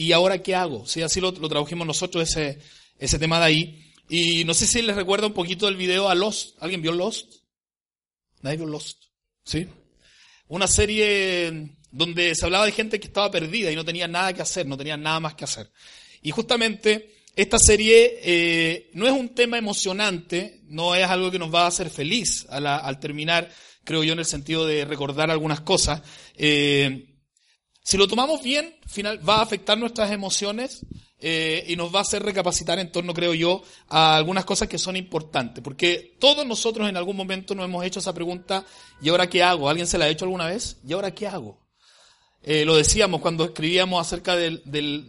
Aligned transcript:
¿y 0.00 0.12
ahora 0.12 0.42
qué 0.42 0.54
hago? 0.54 0.86
Sí, 0.86 1.02
así 1.02 1.20
lo, 1.20 1.30
lo 1.32 1.48
tradujimos 1.48 1.86
nosotros 1.86 2.28
ese, 2.28 2.58
ese 2.98 3.18
tema 3.18 3.38
de 3.38 3.44
ahí. 3.44 3.92
Y 4.08 4.44
no 4.44 4.54
sé 4.54 4.66
si 4.66 4.80
les 4.80 4.96
recuerda 4.96 5.26
un 5.26 5.34
poquito 5.34 5.66
del 5.66 5.76
video 5.76 6.08
a 6.08 6.14
Lost. 6.14 6.56
¿Alguien 6.60 6.80
vio 6.80 6.92
Lost? 6.92 7.34
¿Nadie 8.40 8.56
vio 8.56 8.66
Lost? 8.66 9.04
¿Sí? 9.44 9.66
Una 10.48 10.66
serie 10.66 11.76
donde 11.90 12.34
se 12.34 12.44
hablaba 12.46 12.64
de 12.64 12.72
gente 12.72 12.98
que 12.98 13.08
estaba 13.08 13.30
perdida 13.30 13.70
y 13.70 13.76
no 13.76 13.84
tenía 13.84 14.08
nada 14.08 14.32
que 14.32 14.40
hacer, 14.40 14.66
no 14.66 14.78
tenía 14.78 14.96
nada 14.96 15.20
más 15.20 15.34
que 15.34 15.44
hacer. 15.44 15.70
Y 16.22 16.30
justamente 16.30 17.24
esta 17.36 17.58
serie 17.58 18.20
eh, 18.22 18.90
no 18.94 19.06
es 19.06 19.12
un 19.12 19.28
tema 19.34 19.58
emocionante, 19.58 20.62
no 20.64 20.94
es 20.94 21.06
algo 21.06 21.30
que 21.30 21.38
nos 21.38 21.54
va 21.54 21.64
a 21.64 21.68
hacer 21.68 21.90
feliz 21.90 22.46
al, 22.48 22.98
terminar, 23.00 23.50
creo 23.84 24.02
yo, 24.02 24.14
en 24.14 24.18
el 24.18 24.24
sentido 24.24 24.66
de 24.66 24.86
recordar 24.86 25.30
algunas 25.30 25.60
cosas. 25.60 26.02
Eh, 26.36 27.09
si 27.82 27.96
lo 27.96 28.06
tomamos 28.06 28.42
bien, 28.42 28.76
final, 28.86 29.26
va 29.26 29.36
a 29.36 29.42
afectar 29.42 29.78
nuestras 29.78 30.10
emociones 30.10 30.84
eh, 31.18 31.64
y 31.68 31.76
nos 31.76 31.94
va 31.94 31.98
a 31.98 32.02
hacer 32.02 32.22
recapacitar 32.22 32.78
en 32.78 32.92
torno, 32.92 33.12
creo 33.12 33.34
yo, 33.34 33.62
a 33.88 34.16
algunas 34.16 34.44
cosas 34.44 34.68
que 34.68 34.78
son 34.78 34.96
importantes. 34.96 35.62
Porque 35.62 36.16
todos 36.18 36.46
nosotros 36.46 36.88
en 36.88 36.96
algún 36.96 37.16
momento 37.16 37.54
nos 37.54 37.64
hemos 37.64 37.84
hecho 37.84 38.00
esa 38.00 38.14
pregunta, 38.14 38.64
¿y 39.02 39.08
ahora 39.08 39.28
qué 39.28 39.42
hago? 39.42 39.68
¿Alguien 39.68 39.86
se 39.86 39.98
la 39.98 40.06
ha 40.06 40.08
hecho 40.08 40.24
alguna 40.24 40.46
vez? 40.46 40.78
¿Y 40.86 40.92
ahora 40.92 41.14
qué 41.14 41.26
hago? 41.26 41.58
Eh, 42.42 42.64
lo 42.64 42.76
decíamos 42.76 43.20
cuando 43.20 43.44
escribíamos 43.44 44.00
acerca 44.00 44.34
de 44.34 44.62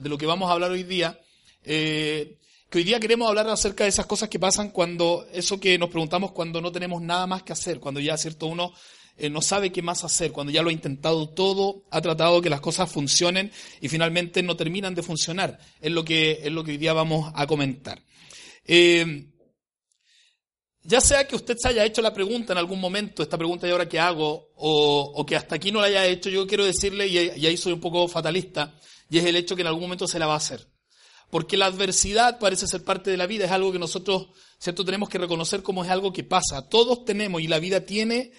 lo 0.04 0.18
que 0.18 0.26
vamos 0.26 0.50
a 0.50 0.54
hablar 0.54 0.72
hoy 0.72 0.84
día, 0.84 1.18
eh, 1.64 2.38
que 2.70 2.80
hoy 2.80 2.84
día 2.84 3.00
queremos 3.00 3.28
hablar 3.28 3.48
acerca 3.50 3.86
de 3.86 3.90
esas 3.90 4.06
cosas 4.06 4.28
que 4.28 4.40
pasan 4.40 4.70
cuando, 4.70 5.26
eso 5.32 5.60
que 5.60 5.78
nos 5.78 5.90
preguntamos 5.90 6.32
cuando 6.32 6.62
no 6.62 6.72
tenemos 6.72 7.02
nada 7.02 7.28
más 7.28 7.44
que 7.44 7.54
hacer, 7.54 7.80
cuando 7.80 8.00
ya, 8.00 8.18
cierto, 8.18 8.48
uno 8.48 8.74
eh, 9.18 9.30
no 9.30 9.42
sabe 9.42 9.72
qué 9.72 9.82
más 9.82 10.04
hacer, 10.04 10.32
cuando 10.32 10.52
ya 10.52 10.62
lo 10.62 10.70
ha 10.70 10.74
intentado 10.74 11.30
todo, 11.30 11.84
ha 11.92 12.02
tratado 12.02 12.42
que 12.42 12.50
las 12.50 12.62
cosas 12.62 12.92
funcionen 12.92 13.52
y 13.80 13.90
finalmente 13.90 14.42
no 14.44 14.56
terminan 14.56 14.96
de 14.96 15.04
funcionar. 15.04 15.60
Es 15.80 15.92
lo 15.92 16.04
que, 16.04 16.42
es 16.44 16.52
lo 16.52 16.64
que 16.64 16.72
hoy 16.72 16.78
día 16.78 16.94
vamos 16.94 17.32
a 17.36 17.46
comentar. 17.48 18.02
Eh, 18.66 19.28
ya 20.84 21.00
sea 21.00 21.28
que 21.28 21.36
usted 21.36 21.56
se 21.58 21.68
haya 21.68 21.86
hecho 21.86 22.02
la 22.02 22.14
pregunta 22.14 22.54
en 22.54 22.58
algún 22.58 22.80
momento, 22.80 23.22
esta 23.22 23.38
pregunta 23.38 23.68
de 23.68 23.74
ahora 23.74 23.88
que 23.88 24.00
hago, 24.00 24.50
o, 24.56 25.24
que 25.28 25.36
hasta 25.36 25.56
aquí 25.56 25.72
no 25.72 25.80
la 25.80 25.88
haya 25.88 26.08
hecho, 26.08 26.30
yo 26.30 26.48
quiero 26.48 26.66
decirle, 26.66 27.08
y, 27.08 27.18
y 27.18 27.46
ahí 27.46 27.56
soy 27.56 27.74
un 27.74 27.80
poco 27.80 28.08
fatalista, 28.08 28.74
y 29.08 29.20
es 29.20 29.26
el 29.26 29.36
hecho 29.36 29.56
que 29.56 29.62
en 29.62 29.68
algún 29.68 29.84
momento 29.84 30.08
se 30.08 30.18
la 30.18 30.26
va 30.26 30.34
a 30.34 30.38
hacer. 30.38 30.68
Porque 31.30 31.56
la 31.56 31.68
adversidad 31.68 32.40
parece 32.40 32.68
ser 32.68 32.84
parte 32.84 33.12
de 33.12 33.18
la 33.18 33.28
vida, 33.28 33.46
es 33.46 33.52
algo 33.52 33.72
que 33.72 33.78
nosotros, 33.78 34.30
¿cierto?, 34.58 34.84
tenemos 34.84 35.08
que 35.08 35.20
reconocer 35.20 35.62
como 35.62 35.84
es 35.84 35.92
algo 35.92 36.12
que 36.12 36.24
pasa. 36.24 36.68
Todos 36.68 37.06
tenemos, 37.06 37.42
y 37.42 37.48
la 37.48 37.60
vida 37.60 37.86
tiene 37.86 38.32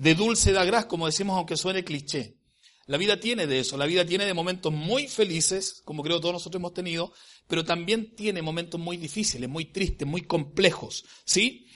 de 0.00 0.14
dulce 0.14 0.52
da 0.52 0.64
gras, 0.64 0.86
como 0.86 1.04
decimos, 1.04 1.36
aunque 1.36 1.58
suene 1.58 1.84
cliché. 1.84 2.38
La 2.86 2.96
vida 2.96 3.20
tiene 3.20 3.46
de 3.46 3.60
eso, 3.60 3.76
la 3.76 3.84
vida 3.84 4.04
tiene 4.06 4.24
de 4.24 4.32
momentos 4.32 4.72
muy 4.72 5.06
felices, 5.06 5.82
como 5.84 6.02
creo 6.02 6.20
todos 6.20 6.32
nosotros 6.32 6.58
hemos 6.58 6.72
tenido, 6.72 7.12
pero 7.46 7.66
también 7.66 8.16
tiene 8.16 8.40
momentos 8.40 8.80
muy 8.80 8.96
difíciles, 8.96 9.46
muy 9.48 9.66
tristes, 9.66 10.08
muy 10.08 10.22
complejos, 10.22 11.04
¿sí? 11.26 11.66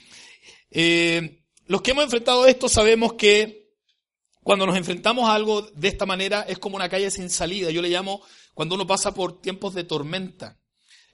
Eh, 0.71 1.43
los 1.67 1.83
que 1.83 1.91
hemos 1.91 2.03
enfrentado 2.03 2.47
esto 2.47 2.67
sabemos 2.67 3.13
que 3.13 3.69
cuando 4.41 4.65
nos 4.65 4.75
enfrentamos 4.75 5.29
a 5.29 5.35
algo 5.35 5.61
de 5.61 5.87
esta 5.87 6.07
manera 6.07 6.41
es 6.49 6.57
como 6.57 6.77
una 6.77 6.89
calle 6.89 7.11
sin 7.11 7.29
salida. 7.29 7.69
Yo 7.69 7.81
le 7.83 7.89
llamo 7.89 8.23
cuando 8.55 8.73
uno 8.73 8.87
pasa 8.87 9.13
por 9.13 9.39
tiempos 9.39 9.75
de 9.75 9.83
tormenta. 9.83 10.59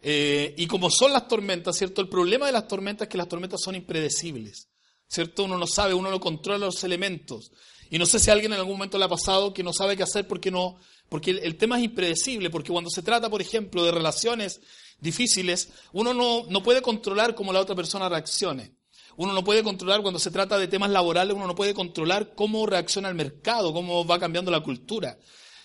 Eh, 0.02 0.56
y 0.58 0.66
como 0.66 0.90
son 0.90 1.12
las 1.12 1.28
tormentas, 1.28 1.78
¿cierto? 1.78 2.02
El 2.02 2.10
problema 2.10 2.46
de 2.46 2.54
las 2.54 2.68
tormentas 2.70 3.06
es 3.06 3.12
que 3.12 3.18
las 3.18 3.28
tormentas 3.28 3.62
son 3.62 3.76
impredecibles. 3.76 4.71
¿Cierto? 5.12 5.44
Uno 5.44 5.58
no 5.58 5.68
sabe, 5.68 5.94
uno 5.94 6.10
no 6.10 6.20
controla 6.20 6.66
los 6.66 6.84
elementos. 6.86 7.52
Y 7.90 8.00
no 8.00 8.06
sé 8.06 8.18
si 8.20 8.32
alguien 8.32 8.54
en 8.54 8.60
algún 8.60 8.76
momento 8.76 8.98
le 8.98 9.04
ha 9.04 9.10
pasado 9.10 9.54
que 9.54 9.64
no 9.64 9.74
sabe 9.74 9.98
qué 9.98 10.04
hacer 10.04 10.26
porque 10.26 10.50
no, 10.50 10.78
porque 11.10 11.32
el, 11.32 11.58
tema 11.58 11.78
es 11.78 11.84
impredecible, 11.84 12.50
porque 12.50 12.72
cuando 12.72 12.90
se 12.90 13.04
trata, 13.04 13.30
por 13.30 13.42
ejemplo, 13.42 13.84
de 13.84 13.92
relaciones 13.92 14.62
difíciles, 15.00 15.70
uno 15.92 16.14
no, 16.14 16.46
no 16.48 16.64
puede 16.64 16.82
controlar 16.82 17.36
cómo 17.36 17.52
la 17.52 17.60
otra 17.60 17.76
persona 17.76 18.08
reaccione. 18.08 18.78
Uno 19.18 19.34
no 19.34 19.44
puede 19.44 19.64
controlar 19.64 20.02
cuando 20.02 20.20
se 20.20 20.32
trata 20.32 20.58
de 20.58 20.70
temas 20.70 20.90
laborales, 20.90 21.36
uno 21.36 21.46
no 21.46 21.56
puede 21.56 21.74
controlar 21.74 22.34
cómo 22.34 22.66
reacciona 22.66 23.10
el 23.10 23.16
mercado, 23.16 23.74
cómo 23.74 24.06
va 24.06 24.18
cambiando 24.18 24.50
la 24.50 24.62
cultura. 24.62 25.18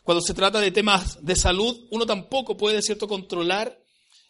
Cuando 0.02 0.20
se 0.22 0.34
trata 0.34 0.58
de 0.58 0.72
temas 0.72 1.24
de 1.24 1.36
salud, 1.36 1.86
uno 1.92 2.04
tampoco 2.04 2.56
puede, 2.56 2.82
¿cierto?, 2.82 3.06
controlar 3.06 3.80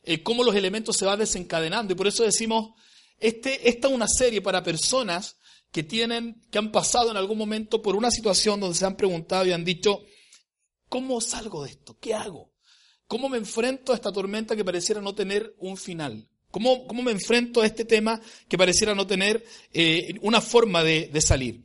eh, 0.03 0.23
cómo 0.23 0.45
los 0.45 0.55
elementos 0.55 0.99
se 0.99 1.07
van 1.07 1.19
desencadenando. 1.19 1.95
Y 1.95 1.97
por 1.97 2.07
eso 2.07 2.23
decimos 2.23 2.75
este, 3.19 3.69
esta 3.69 3.89
es 3.89 3.95
una 3.95 4.09
serie 4.09 4.43
para 4.43 4.63
personas 4.63 5.37
que 5.71 5.83
tienen, 5.83 6.43
que 6.51 6.59
han 6.59 6.73
pasado 6.73 7.11
en 7.11 7.17
algún 7.17 7.39
momento 7.39 7.83
por 7.83 7.97
una 7.97 8.11
situación 8.11 8.61
donde 8.61 8.77
se 8.77 8.87
han 8.87 8.97
preguntado 8.97 9.47
y 9.47 9.53
han 9.53 9.65
dicho, 9.65 10.01
¿cómo 10.89 11.21
salgo 11.21 11.65
de 11.65 11.71
esto? 11.71 11.99
¿Qué 12.01 12.15
hago? 12.15 12.53
¿Cómo 13.07 13.29
me 13.29 13.39
enfrento 13.39 13.93
a 13.93 13.95
esta 13.95 14.13
tormenta 14.13 14.57
que 14.57 14.65
pareciera 14.65 15.01
no 15.01 15.15
tener 15.15 15.55
un 15.59 15.77
final? 15.77 16.29
¿Cómo, 16.51 16.87
cómo 16.87 17.03
me 17.03 17.13
enfrento 17.13 17.61
a 17.61 17.67
este 17.67 17.85
tema 17.85 18.21
que 18.49 18.57
pareciera 18.57 18.95
no 18.95 19.07
tener 19.07 19.45
eh, 19.73 20.15
una 20.23 20.41
forma 20.41 20.83
de, 20.83 21.09
de 21.09 21.21
salir? 21.21 21.65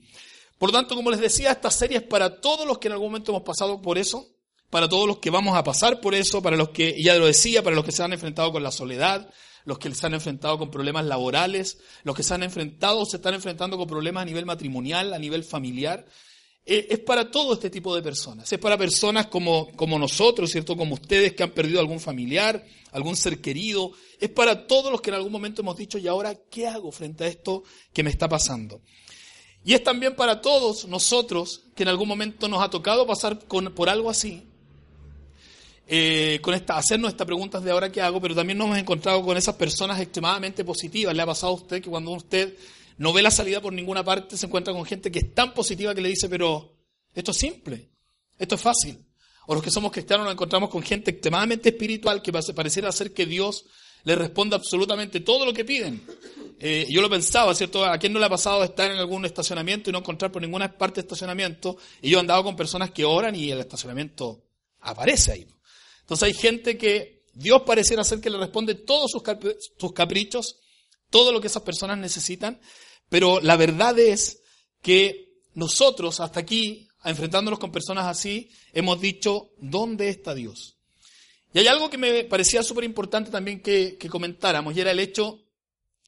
Por 0.58 0.70
lo 0.70 0.78
tanto, 0.78 0.96
como 0.96 1.10
les 1.10 1.20
decía, 1.20 1.52
esta 1.52 1.72
serie 1.72 1.98
es 1.98 2.04
para 2.04 2.40
todos 2.42 2.68
los 2.68 2.78
que 2.78 2.88
en 2.88 2.94
algún 2.94 3.08
momento 3.08 3.32
hemos 3.32 3.44
pasado 3.44 3.82
por 3.82 3.98
eso, 3.98 4.28
para 4.70 4.88
todos 4.88 5.08
los 5.08 5.20
que 5.20 5.30
vamos 5.30 5.56
a 5.56 5.64
pasar 5.64 6.02
por 6.02 6.14
eso, 6.14 6.42
para 6.42 6.58
los 6.58 6.70
que, 6.70 7.02
ya 7.02 7.16
lo 7.16 7.26
decía, 7.26 7.64
para 7.64 7.76
los 7.76 7.86
que 7.86 7.92
se 7.92 8.04
han 8.04 8.14
enfrentado 8.14 8.52
con 8.52 8.62
la 8.62 8.72
soledad, 8.72 9.32
los 9.66 9.80
que 9.80 9.94
se 9.94 10.06
han 10.06 10.14
enfrentado 10.14 10.58
con 10.58 10.72
problemas 10.72 11.06
laborales, 11.06 11.78
los 12.04 12.16
que 12.16 12.24
se 12.24 12.34
han 12.34 12.44
enfrentado 12.44 13.00
o 13.00 13.06
se 13.06 13.18
están 13.18 13.34
enfrentando 13.34 13.78
con 13.78 13.88
problemas 13.88 14.24
a 14.24 14.26
nivel 14.26 14.46
matrimonial, 14.46 15.14
a 15.14 15.20
nivel 15.20 15.44
familiar. 15.44 16.06
Eh, 16.64 16.88
es 16.92 17.00
para 17.00 17.32
todo 17.32 17.54
este 17.54 17.70
tipo 17.70 17.96
de 17.96 18.02
personas. 18.02 18.52
Es 18.52 18.60
para 18.60 18.78
personas 18.78 19.28
como, 19.28 19.72
como 19.76 19.98
nosotros, 19.98 20.52
¿cierto? 20.52 20.78
Como 20.78 20.94
ustedes 20.96 21.34
que 21.34 21.44
han 21.44 21.52
perdido 21.52 21.80
algún 21.80 22.00
familiar, 22.00 22.64
algún 22.92 23.16
ser 23.16 23.42
querido. 23.42 23.92
Es 24.20 24.30
para 24.30 24.68
todos 24.68 24.92
los 24.92 25.02
que 25.02 25.10
en 25.10 25.16
algún 25.16 25.32
momento 25.32 25.62
hemos 25.62 25.78
dicho, 25.78 25.98
¿y 25.98 26.08
ahora 26.08 26.36
qué 26.50 26.68
hago 26.68 26.92
frente 26.92 27.24
a 27.24 27.28
esto 27.28 27.64
que 27.94 28.04
me 28.04 28.12
está 28.12 28.30
pasando? 28.30 28.82
Y 29.64 29.74
es 29.74 29.84
también 29.84 30.16
para 30.16 30.42
todos 30.42 30.88
nosotros 30.88 31.64
que 31.76 31.84
en 31.84 31.90
algún 31.90 32.08
momento 32.08 32.48
nos 32.48 32.64
ha 32.64 32.70
tocado 32.70 33.06
pasar 33.06 33.40
por 33.40 33.90
algo 33.90 34.10
así 34.10 34.51
eh, 35.94 36.40
con 36.40 36.54
esta, 36.54 36.78
hacernos 36.78 37.12
estas 37.12 37.28
preguntas 37.28 37.62
de 37.66 37.70
ahora 37.70 37.92
qué 37.92 38.02
hago, 38.02 38.22
pero 38.22 38.34
también 38.34 38.58
nos 38.58 38.68
hemos 38.68 38.78
encontrado 38.78 39.22
con 39.24 39.36
esas 39.36 39.56
personas 39.56 40.00
extremadamente 40.00 40.64
positivas. 40.64 41.14
¿Le 41.14 41.22
ha 41.22 41.26
pasado 41.26 41.52
a 41.52 41.56
usted 41.56 41.82
que 41.82 41.90
cuando 41.90 42.12
usted 42.12 42.56
no 42.98 43.12
ve 43.12 43.22
la 43.22 43.30
salida 43.30 43.60
por 43.60 43.74
ninguna 43.74 44.02
parte, 44.02 44.38
se 44.38 44.46
encuentra 44.46 44.74
con 44.74 44.86
gente 44.86 45.12
que 45.12 45.20
es 45.20 45.36
tan 45.36 45.54
positiva 45.54 45.94
que 45.94 46.00
le 46.00 46.08
dice, 46.08 46.30
pero 46.30 46.78
esto 47.14 47.32
es 47.32 47.38
simple, 47.38 47.90
esto 48.40 48.56
es 48.56 48.62
fácil? 48.62 49.06
O 49.48 49.54
los 49.54 49.62
que 49.62 49.70
somos 49.70 49.92
cristianos 49.92 50.24
nos 50.24 50.32
encontramos 50.32 50.70
con 50.70 50.82
gente 50.82 51.12
extremadamente 51.12 51.68
espiritual 51.68 52.22
que 52.22 52.32
pareciera 52.32 52.88
hacer 52.88 53.14
que 53.14 53.26
Dios 53.26 53.66
le 54.06 54.16
responda 54.16 54.56
absolutamente 54.56 55.20
todo 55.20 55.46
lo 55.46 55.52
que 55.52 55.66
piden. 55.66 56.02
Eh, 56.58 56.88
yo 56.90 57.02
lo 57.02 57.10
pensaba, 57.10 57.54
¿cierto? 57.54 57.84
¿A 57.84 57.98
quién 57.98 58.14
no 58.14 58.20
le 58.20 58.28
ha 58.28 58.30
pasado 58.30 58.64
estar 58.64 58.90
en 58.90 58.98
algún 58.98 59.26
estacionamiento 59.26 59.90
y 59.90 59.94
no 59.94 60.00
encontrar 60.00 60.32
por 60.32 60.42
ninguna 60.42 60.72
parte 60.72 61.02
estacionamiento? 61.02 61.76
Y 62.02 62.12
yo 62.12 62.18
he 62.18 62.22
andado 62.22 62.46
con 62.46 62.56
personas 62.56 62.92
que 62.92 63.04
oran 63.04 63.36
y 63.36 63.52
el 63.52 63.60
estacionamiento 63.60 64.42
aparece 64.80 65.34
ahí. 65.34 65.48
Entonces 66.02 66.28
hay 66.28 66.34
gente 66.34 66.78
que 66.78 67.22
Dios 67.34 67.62
pareciera 67.64 68.04
ser 68.04 68.20
que 68.20 68.30
le 68.30 68.38
responde 68.38 68.76
todos 68.76 69.12
sus, 69.12 69.24
caprichos, 69.94 70.60
todo 71.10 71.32
lo 71.32 71.40
que 71.40 71.48
esas 71.48 71.64
personas 71.64 71.98
necesitan, 71.98 72.60
pero 73.10 73.40
la 73.40 73.56
verdad 73.56 73.98
es 74.00 74.42
que 74.82 75.42
nosotros 75.54 76.20
hasta 76.20 76.40
aquí, 76.40 76.88
enfrentándonos 77.04 77.60
con 77.60 77.72
personas 77.72 78.06
así, 78.06 78.50
hemos 78.74 79.00
dicho, 79.00 79.52
¿dónde 79.60 80.10
está 80.10 80.34
Dios? 80.34 80.78
Y 81.54 81.60
hay 81.60 81.68
algo 81.68 81.90
que 81.90 81.98
me 81.98 82.24
parecía 82.24 82.64
súper 82.64 82.84
importante 82.84 83.30
también 83.30 83.62
que, 83.62 83.98
comentáramos, 84.10 84.76
y 84.76 84.82
era 84.82 84.92
el 84.92 85.00
hecho 85.00 85.44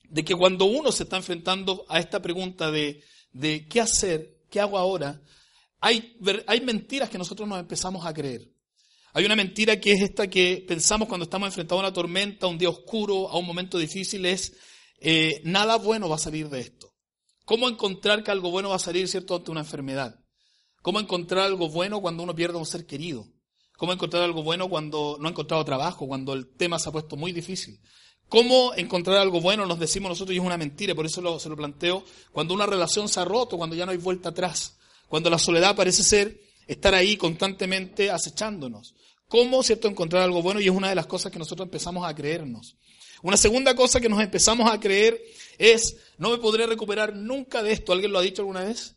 de 0.10 0.24
que 0.24 0.36
cuando 0.36 0.66
uno 0.66 0.92
se 0.92 1.04
está 1.04 1.18
enfrentando 1.18 1.86
a 1.90 2.00
esta 2.00 2.22
pregunta 2.22 2.72
de, 2.72 3.04
de 3.31 3.68
qué 3.68 3.81
hacer, 3.81 4.38
qué 4.50 4.60
hago 4.60 4.78
ahora, 4.78 5.22
hay, 5.80 6.18
hay 6.48 6.62
mentiras 6.62 7.10
que 7.10 7.18
nosotros 7.18 7.48
nos 7.48 7.60
empezamos 7.60 8.06
a 8.06 8.14
creer. 8.14 8.53
Hay 9.16 9.25
una 9.25 9.35
mentira 9.35 9.79
que 9.79 9.91
es 9.91 10.01
esta 10.01 10.28
que 10.28 10.66
pensamos 10.68 11.07
cuando 11.07 11.25
estamos 11.25 11.45
enfrentados 11.45 11.83
a 11.83 11.86
una 11.86 11.94
tormenta, 11.94 12.48
a 12.48 12.50
un 12.50 12.57
día 12.57 12.69
oscuro, 12.69 13.30
a 13.30 13.38
un 13.38 13.45
momento 13.45 13.77
difícil, 13.77 14.25
es 14.25 14.54
eh, 15.00 15.39
nada 15.44 15.75
bueno 15.75 16.10
va 16.10 16.15
a 16.15 16.19
salir 16.19 16.50
de 16.50 16.62
esto. 16.62 16.95
¿Cómo 17.45 17.69
encontrar 17.69 18.24
que 18.24 18.31
algo 18.31 18.50
bueno 18.50 18.69
va 18.69 18.77
a 18.77 18.80
salir, 18.80 19.07
cierto, 19.07 19.36
ante 19.36 19.51
una 19.51 19.60
enfermedad? 19.60 20.19
¿Cómo 20.81 21.00
encontrar 21.00 21.45
algo 21.45 21.69
bueno 21.69 22.01
cuando 22.01 22.24
uno 22.24 22.33
pierde 22.33 22.56
a 22.56 22.60
un 22.60 22.65
ser 22.65 22.88
querido? 22.88 23.27
¿Cómo 23.77 23.94
encontrar 23.94 24.24
algo 24.24 24.42
bueno 24.42 24.68
cuando 24.68 25.18
no 25.19 25.27
ha 25.27 25.31
encontrado 25.31 25.63
trabajo, 25.63 26.07
cuando 26.07 26.33
el 26.33 26.48
tema 26.56 26.80
se 26.80 26.89
ha 26.89 26.92
puesto 26.92 27.16
muy 27.16 27.31
difícil? 27.31 27.80
¿Cómo 28.30 28.74
encontrar 28.75 29.18
algo 29.18 29.42
bueno? 29.42 29.68
Nos 29.68 29.77
decimos 29.77 30.09
nosotros 30.09 30.33
y 30.33 30.39
es 30.39 30.45
una 30.45 30.57
mentira, 30.57 30.95
por 30.95 31.06
eso 31.06 31.39
se 31.39 31.50
lo 31.50 31.56
planteo, 31.56 32.04
cuando 32.31 32.56
una 32.56 32.66
relación 32.66 33.07
se 33.07 33.19
ha 33.19 33.25
roto, 33.25 33.57
cuando 33.57 33.75
ya 33.75 33.86
no 33.86 33.92
hay 33.92 33.98
vuelta 34.00 34.30
atrás, 34.30 34.80
cuando 35.07 35.30
la 35.30 35.38
soledad 35.38 35.75
parece 35.75 36.01
ser 36.01 36.42
estar 36.66 36.95
ahí 36.95 37.16
constantemente 37.16 38.09
acechándonos. 38.09 38.95
¿Cómo, 39.33 39.63
cierto, 39.63 39.88
encontrar 39.88 40.21
algo 40.21 40.44
bueno? 40.44 40.62
Y 40.62 40.65
es 40.65 40.69
una 40.69 40.89
de 40.89 40.94
las 40.94 41.07
cosas 41.07 41.31
que 41.31 41.39
nosotros 41.39 41.65
empezamos 41.65 42.07
a 42.07 42.13
creernos. 42.13 42.77
Una 43.24 43.35
segunda 43.35 43.75
cosa 43.75 44.00
que 44.00 44.07
nos 44.07 44.21
empezamos 44.21 44.71
a 44.71 44.80
creer 44.80 45.19
es, 45.57 45.97
no 46.19 46.30
me 46.30 46.38
podré 46.38 46.68
recuperar 46.68 47.15
nunca 47.15 47.63
de 47.63 47.71
esto. 47.71 47.94
¿Alguien 47.94 48.12
lo 48.12 48.19
ha 48.19 48.21
dicho 48.21 48.44
alguna 48.44 48.63
vez? 48.63 48.95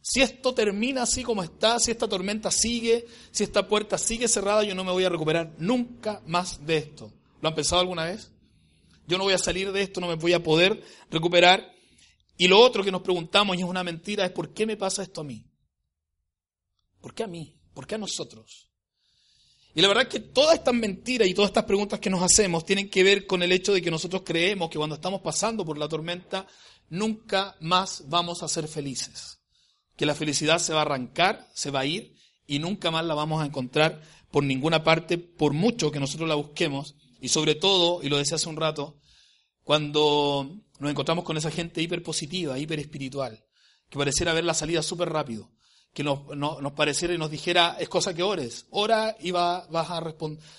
Si 0.00 0.20
esto 0.20 0.52
termina 0.52 1.04
así 1.04 1.22
como 1.22 1.44
está, 1.44 1.78
si 1.78 1.92
esta 1.92 2.08
tormenta 2.08 2.50
sigue, 2.50 3.06
si 3.30 3.44
esta 3.44 3.68
puerta 3.68 3.98
sigue 3.98 4.26
cerrada, 4.26 4.64
yo 4.64 4.74
no 4.74 4.82
me 4.82 4.90
voy 4.90 5.04
a 5.04 5.08
recuperar 5.08 5.54
nunca 5.58 6.20
más 6.26 6.66
de 6.66 6.78
esto. 6.78 7.12
¿Lo 7.40 7.48
han 7.48 7.54
pensado 7.54 7.82
alguna 7.82 8.06
vez? 8.06 8.32
Yo 9.06 9.16
no 9.16 9.22
voy 9.22 9.34
a 9.34 9.38
salir 9.38 9.70
de 9.70 9.82
esto, 9.82 10.00
no 10.00 10.08
me 10.08 10.16
voy 10.16 10.32
a 10.32 10.42
poder 10.42 10.82
recuperar. 11.08 11.72
Y 12.36 12.48
lo 12.48 12.58
otro 12.58 12.82
que 12.82 12.90
nos 12.90 13.02
preguntamos, 13.02 13.56
y 13.56 13.60
es 13.60 13.64
una 13.64 13.84
mentira, 13.84 14.24
es 14.24 14.32
¿por 14.32 14.52
qué 14.52 14.66
me 14.66 14.76
pasa 14.76 15.04
esto 15.04 15.20
a 15.20 15.24
mí? 15.24 15.46
¿Por 17.00 17.14
qué 17.14 17.22
a 17.22 17.28
mí? 17.28 17.54
¿Por 17.72 17.86
qué 17.86 17.94
a 17.94 17.98
nosotros? 17.98 18.71
Y 19.74 19.80
la 19.80 19.88
verdad 19.88 20.04
es 20.04 20.10
que 20.10 20.20
todas 20.20 20.54
estas 20.54 20.74
mentiras 20.74 21.28
y 21.28 21.34
todas 21.34 21.50
estas 21.50 21.64
preguntas 21.64 21.98
que 21.98 22.10
nos 22.10 22.22
hacemos 22.22 22.64
tienen 22.64 22.90
que 22.90 23.02
ver 23.02 23.26
con 23.26 23.42
el 23.42 23.52
hecho 23.52 23.72
de 23.72 23.80
que 23.80 23.90
nosotros 23.90 24.22
creemos 24.24 24.68
que 24.70 24.78
cuando 24.78 24.96
estamos 24.96 25.20
pasando 25.22 25.64
por 25.64 25.78
la 25.78 25.88
tormenta, 25.88 26.46
nunca 26.90 27.56
más 27.60 28.04
vamos 28.08 28.42
a 28.42 28.48
ser 28.48 28.68
felices 28.68 29.42
que 29.96 30.06
la 30.06 30.14
felicidad 30.14 30.58
se 30.58 30.72
va 30.72 30.80
a 30.80 30.82
arrancar, 30.82 31.48
se 31.54 31.70
va 31.70 31.80
a 31.80 31.86
ir 31.86 32.16
y 32.46 32.58
nunca 32.58 32.90
más 32.90 33.04
la 33.04 33.14
vamos 33.14 33.42
a 33.42 33.46
encontrar 33.46 34.02
por 34.30 34.42
ninguna 34.44 34.82
parte, 34.82 35.18
por 35.18 35.52
mucho 35.52 35.90
que 35.90 36.00
nosotros 36.00 36.28
la 36.28 36.34
busquemos. 36.34 36.96
Y 37.20 37.28
sobre 37.28 37.54
todo, 37.54 38.02
y 38.02 38.08
lo 38.08 38.18
decía 38.18 38.36
hace 38.36 38.48
un 38.48 38.56
rato, 38.56 38.98
cuando 39.62 40.56
nos 40.80 40.90
encontramos 40.90 41.24
con 41.24 41.36
esa 41.36 41.50
gente 41.50 41.80
hiperpositiva, 41.80 42.58
hiperespiritual, 42.58 43.44
que 43.88 43.98
pareciera 43.98 44.32
ver 44.32 44.44
la 44.44 44.54
salida 44.54 44.82
súper 44.82 45.10
rápido, 45.10 45.52
que 45.92 46.02
nos, 46.02 46.26
nos, 46.36 46.72
pareciera 46.72 47.14
y 47.14 47.18
nos 47.18 47.30
dijera, 47.30 47.76
es 47.78 47.88
cosa 47.88 48.14
que 48.14 48.22
ores, 48.22 48.66
ora 48.70 49.16
y 49.20 49.30
vas, 49.30 49.66
a 49.70 50.00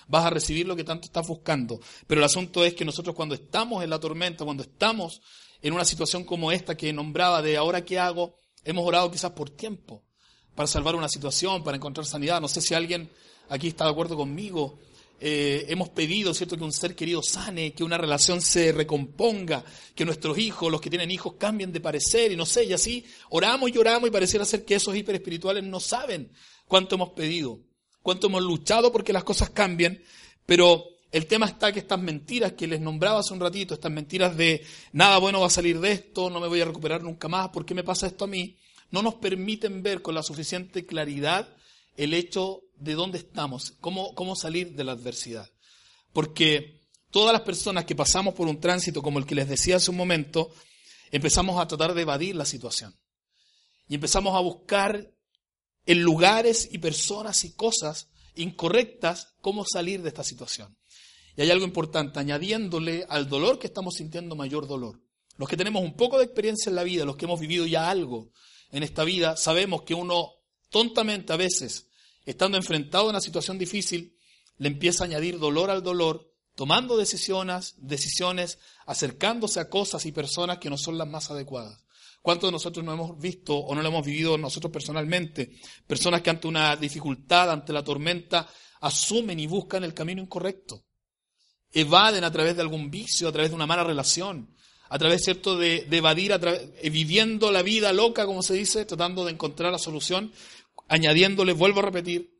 vas 0.08 0.26
a 0.26 0.30
recibir 0.30 0.68
lo 0.68 0.76
que 0.76 0.84
tanto 0.84 1.06
estás 1.06 1.28
buscando. 1.28 1.80
Pero 2.06 2.22
el 2.22 2.26
asunto 2.26 2.64
es 2.64 2.76
que 2.76 2.86
nosotros 2.86 3.16
cuando 3.16 3.34
estamos 3.36 3.84
en 3.84 3.90
la 3.90 4.00
tormenta, 4.00 4.46
cuando 4.46 4.64
estamos 4.64 5.22
en 5.62 5.74
una 5.74 5.86
situación 5.86 6.24
como 6.24 6.52
esta 6.52 6.76
que 6.76 6.94
nombraba 6.94 7.42
de 7.42 7.58
ahora 7.58 7.84
qué 7.84 8.00
hago, 8.00 8.36
Hemos 8.66 8.86
orado 8.86 9.12
quizás 9.12 9.32
por 9.32 9.50
tiempo, 9.50 10.04
para 10.56 10.68
salvar 10.68 10.96
una 10.96 11.10
situación, 11.10 11.64
para 11.64 11.76
encontrar 11.76 12.06
sanidad. 12.06 12.40
No 12.40 12.48
sé 12.48 12.62
si 12.62 12.74
alguien 12.74 13.12
aquí 13.50 13.68
está 13.68 13.86
de 13.86 13.92
acuerdo 13.92 14.16
conmigo. 14.16 14.80
Eh, 15.26 15.68
hemos 15.70 15.88
pedido, 15.88 16.34
¿cierto?, 16.34 16.58
que 16.58 16.66
un 16.66 16.74
ser 16.74 16.98
querido 16.98 17.24
sane, 17.24 17.72
que 17.72 17.86
una 17.86 17.98
relación 17.98 18.42
se 18.42 18.74
recomponga, 18.74 19.64
que 19.96 20.04
nuestros 20.04 20.38
hijos, 20.38 20.70
los 20.70 20.82
que 20.82 20.90
tienen 20.90 21.12
hijos, 21.12 21.36
cambien 21.40 21.72
de 21.72 21.80
parecer 21.80 22.34
y 22.34 22.36
no 22.36 22.46
sé, 22.46 22.66
y 22.66 22.74
así 22.74 23.06
oramos 23.30 23.72
y 23.74 23.78
oramos 23.78 24.10
y 24.10 24.12
pareciera 24.12 24.44
ser 24.44 24.66
que 24.66 24.76
esos 24.76 24.94
hiperespirituales 24.94 25.64
no 25.64 25.80
saben 25.80 26.30
cuánto 26.68 26.96
hemos 26.96 27.12
pedido, 27.12 27.62
cuánto 28.02 28.28
hemos 28.28 28.44
luchado 28.44 28.92
porque 28.92 29.14
las 29.14 29.24
cosas 29.24 29.52
cambien, 29.52 30.04
pero 30.46 30.84
el 31.10 31.26
tema 31.26 31.46
está 31.46 31.72
que 31.72 31.80
estas 31.80 32.02
mentiras 32.02 32.52
que 32.52 32.68
les 32.68 32.82
nombraba 32.82 33.20
hace 33.20 33.34
un 33.34 33.40
ratito, 33.40 33.76
estas 33.76 33.94
mentiras 33.94 34.36
de 34.36 34.62
nada 34.92 35.20
bueno 35.20 35.40
va 35.40 35.48
a 35.48 35.50
salir 35.50 35.80
de 35.80 35.94
esto, 35.94 36.30
no 36.30 36.42
me 36.42 36.50
voy 36.50 36.60
a 36.60 36.66
recuperar 36.66 37.02
nunca 37.02 37.30
más, 37.30 37.48
¿por 37.48 37.66
qué 37.66 37.74
me 37.74 37.86
pasa 37.86 38.08
esto 38.08 38.26
a 38.26 38.28
mí? 38.28 38.58
No 38.92 39.02
nos 39.02 39.16
permiten 39.16 39.84
ver 39.84 40.02
con 40.02 40.16
la 40.16 40.22
suficiente 40.22 40.86
claridad 40.86 41.48
el 41.96 42.14
hecho 42.14 42.64
de 42.76 42.94
dónde 42.94 43.20
estamos, 43.20 43.74
cómo, 43.80 44.14
cómo 44.16 44.36
salir 44.36 44.74
de 44.74 44.84
la 44.84 44.94
adversidad. 44.94 45.50
Porque 46.12 46.82
todas 47.12 47.34
las 47.34 47.42
personas 47.42 47.86
que 47.86 47.96
pasamos 47.96 48.34
por 48.34 48.48
un 48.48 48.60
tránsito 48.60 49.02
como 49.02 49.20
el 49.20 49.26
que 49.26 49.36
les 49.36 49.50
decía 49.50 49.78
hace 49.78 49.92
un 49.92 49.98
momento, 49.98 50.52
empezamos 51.12 51.60
a 51.60 51.68
tratar 51.68 51.94
de 51.94 52.02
evadir 52.02 52.36
la 52.36 52.46
situación. 52.46 52.96
Y 53.88 53.96
empezamos 53.96 54.36
a 54.36 54.40
buscar 54.40 55.12
en 55.86 56.02
lugares 56.02 56.70
y 56.72 56.78
personas 56.78 57.44
y 57.44 57.54
cosas 57.54 58.10
incorrectas 58.36 59.36
cómo 59.42 59.66
salir 59.66 60.02
de 60.02 60.10
esta 60.10 60.24
situación. 60.24 60.78
Y 61.36 61.42
hay 61.42 61.52
algo 61.52 61.66
importante, 61.66 62.20
añadiéndole 62.20 63.06
al 63.10 63.28
dolor 63.28 63.60
que 63.60 63.68
estamos 63.68 63.96
sintiendo 63.96 64.36
mayor 64.36 64.68
dolor. 64.68 65.02
Los 65.38 65.50
que 65.50 65.58
tenemos 65.58 65.84
un 65.84 65.96
poco 65.96 66.20
de 66.20 66.26
experiencia 66.26 66.70
en 66.70 66.76
la 66.76 66.84
vida, 66.84 67.06
los 67.06 67.18
que 67.18 67.26
hemos 67.26 67.40
vivido 67.40 67.66
ya 67.66 67.90
algo 67.90 68.32
en 68.72 68.84
esta 68.84 69.04
vida, 69.04 69.36
sabemos 69.36 69.82
que 69.84 69.96
uno 69.96 70.32
tontamente 70.70 71.34
a 71.34 71.38
veces, 71.38 71.88
estando 72.26 72.58
enfrentado 72.58 73.06
a 73.06 73.10
una 73.10 73.22
situación 73.22 73.58
difícil, 73.58 74.16
le 74.58 74.68
empieza 74.68 75.04
a 75.04 75.08
añadir 75.08 75.40
dolor 75.40 75.70
al 75.70 75.84
dolor, 75.84 76.32
tomando 76.56 76.98
decisiones, 76.98 77.76
decisiones, 77.78 78.60
acercándose 78.86 79.60
a 79.60 79.70
cosas 79.70 80.06
y 80.06 80.12
personas 80.12 80.60
que 80.60 80.70
no 80.70 80.78
son 80.78 80.98
las 80.98 81.08
más 81.08 81.32
adecuadas. 81.32 81.84
¿Cuántos 82.22 82.48
de 82.48 82.54
nosotros 82.54 82.86
no 82.86 82.94
hemos 82.94 83.20
visto 83.20 83.58
o 83.58 83.76
no 83.76 83.82
lo 83.82 83.88
hemos 83.90 84.06
vivido 84.06 84.38
nosotros 84.38 84.72
personalmente? 84.72 85.60
Personas 85.86 86.22
que 86.22 86.30
ante 86.30 86.48
una 86.48 86.76
dificultad, 86.76 87.52
ante 87.52 87.74
la 87.74 87.84
tormenta, 87.84 88.48
asumen 88.82 89.40
y 89.40 89.48
buscan 89.48 89.84
el 89.84 89.94
camino 89.94 90.22
incorrecto 90.22 90.86
evaden 91.74 92.24
a 92.24 92.32
través 92.32 92.56
de 92.56 92.62
algún 92.62 92.90
vicio, 92.92 93.28
a 93.28 93.32
través 93.32 93.50
de 93.50 93.56
una 93.56 93.66
mala 93.66 93.84
relación, 93.84 94.56
a 94.90 95.00
través, 95.00 95.24
¿cierto?, 95.24 95.58
de, 95.58 95.88
evadir, 95.92 96.32
eh, 96.32 96.90
viviendo 96.92 97.52
la 97.52 97.64
vida 97.64 97.92
loca, 97.92 98.26
como 98.28 98.44
se 98.44 98.54
dice, 98.54 98.86
tratando 98.86 99.26
de 99.26 99.32
encontrar 99.32 99.72
la 99.72 99.80
solución, 99.80 100.32
añadiéndole, 100.88 101.54
vuelvo 101.54 101.80
a 101.80 101.84
repetir, 101.84 102.34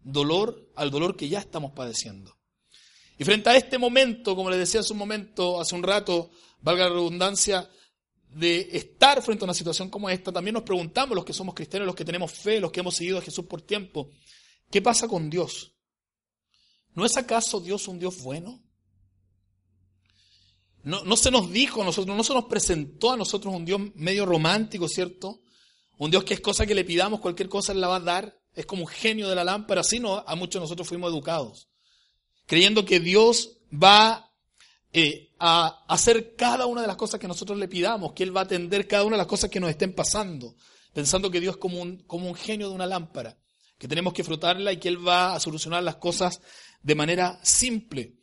dolor 0.00 0.70
al 0.76 0.90
dolor 0.90 1.16
que 1.16 1.28
ya 1.28 1.38
estamos 1.38 1.72
padeciendo. 1.72 2.36
Y 3.18 3.24
frente 3.24 3.50
a 3.50 3.56
este 3.56 3.78
momento, 3.78 4.34
como 4.34 4.50
les 4.50 4.58
decía 4.58 4.80
hace 4.80 4.92
un 4.92 4.98
momento, 4.98 5.60
hace 5.60 5.74
un 5.74 5.82
rato, 5.82 6.30
valga 6.62 6.84
la 6.84 6.94
redundancia, 6.94 7.68
de 8.34 8.68
estar 8.72 9.20
frente 9.22 9.44
a 9.44 9.46
una 9.46 9.54
situación 9.54 9.90
como 9.90 10.08
esta, 10.08 10.32
también 10.32 10.54
nos 10.54 10.62
preguntamos, 10.62 11.16
los 11.16 11.24
que 11.24 11.32
somos 11.32 11.54
cristianos, 11.54 11.86
los 11.86 11.96
que 11.96 12.04
tenemos 12.04 12.30
fe, 12.32 12.60
los 12.60 12.70
que 12.70 12.80
hemos 12.80 12.94
seguido 12.94 13.18
a 13.18 13.22
Jesús 13.22 13.44
por 13.46 13.62
tiempo, 13.62 14.10
¿qué 14.70 14.80
pasa 14.80 15.08
con 15.08 15.28
Dios? 15.28 15.72
¿No 16.94 17.04
es 17.04 17.16
acaso 17.16 17.60
Dios 17.60 17.88
un 17.88 17.98
Dios 17.98 18.22
bueno? 18.22 18.62
No, 20.82 21.16
se 21.16 21.30
nos 21.30 21.50
dijo 21.50 21.82
a 21.82 21.84
nosotros, 21.84 22.16
no 22.16 22.24
se 22.24 22.32
nos 22.32 22.46
presentó 22.46 23.12
a 23.12 23.16
nosotros 23.16 23.54
un 23.54 23.66
Dios 23.66 23.80
medio 23.96 24.24
romántico, 24.24 24.88
¿cierto? 24.88 25.42
Un 26.00 26.10
Dios 26.10 26.24
que 26.24 26.32
es 26.32 26.40
cosa 26.40 26.64
que 26.64 26.74
le 26.74 26.86
pidamos, 26.86 27.20
cualquier 27.20 27.50
cosa 27.50 27.74
la 27.74 27.86
va 27.86 27.96
a 27.96 28.00
dar, 28.00 28.40
es 28.54 28.64
como 28.64 28.84
un 28.84 28.88
genio 28.88 29.28
de 29.28 29.34
la 29.34 29.44
lámpara, 29.44 29.82
así 29.82 30.00
no, 30.00 30.24
a 30.26 30.34
muchos 30.34 30.54
de 30.54 30.60
nosotros 30.60 30.88
fuimos 30.88 31.12
educados, 31.12 31.68
creyendo 32.46 32.86
que 32.86 33.00
Dios 33.00 33.58
va 33.70 34.32
eh, 34.94 35.34
a 35.38 35.84
hacer 35.88 36.36
cada 36.36 36.64
una 36.64 36.80
de 36.80 36.86
las 36.86 36.96
cosas 36.96 37.20
que 37.20 37.28
nosotros 37.28 37.58
le 37.58 37.68
pidamos, 37.68 38.14
que 38.14 38.22
Él 38.22 38.34
va 38.34 38.40
a 38.40 38.44
atender 38.44 38.88
cada 38.88 39.04
una 39.04 39.16
de 39.16 39.18
las 39.18 39.26
cosas 39.26 39.50
que 39.50 39.60
nos 39.60 39.68
estén 39.68 39.92
pasando, 39.92 40.56
pensando 40.94 41.30
que 41.30 41.38
Dios 41.38 41.56
es 41.56 41.60
como 41.60 41.82
un, 41.82 41.98
como 42.04 42.28
un 42.28 42.34
genio 42.34 42.70
de 42.70 42.74
una 42.76 42.86
lámpara, 42.86 43.36
que 43.76 43.86
tenemos 43.86 44.14
que 44.14 44.24
frotarla 44.24 44.72
y 44.72 44.78
que 44.78 44.88
Él 44.88 45.06
va 45.06 45.34
a 45.34 45.40
solucionar 45.40 45.82
las 45.82 45.96
cosas 45.96 46.40
de 46.82 46.94
manera 46.94 47.38
simple. 47.42 48.14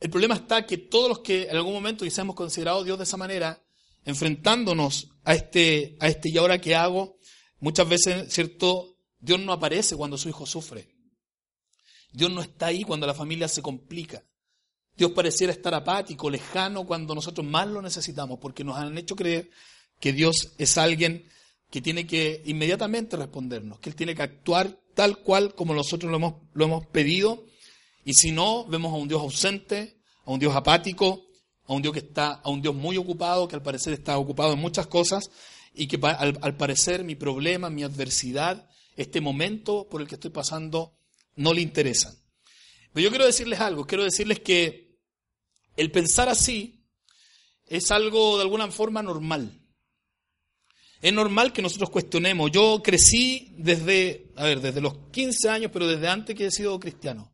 El 0.00 0.10
problema 0.10 0.34
está 0.34 0.66
que 0.66 0.78
todos 0.78 1.08
los 1.08 1.20
que 1.20 1.44
en 1.44 1.56
algún 1.56 1.74
momento 1.74 2.04
quizás 2.04 2.18
hemos 2.18 2.34
considerado 2.34 2.80
a 2.80 2.84
Dios 2.84 2.98
de 2.98 3.04
esa 3.04 3.16
manera, 3.16 3.62
enfrentándonos 4.04 5.08
a 5.24 5.34
este, 5.34 5.96
a 6.00 6.08
este 6.08 6.30
y 6.30 6.38
ahora 6.38 6.60
qué 6.60 6.74
hago, 6.74 7.16
muchas 7.60 7.88
veces, 7.88 8.32
¿cierto? 8.32 8.96
Dios 9.18 9.40
no 9.40 9.52
aparece 9.52 9.96
cuando 9.96 10.18
su 10.18 10.28
hijo 10.28 10.46
sufre. 10.46 10.88
Dios 12.12 12.30
no 12.30 12.42
está 12.42 12.66
ahí 12.66 12.82
cuando 12.82 13.06
la 13.06 13.14
familia 13.14 13.48
se 13.48 13.62
complica. 13.62 14.24
Dios 14.96 15.12
pareciera 15.12 15.52
estar 15.52 15.74
apático, 15.74 16.28
lejano 16.28 16.86
cuando 16.86 17.14
nosotros 17.14 17.46
más 17.46 17.66
lo 17.66 17.80
necesitamos, 17.80 18.38
porque 18.38 18.64
nos 18.64 18.76
han 18.76 18.96
hecho 18.98 19.16
creer 19.16 19.50
que 19.98 20.12
Dios 20.12 20.52
es 20.58 20.76
alguien 20.76 21.28
que 21.70 21.80
tiene 21.80 22.06
que 22.06 22.42
inmediatamente 22.44 23.16
respondernos, 23.16 23.78
que 23.78 23.88
Él 23.88 23.96
tiene 23.96 24.14
que 24.14 24.22
actuar 24.22 24.78
tal 24.94 25.18
cual 25.18 25.54
como 25.54 25.74
nosotros 25.74 26.10
lo 26.10 26.18
hemos, 26.18 26.34
lo 26.52 26.66
hemos 26.66 26.86
pedido 26.86 27.46
y 28.04 28.14
si 28.14 28.32
no, 28.32 28.66
vemos 28.66 28.92
a 28.92 28.96
un 28.96 29.08
Dios 29.08 29.20
ausente, 29.20 29.96
a 30.24 30.32
un 30.32 30.40
Dios 30.40 30.54
apático, 30.54 31.24
a 31.66 31.72
un 31.72 31.82
Dios 31.82 31.92
que 31.92 32.00
está, 32.00 32.32
a 32.32 32.50
un 32.50 32.62
Dios 32.62 32.74
muy 32.74 32.96
ocupado, 32.96 33.48
que 33.48 33.56
al 33.56 33.62
parecer 33.62 33.92
está 33.92 34.18
ocupado 34.18 34.52
en 34.52 34.58
muchas 34.58 34.86
cosas, 34.86 35.30
y 35.74 35.86
que 35.86 35.98
al, 36.06 36.56
parecer 36.56 37.04
mi 37.04 37.14
problema, 37.14 37.70
mi 37.70 37.82
adversidad, 37.82 38.68
este 38.96 39.20
momento 39.20 39.88
por 39.88 40.00
el 40.00 40.06
que 40.06 40.16
estoy 40.16 40.30
pasando, 40.30 40.94
no 41.36 41.54
le 41.54 41.62
interesan. 41.62 42.14
Pero 42.92 43.04
yo 43.04 43.10
quiero 43.10 43.26
decirles 43.26 43.60
algo, 43.60 43.86
quiero 43.86 44.04
decirles 44.04 44.40
que 44.40 44.98
el 45.76 45.90
pensar 45.90 46.28
así 46.28 46.84
es 47.66 47.90
algo 47.90 48.36
de 48.36 48.42
alguna 48.42 48.70
forma 48.70 49.02
normal. 49.02 49.58
Es 51.00 51.12
normal 51.12 51.52
que 51.52 51.62
nosotros 51.62 51.90
cuestionemos. 51.90 52.50
Yo 52.52 52.80
crecí 52.82 53.54
desde, 53.56 54.30
a 54.36 54.44
ver, 54.44 54.60
desde 54.60 54.80
los 54.80 54.94
15 55.10 55.48
años, 55.48 55.70
pero 55.72 55.88
desde 55.88 56.06
antes 56.06 56.36
que 56.36 56.46
he 56.46 56.50
sido 56.50 56.78
cristiano. 56.78 57.31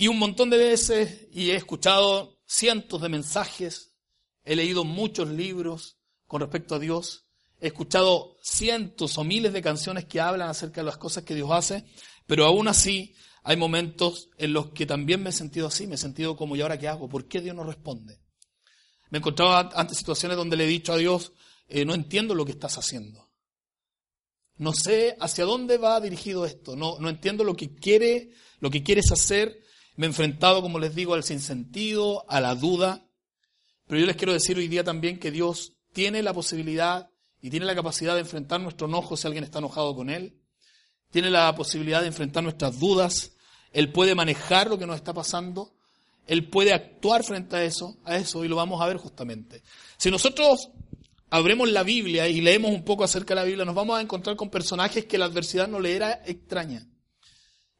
Y 0.00 0.06
un 0.06 0.20
montón 0.20 0.48
de 0.48 0.58
veces, 0.58 1.26
y 1.32 1.50
he 1.50 1.56
escuchado 1.56 2.38
cientos 2.46 3.02
de 3.02 3.08
mensajes, 3.08 3.96
he 4.44 4.54
leído 4.54 4.84
muchos 4.84 5.28
libros 5.28 5.98
con 6.28 6.40
respecto 6.40 6.76
a 6.76 6.78
Dios, 6.78 7.26
he 7.60 7.66
escuchado 7.66 8.36
cientos 8.40 9.18
o 9.18 9.24
miles 9.24 9.52
de 9.52 9.60
canciones 9.60 10.04
que 10.04 10.20
hablan 10.20 10.50
acerca 10.50 10.82
de 10.82 10.86
las 10.86 10.98
cosas 10.98 11.24
que 11.24 11.34
Dios 11.34 11.50
hace, 11.50 11.84
pero 12.28 12.44
aún 12.44 12.68
así 12.68 13.16
hay 13.42 13.56
momentos 13.56 14.28
en 14.38 14.52
los 14.52 14.70
que 14.70 14.86
también 14.86 15.20
me 15.20 15.30
he 15.30 15.32
sentido 15.32 15.66
así, 15.66 15.88
me 15.88 15.96
he 15.96 15.98
sentido 15.98 16.36
como, 16.36 16.54
¿y 16.54 16.60
ahora 16.60 16.78
qué 16.78 16.86
hago? 16.86 17.08
¿Por 17.08 17.26
qué 17.26 17.40
Dios 17.40 17.56
no 17.56 17.64
responde? 17.64 18.20
Me 19.10 19.18
he 19.18 19.20
encontrado 19.20 19.68
ante 19.74 19.96
situaciones 19.96 20.36
donde 20.36 20.56
le 20.56 20.64
he 20.64 20.68
dicho 20.68 20.92
a 20.92 20.96
Dios, 20.96 21.32
eh, 21.66 21.84
no 21.84 21.92
entiendo 21.92 22.36
lo 22.36 22.44
que 22.44 22.52
estás 22.52 22.78
haciendo. 22.78 23.28
No 24.58 24.72
sé 24.72 25.16
hacia 25.18 25.44
dónde 25.44 25.76
va 25.76 26.00
dirigido 26.00 26.46
esto, 26.46 26.76
no, 26.76 27.00
no 27.00 27.08
entiendo 27.08 27.42
lo 27.42 27.56
que 27.56 27.74
quiere, 27.74 28.30
lo 28.60 28.70
que 28.70 28.84
quieres 28.84 29.10
hacer, 29.10 29.64
me 29.98 30.06
he 30.06 30.10
enfrentado, 30.10 30.62
como 30.62 30.78
les 30.78 30.94
digo, 30.94 31.14
al 31.14 31.24
sinsentido, 31.24 32.24
a 32.30 32.40
la 32.40 32.54
duda. 32.54 33.04
Pero 33.88 33.98
yo 33.98 34.06
les 34.06 34.14
quiero 34.14 34.32
decir 34.32 34.56
hoy 34.56 34.68
día 34.68 34.84
también 34.84 35.18
que 35.18 35.32
Dios 35.32 35.72
tiene 35.92 36.22
la 36.22 36.32
posibilidad 36.32 37.10
y 37.42 37.50
tiene 37.50 37.66
la 37.66 37.74
capacidad 37.74 38.14
de 38.14 38.20
enfrentar 38.20 38.60
nuestro 38.60 38.86
enojo 38.86 39.16
si 39.16 39.26
alguien 39.26 39.42
está 39.42 39.58
enojado 39.58 39.96
con 39.96 40.08
Él. 40.08 40.38
Tiene 41.10 41.30
la 41.30 41.52
posibilidad 41.56 42.00
de 42.00 42.06
enfrentar 42.06 42.44
nuestras 42.44 42.78
dudas. 42.78 43.32
Él 43.72 43.90
puede 43.90 44.14
manejar 44.14 44.68
lo 44.68 44.78
que 44.78 44.86
nos 44.86 44.94
está 44.94 45.12
pasando. 45.12 45.74
Él 46.28 46.48
puede 46.48 46.72
actuar 46.72 47.24
frente 47.24 47.56
a 47.56 47.64
eso, 47.64 47.96
a 48.04 48.16
eso, 48.16 48.44
y 48.44 48.48
lo 48.48 48.54
vamos 48.54 48.80
a 48.80 48.86
ver 48.86 48.98
justamente. 48.98 49.64
Si 49.96 50.12
nosotros 50.12 50.70
abremos 51.28 51.72
la 51.72 51.82
Biblia 51.82 52.28
y 52.28 52.40
leemos 52.40 52.70
un 52.70 52.84
poco 52.84 53.02
acerca 53.02 53.34
de 53.34 53.40
la 53.40 53.46
Biblia, 53.46 53.64
nos 53.64 53.74
vamos 53.74 53.98
a 53.98 54.00
encontrar 54.00 54.36
con 54.36 54.48
personajes 54.48 55.06
que 55.06 55.18
la 55.18 55.24
adversidad 55.24 55.66
no 55.66 55.80
le 55.80 55.96
era 55.96 56.22
extraña, 56.24 56.86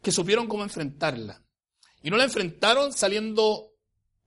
que 0.03 0.11
supieron 0.11 0.49
cómo 0.49 0.65
enfrentarla. 0.65 1.45
Y 2.02 2.11
no 2.11 2.17
la 2.17 2.25
enfrentaron 2.25 2.93
saliendo 2.93 3.73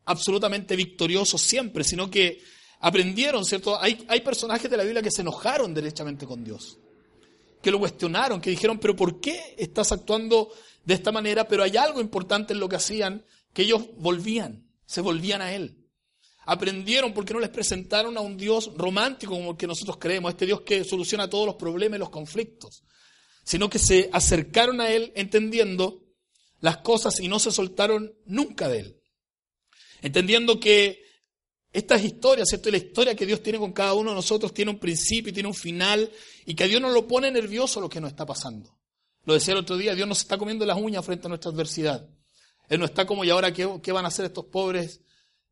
absolutamente 0.05 0.75
victoriosos 0.75 1.41
siempre, 1.41 1.83
sino 1.83 2.09
que 2.09 2.41
aprendieron, 2.79 3.45
¿cierto? 3.45 3.79
Hay, 3.79 4.05
hay 4.07 4.21
personajes 4.21 4.69
de 4.69 4.77
la 4.77 4.83
Biblia 4.83 5.01
que 5.01 5.11
se 5.11 5.21
enojaron 5.21 5.73
derechamente 5.73 6.25
con 6.25 6.43
Dios, 6.43 6.77
que 7.61 7.71
lo 7.71 7.79
cuestionaron, 7.79 8.41
que 8.41 8.49
dijeron, 8.49 8.79
pero 8.79 8.95
¿por 8.95 9.21
qué 9.21 9.55
estás 9.57 9.91
actuando 9.91 10.51
de 10.83 10.93
esta 10.93 11.11
manera? 11.11 11.47
Pero 11.47 11.63
hay 11.63 11.77
algo 11.77 12.01
importante 12.01 12.53
en 12.53 12.59
lo 12.59 12.67
que 12.67 12.75
hacían, 12.75 13.23
que 13.53 13.63
ellos 13.63 13.83
volvían, 13.97 14.67
se 14.85 15.01
volvían 15.01 15.41
a 15.41 15.53
Él. 15.53 15.77
Aprendieron 16.45 17.13
porque 17.13 17.33
no 17.33 17.39
les 17.39 17.49
presentaron 17.49 18.17
a 18.17 18.21
un 18.21 18.35
Dios 18.35 18.71
romántico 18.75 19.33
como 19.33 19.51
el 19.51 19.57
que 19.57 19.67
nosotros 19.67 19.97
creemos, 19.97 20.31
este 20.31 20.47
Dios 20.47 20.61
que 20.61 20.83
soluciona 20.83 21.29
todos 21.29 21.45
los 21.45 21.55
problemas 21.55 21.97
y 21.97 21.99
los 21.99 22.09
conflictos, 22.09 22.83
sino 23.43 23.69
que 23.69 23.77
se 23.77 24.09
acercaron 24.11 24.81
a 24.81 24.89
Él 24.89 25.11
entendiendo 25.15 26.01
las 26.61 26.77
cosas 26.77 27.19
y 27.19 27.27
no 27.27 27.39
se 27.39 27.51
soltaron 27.51 28.13
nunca 28.25 28.69
de 28.69 28.79
Él. 28.79 29.01
Entendiendo 30.01 30.59
que 30.59 31.03
estas 31.73 32.03
historias, 32.03 32.49
¿cierto? 32.49 32.69
Y 32.69 32.73
la 32.73 32.77
historia 32.77 33.15
que 33.15 33.25
Dios 33.25 33.41
tiene 33.41 33.59
con 33.59 33.71
cada 33.73 33.93
uno 33.93 34.11
de 34.11 34.15
nosotros 34.15 34.53
tiene 34.53 34.71
un 34.71 34.79
principio 34.79 35.31
y 35.31 35.33
tiene 35.33 35.47
un 35.47 35.55
final 35.55 36.11
y 36.45 36.53
que 36.53 36.63
a 36.63 36.67
Dios 36.67 36.81
no 36.81 36.89
lo 36.89 37.07
pone 37.07 37.31
nervioso 37.31 37.81
lo 37.81 37.89
que 37.89 38.01
nos 38.01 38.11
está 38.11 38.25
pasando. 38.25 38.77
Lo 39.23 39.33
decía 39.33 39.53
el 39.53 39.59
otro 39.59 39.77
día, 39.77 39.95
Dios 39.95 40.07
nos 40.07 40.21
está 40.21 40.37
comiendo 40.37 40.65
las 40.65 40.77
uñas 40.77 41.05
frente 41.05 41.27
a 41.27 41.29
nuestra 41.29 41.51
adversidad. 41.51 42.09
Él 42.67 42.79
no 42.79 42.85
está 42.85 43.05
como, 43.05 43.23
¿y 43.23 43.29
ahora 43.29 43.53
qué, 43.53 43.69
qué 43.83 43.91
van 43.91 44.05
a 44.05 44.09
hacer 44.09 44.25
estos 44.25 44.45
pobres 44.45 45.01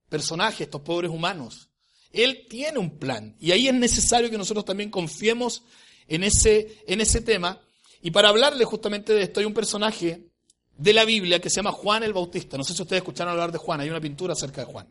personajes, 0.10 0.62
estos 0.62 0.82
pobres 0.82 1.12
humanos? 1.12 1.70
Él 2.12 2.48
tiene 2.50 2.80
un 2.80 2.98
plan 2.98 3.36
y 3.40 3.52
ahí 3.52 3.68
es 3.68 3.74
necesario 3.74 4.30
que 4.30 4.38
nosotros 4.38 4.66
también 4.66 4.90
confiemos 4.90 5.64
en 6.08 6.24
ese, 6.24 6.84
en 6.88 7.02
ese 7.02 7.22
tema. 7.22 7.62
Y 8.02 8.12
para 8.12 8.30
hablarle 8.30 8.66
justamente 8.66 9.14
de 9.14 9.24
esto 9.24 9.40
hay 9.40 9.46
un 9.46 9.54
personaje 9.54 10.29
de 10.80 10.94
la 10.94 11.04
Biblia 11.04 11.40
que 11.40 11.50
se 11.50 11.58
llama 11.58 11.74
Juan 11.74 12.04
el 12.04 12.14
Bautista. 12.14 12.58
No 12.58 12.64
sé 12.64 12.74
si 12.74 12.82
ustedes 12.82 13.02
escucharon 13.02 13.32
hablar 13.32 13.52
de 13.52 13.58
Juan, 13.58 13.82
hay 13.82 13.90
una 13.90 14.00
pintura 14.00 14.34
acerca 14.34 14.66
de 14.66 14.72
Juan. 14.72 14.88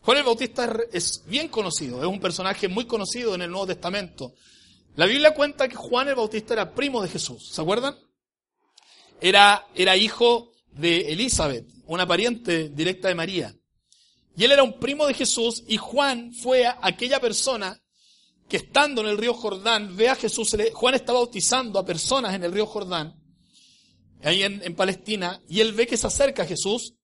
Juan 0.00 0.18
el 0.18 0.24
Bautista 0.24 0.68
es 0.92 1.22
bien 1.26 1.48
conocido, 1.48 2.00
es 2.00 2.08
un 2.08 2.20
personaje 2.20 2.68
muy 2.68 2.86
conocido 2.86 3.34
en 3.34 3.42
el 3.42 3.50
Nuevo 3.50 3.68
Testamento. 3.68 4.34
La 4.96 5.06
Biblia 5.06 5.32
cuenta 5.32 5.68
que 5.68 5.76
Juan 5.76 6.08
el 6.08 6.16
Bautista 6.16 6.54
era 6.54 6.74
primo 6.74 7.02
de 7.02 7.08
Jesús, 7.08 7.50
¿se 7.52 7.60
acuerdan? 7.60 7.96
Era, 9.20 9.66
era 9.74 9.96
hijo 9.96 10.52
de 10.72 11.12
Elizabeth, 11.12 11.66
una 11.86 12.06
pariente 12.06 12.68
directa 12.70 13.08
de 13.08 13.14
María. 13.14 13.54
Y 14.36 14.44
él 14.44 14.52
era 14.52 14.64
un 14.64 14.78
primo 14.78 15.06
de 15.06 15.14
Jesús 15.14 15.62
y 15.68 15.76
Juan 15.76 16.34
fue 16.34 16.66
aquella 16.66 17.20
persona 17.20 17.80
que 18.48 18.58
estando 18.58 19.00
en 19.02 19.08
el 19.08 19.18
río 19.18 19.34
Jordán 19.34 19.96
ve 19.96 20.08
a 20.08 20.16
Jesús. 20.16 20.54
Juan 20.74 20.94
está 20.94 21.12
bautizando 21.12 21.78
a 21.78 21.86
personas 21.86 22.34
en 22.34 22.44
el 22.44 22.52
río 22.52 22.66
Jordán 22.66 23.25
ahí 24.22 24.42
en, 24.42 24.74
Palestina, 24.74 25.40
y 25.48 25.60
él 25.60 25.72
ve 25.72 25.86
que 25.86 25.96
se 25.96 26.06
acerca 26.06 26.42
a 26.42 26.46
Jesús, 26.46 26.94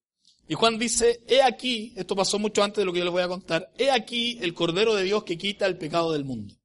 y 0.47 0.55
Juan 0.55 0.77
dice, 0.77 1.23
he 1.27 1.41
aquí, 1.41 1.93
esto 1.95 2.15
pasó 2.15 2.37
mucho 2.37 2.63
antes 2.63 2.81
de 2.81 2.85
lo 2.85 2.91
que 2.91 2.99
yo 2.99 3.05
les 3.05 3.13
voy 3.13 3.23
a 3.23 3.27
contar, 3.27 3.71
he 3.77 3.91
aquí 3.91 4.37
el 4.41 4.53
Cordero 4.53 4.93
de 4.93 5.03
Dios 5.03 5.23
que 5.23 5.37
quita 5.37 5.65
el 5.65 5.77
pecado 5.77 6.11
del 6.11 6.25
mundo. 6.25 6.55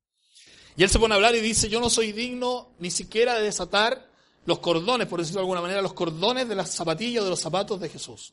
Y 0.76 0.82
él 0.82 0.90
se 0.90 0.98
pone 0.98 1.14
a 1.14 1.16
hablar 1.16 1.34
y 1.34 1.40
dice, 1.40 1.68
yo 1.68 1.80
no 1.80 1.90
soy 1.90 2.12
digno 2.12 2.72
ni 2.78 2.90
siquiera 2.90 3.34
de 3.34 3.44
desatar 3.44 4.08
los 4.46 4.60
cordones, 4.60 5.06
por 5.06 5.20
decirlo 5.20 5.40
de 5.40 5.44
alguna 5.44 5.60
manera, 5.60 5.82
los 5.82 5.92
cordones 5.92 6.48
de 6.48 6.54
las 6.54 6.70
zapatillas 6.70 7.22
o 7.22 7.24
de 7.24 7.30
los 7.30 7.40
zapatos 7.40 7.80
de 7.80 7.88
Jesús. 7.88 8.32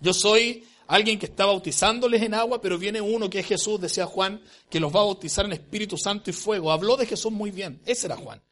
Yo 0.00 0.12
soy 0.14 0.64
alguien 0.86 1.18
que 1.18 1.26
está 1.26 1.46
bautizándoles 1.46 2.22
en 2.22 2.34
agua, 2.34 2.60
pero 2.60 2.78
viene 2.78 3.00
uno 3.00 3.28
que 3.28 3.40
es 3.40 3.46
Jesús, 3.46 3.80
decía 3.80 4.06
Juan, 4.06 4.42
que 4.70 4.80
los 4.80 4.94
va 4.94 5.00
a 5.00 5.04
bautizar 5.04 5.44
en 5.46 5.52
Espíritu 5.52 5.96
Santo 5.96 6.30
y 6.30 6.32
fuego. 6.32 6.70
Habló 6.70 6.96
de 6.96 7.06
Jesús 7.06 7.32
muy 7.32 7.50
bien, 7.50 7.80
ese 7.86 8.06
era 8.06 8.16
Juan 8.16 8.42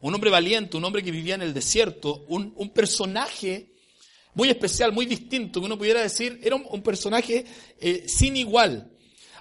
un 0.00 0.14
hombre 0.14 0.30
valiente, 0.30 0.76
un 0.76 0.84
hombre 0.84 1.02
que 1.02 1.10
vivía 1.10 1.34
en 1.34 1.42
el 1.42 1.54
desierto, 1.54 2.24
un, 2.28 2.70
personaje 2.70 3.72
muy 4.34 4.48
especial, 4.48 4.92
muy 4.92 5.06
distinto, 5.06 5.60
que 5.60 5.66
uno 5.66 5.78
pudiera 5.78 6.02
decir, 6.02 6.40
era 6.42 6.56
un, 6.56 6.82
personaje 6.82 7.44
eh, 7.80 8.04
sin 8.08 8.36
igual. 8.36 8.92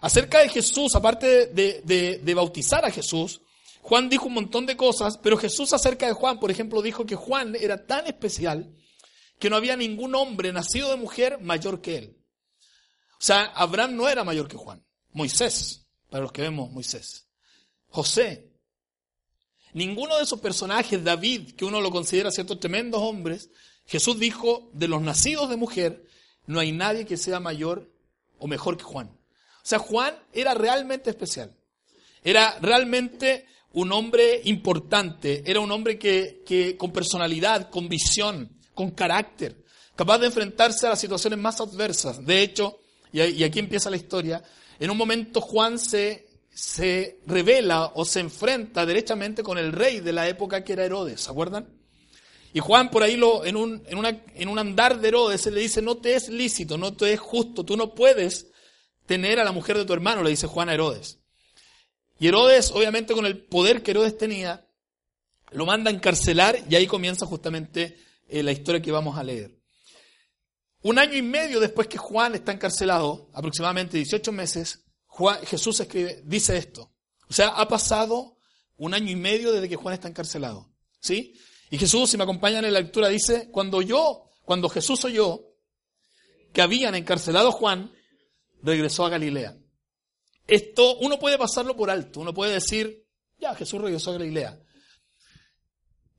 Acerca 0.02 0.40
de 0.40 0.50
Jesús, 0.50 0.96
aparte 0.96 1.48
de, 1.48 1.82
de, 2.22 2.34
bautizar 2.34 2.86
a 2.86 2.92
Jesús, 2.92 3.42
Juan 3.82 4.10
dijo 4.10 4.26
un 4.26 4.34
montón 4.34 4.66
de 4.66 4.76
cosas, 4.76 5.18
pero 5.18 5.38
Jesús 5.38 5.74
acerca 5.74 6.08
de 6.08 6.14
Juan, 6.14 6.40
por 6.40 6.52
ejemplo, 6.52 6.82
dijo 6.82 7.06
que 7.06 7.16
Juan 7.16 7.56
era 7.56 7.86
tan 7.86 8.06
especial 8.08 8.74
que 9.40 9.50
no 9.50 9.56
había 9.56 9.76
ningún 9.76 10.16
hombre 10.16 10.52
nacido 10.52 10.90
de 10.90 10.98
mujer 10.98 11.40
mayor 11.40 11.82
que 11.82 11.98
él. 11.98 12.18
O 13.14 13.24
sea, 13.24 13.46
Abraham 13.46 13.96
no 13.96 14.10
era 14.10 14.24
mayor 14.24 14.48
que 14.48 14.58
Juan. 14.58 14.86
Moisés, 15.12 15.88
para 16.10 16.24
los 16.24 16.32
que 16.32 16.42
vemos 16.44 16.72
Moisés. 16.72 17.28
José, 17.88 18.47
Ninguno 19.78 20.18
de 20.18 20.24
esos 20.24 20.40
personajes, 20.40 21.04
David, 21.04 21.52
que 21.52 21.64
uno 21.64 21.82
lo 21.82 21.92
considera 21.92 22.32
ciertos 22.32 22.60
tremendos 22.60 23.00
hombres, 23.00 23.52
Jesús 23.86 24.18
dijo, 24.18 24.72
de 24.74 24.88
los 24.88 25.04
nacidos 25.04 25.52
de 25.52 25.56
mujer, 25.56 26.04
no 26.48 26.60
hay 26.60 26.72
nadie 26.72 27.06
que 27.06 27.16
sea 27.16 27.40
mayor 27.40 27.88
o 28.40 28.48
mejor 28.48 28.76
que 28.76 28.84
Juan. 28.84 29.10
O 29.10 29.62
sea, 29.62 29.78
Juan 29.78 30.16
era 30.34 30.56
realmente 30.56 31.12
especial. 31.12 31.56
Era 32.24 32.58
realmente 32.60 33.46
un 33.74 33.92
hombre 33.92 34.42
importante, 34.46 35.44
era 35.46 35.60
un 35.60 35.72
hombre 35.72 36.00
que, 36.00 36.42
que 36.44 36.76
con 36.76 36.92
personalidad, 36.92 37.70
con 37.70 37.88
visión, 37.88 38.58
con 38.74 38.90
carácter, 38.90 39.64
capaz 39.96 40.18
de 40.18 40.26
enfrentarse 40.26 40.88
a 40.88 40.90
las 40.90 41.00
situaciones 41.00 41.38
más 41.38 41.62
adversas. 41.62 42.26
De 42.26 42.42
hecho, 42.42 42.80
y 43.12 43.44
aquí 43.44 43.60
empieza 43.60 43.92
la 43.92 43.98
historia, 43.98 44.42
en 44.80 44.90
un 44.90 44.98
momento 44.98 45.40
Juan 45.40 45.78
se 45.78 46.27
se 46.58 47.20
revela 47.28 47.92
o 47.94 48.04
se 48.04 48.20
enfrenta 48.20 48.84
derechamente 48.84 49.44
con 49.44 49.60
el 49.60 49.72
rey 49.72 50.00
de 50.00 50.12
la 50.12 50.28
época 50.28 50.64
que 50.64 50.74
era 50.74 50.86
Herodes, 50.86 51.22
¿se 51.22 51.30
acuerdan? 51.30 51.70
Y 52.52 52.60
Juan 52.62 52.90
por 52.90 53.04
ahí 53.04 53.16
lo, 53.16 53.46
en, 53.46 53.56
un, 53.56 53.84
en, 53.86 53.96
una, 53.96 54.24
en 54.34 54.50
un 54.50 54.58
andar 54.58 55.00
de 55.00 55.10
Herodes 55.10 55.46
le 55.46 55.62
dice, 55.62 55.84
no 55.84 55.98
te 55.98 56.16
es 56.16 56.30
lícito, 56.30 56.76
no 56.76 56.96
te 56.96 57.14
es 57.14 57.20
justo, 57.20 57.64
tú 57.64 57.78
no 57.78 57.94
puedes 57.94 58.48
tener 59.06 59.40
a 59.40 59.44
la 59.44 59.52
mujer 59.52 59.78
de 59.78 59.86
tu 59.86 59.94
hermano, 59.94 60.24
le 60.24 60.32
dice 60.32 60.48
Juan 60.48 60.70
a 60.70 60.74
Herodes. 60.74 61.20
Y 62.18 62.28
Herodes, 62.28 62.72
obviamente 62.72 63.14
con 63.14 63.28
el 63.28 63.38
poder 63.38 63.84
que 63.84 63.92
Herodes 63.92 64.18
tenía, 64.18 64.68
lo 65.52 65.68
manda 65.68 65.92
a 65.92 65.94
encarcelar 65.94 66.58
y 66.68 66.74
ahí 66.74 66.88
comienza 66.88 67.28
justamente 67.28 68.00
eh, 68.28 68.42
la 68.42 68.52
historia 68.52 68.82
que 68.82 68.92
vamos 68.92 69.16
a 69.16 69.24
leer. 69.24 69.60
Un 70.82 70.98
año 70.98 71.14
y 71.14 71.22
medio 71.22 71.60
después 71.60 71.88
que 71.88 72.00
Juan 72.00 72.34
está 72.34 72.52
encarcelado, 72.52 73.30
aproximadamente 73.36 73.98
18 73.98 74.32
meses, 74.32 74.87
Jesús 75.46 75.84
dice 76.24 76.58
esto. 76.58 76.94
O 77.30 77.34
sea, 77.34 77.50
ha 77.50 77.68
pasado 77.68 78.38
un 78.78 78.94
año 78.94 79.12
y 79.12 79.16
medio 79.16 79.52
desde 79.52 79.70
que 79.70 79.76
Juan 79.76 79.94
está 79.94 80.08
encarcelado. 80.08 80.72
¿Sí? 81.00 81.34
Y 81.70 81.78
Jesús, 81.78 82.10
si 82.10 82.18
me 82.18 82.24
acompañan 82.24 82.66
en 82.66 82.74
la 82.74 82.80
lectura, 82.80 83.10
dice, 83.10 83.50
cuando 83.52 83.82
yo, 83.82 84.30
cuando 84.46 84.70
Jesús 84.70 85.04
oyó 85.06 85.42
que 86.54 86.62
habían 86.62 86.96
encarcelado 86.96 87.50
a 87.50 87.52
Juan, 87.52 87.92
regresó 88.62 89.06
a 89.06 89.10
Galilea. 89.10 89.58
Esto 90.48 90.98
uno 90.98 91.20
puede 91.20 91.38
pasarlo 91.38 91.76
por 91.76 91.90
alto, 91.90 92.22
uno 92.22 92.34
puede 92.34 92.54
decir, 92.54 93.06
ya, 93.38 93.54
Jesús 93.54 93.82
regresó 93.82 94.12
a 94.12 94.14
Galilea. 94.14 94.60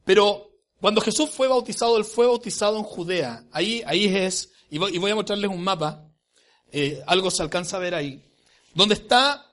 Pero 0.04 0.50
cuando 0.80 1.00
Jesús 1.00 1.30
fue 1.30 1.48
bautizado, 1.48 1.96
él 1.96 2.04
fue 2.04 2.26
bautizado 2.26 2.76
en 2.76 2.84
Judea. 2.84 3.44
Ahí, 3.52 3.82
ahí 3.86 4.04
es, 4.04 4.52
y 4.70 4.78
voy, 4.78 5.10
a 5.10 5.14
mostrarles 5.14 5.50
un 5.50 5.62
mapa, 5.62 6.06
eh, 6.70 7.02
algo 7.06 7.30
se 7.30 7.42
alcanza 7.42 7.78
a 7.78 7.80
ver 7.80 7.94
ahí. 7.94 8.27
Donde 8.78 8.94
está 8.94 9.44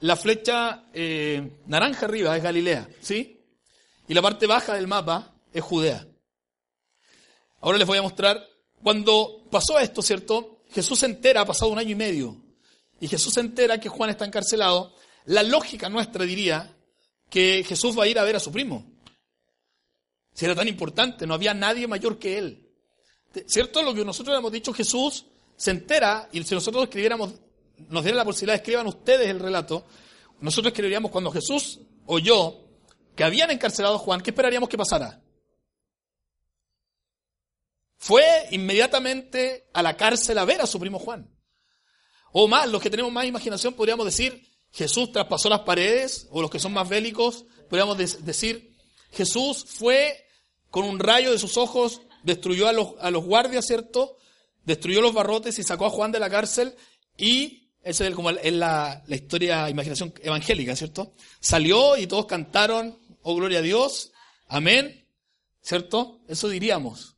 la 0.00 0.16
flecha 0.16 0.86
eh, 0.94 1.58
naranja 1.66 2.06
arriba 2.06 2.34
es 2.34 2.42
Galilea, 2.42 2.88
¿sí? 3.02 3.38
Y 4.08 4.14
la 4.14 4.22
parte 4.22 4.46
baja 4.46 4.72
del 4.72 4.86
mapa 4.86 5.34
es 5.52 5.62
Judea. 5.62 6.06
Ahora 7.60 7.76
les 7.76 7.86
voy 7.86 7.98
a 7.98 8.02
mostrar, 8.02 8.42
cuando 8.82 9.44
pasó 9.50 9.78
esto, 9.78 10.00
¿cierto? 10.00 10.62
Jesús 10.70 11.00
se 11.00 11.04
entera, 11.04 11.42
ha 11.42 11.44
pasado 11.44 11.70
un 11.70 11.78
año 11.78 11.90
y 11.90 11.96
medio, 11.96 12.42
y 12.98 13.08
Jesús 13.08 13.34
se 13.34 13.40
entera 13.40 13.78
que 13.78 13.90
Juan 13.90 14.08
está 14.08 14.24
encarcelado, 14.24 14.94
la 15.26 15.42
lógica 15.42 15.90
nuestra 15.90 16.24
diría 16.24 16.74
que 17.28 17.64
Jesús 17.68 17.98
va 17.98 18.04
a 18.04 18.08
ir 18.08 18.18
a 18.18 18.24
ver 18.24 18.36
a 18.36 18.40
su 18.40 18.50
primo. 18.50 18.90
Si 20.32 20.46
era 20.46 20.54
tan 20.54 20.66
importante, 20.66 21.26
no 21.26 21.34
había 21.34 21.52
nadie 21.52 21.86
mayor 21.86 22.18
que 22.18 22.38
él. 22.38 22.70
¿Cierto? 23.46 23.82
Lo 23.82 23.92
que 23.92 24.02
nosotros 24.02 24.34
hemos 24.34 24.50
dicho, 24.50 24.72
Jesús 24.72 25.26
se 25.58 25.72
entera, 25.72 26.30
y 26.32 26.42
si 26.42 26.54
nosotros 26.54 26.84
escribiéramos 26.84 27.34
nos 27.88 28.04
diera 28.04 28.18
la 28.18 28.24
posibilidad 28.24 28.56
escriban 28.56 28.86
ustedes 28.86 29.28
el 29.28 29.40
relato, 29.40 29.86
nosotros 30.40 30.72
escribiríamos 30.72 31.10
cuando 31.10 31.30
Jesús 31.30 31.80
oyó 32.06 32.62
que 33.14 33.24
habían 33.24 33.50
encarcelado 33.50 33.96
a 33.96 33.98
Juan, 33.98 34.20
¿qué 34.20 34.30
esperaríamos 34.30 34.68
que 34.68 34.76
pasara? 34.76 35.22
Fue 37.96 38.24
inmediatamente 38.50 39.68
a 39.72 39.82
la 39.82 39.96
cárcel 39.96 40.38
a 40.38 40.44
ver 40.44 40.60
a 40.60 40.66
su 40.66 40.80
primo 40.80 40.98
Juan. 40.98 41.30
O 42.32 42.48
más, 42.48 42.68
los 42.68 42.82
que 42.82 42.90
tenemos 42.90 43.12
más 43.12 43.26
imaginación 43.26 43.74
podríamos 43.74 44.06
decir, 44.06 44.48
Jesús 44.72 45.12
traspasó 45.12 45.48
las 45.48 45.60
paredes, 45.60 46.26
o 46.30 46.40
los 46.40 46.50
que 46.50 46.58
son 46.58 46.72
más 46.72 46.88
bélicos, 46.88 47.44
podríamos 47.68 47.98
decir, 47.98 48.74
Jesús 49.12 49.64
fue 49.68 50.26
con 50.70 50.84
un 50.84 50.98
rayo 50.98 51.30
de 51.30 51.38
sus 51.38 51.56
ojos, 51.58 52.00
destruyó 52.22 52.66
a 52.66 52.72
los, 52.72 52.94
a 52.98 53.10
los 53.10 53.24
guardias, 53.24 53.66
¿cierto? 53.66 54.16
Destruyó 54.64 55.02
los 55.02 55.12
barrotes 55.12 55.58
y 55.58 55.62
sacó 55.62 55.86
a 55.86 55.90
Juan 55.90 56.10
de 56.10 56.18
la 56.18 56.30
cárcel 56.30 56.74
y 57.16 57.61
esa 57.82 58.06
es 58.06 58.14
como 58.14 58.30
es 58.30 58.52
la, 58.52 59.02
la 59.06 59.16
historia, 59.16 59.68
imaginación 59.68 60.14
evangélica, 60.22 60.76
¿cierto? 60.76 61.14
Salió 61.40 61.96
y 61.96 62.06
todos 62.06 62.26
cantaron, 62.26 62.98
oh 63.22 63.34
gloria 63.34 63.58
a 63.58 63.62
Dios, 63.62 64.12
amén, 64.48 65.06
¿cierto? 65.60 66.20
Eso 66.28 66.48
diríamos. 66.48 67.16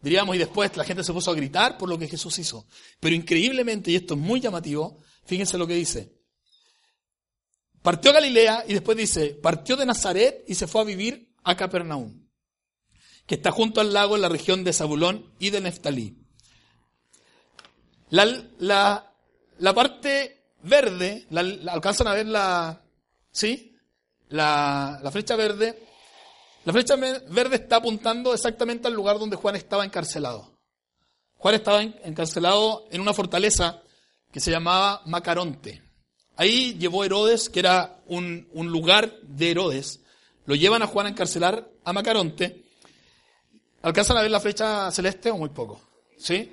Diríamos, 0.00 0.36
y 0.36 0.38
después 0.38 0.76
la 0.76 0.84
gente 0.84 1.02
se 1.02 1.14
puso 1.14 1.30
a 1.30 1.34
gritar 1.34 1.78
por 1.78 1.88
lo 1.88 1.98
que 1.98 2.08
Jesús 2.08 2.38
hizo. 2.38 2.66
Pero 3.00 3.14
increíblemente, 3.14 3.90
y 3.90 3.96
esto 3.96 4.12
es 4.12 4.20
muy 4.20 4.38
llamativo, 4.38 5.00
fíjense 5.24 5.56
lo 5.56 5.66
que 5.66 5.74
dice. 5.74 6.12
Partió 7.80 8.10
a 8.10 8.14
Galilea 8.14 8.64
y 8.68 8.74
después 8.74 8.98
dice, 8.98 9.30
partió 9.30 9.76
de 9.76 9.86
Nazaret 9.86 10.44
y 10.46 10.54
se 10.54 10.66
fue 10.66 10.82
a 10.82 10.84
vivir 10.84 11.32
a 11.42 11.56
Capernaum, 11.56 12.28
que 13.26 13.36
está 13.36 13.50
junto 13.50 13.80
al 13.80 13.94
lago 13.94 14.16
en 14.16 14.22
la 14.22 14.28
región 14.28 14.64
de 14.64 14.74
Zabulón 14.74 15.32
y 15.38 15.48
de 15.50 15.62
Neftalí. 15.62 16.18
La, 18.10 18.26
la, 18.58 19.13
la 19.58 19.74
parte 19.74 20.44
verde, 20.62 21.26
la, 21.30 21.72
alcanzan 21.72 22.08
a 22.08 22.14
ver 22.14 22.26
la, 22.26 22.80
¿sí? 23.30 23.76
La, 24.28 25.00
la 25.02 25.10
flecha 25.10 25.36
verde. 25.36 25.82
La 26.64 26.72
flecha 26.72 26.96
verde 26.96 27.56
está 27.56 27.76
apuntando 27.76 28.32
exactamente 28.32 28.88
al 28.88 28.94
lugar 28.94 29.18
donde 29.18 29.36
Juan 29.36 29.56
estaba 29.56 29.84
encarcelado. 29.84 30.54
Juan 31.36 31.54
estaba 31.56 31.82
encarcelado 31.82 32.86
en 32.90 33.02
una 33.02 33.12
fortaleza 33.12 33.82
que 34.32 34.40
se 34.40 34.50
llamaba 34.50 35.02
Macaronte. 35.04 35.82
Ahí 36.36 36.74
llevó 36.78 37.04
Herodes, 37.04 37.48
que 37.48 37.60
era 37.60 38.00
un, 38.06 38.48
lugar 38.54 39.20
de 39.22 39.50
Herodes. 39.50 40.00
Lo 40.46 40.54
llevan 40.54 40.82
a 40.82 40.86
Juan 40.86 41.06
a 41.06 41.10
encarcelar 41.10 41.68
a 41.84 41.92
Macaronte. 41.92 42.64
¿Alcanzan 43.82 44.16
a 44.16 44.22
ver 44.22 44.30
la 44.30 44.40
flecha 44.40 44.90
celeste 44.90 45.30
o 45.30 45.36
muy 45.36 45.50
poco? 45.50 45.80
¿Sí? 46.16 46.52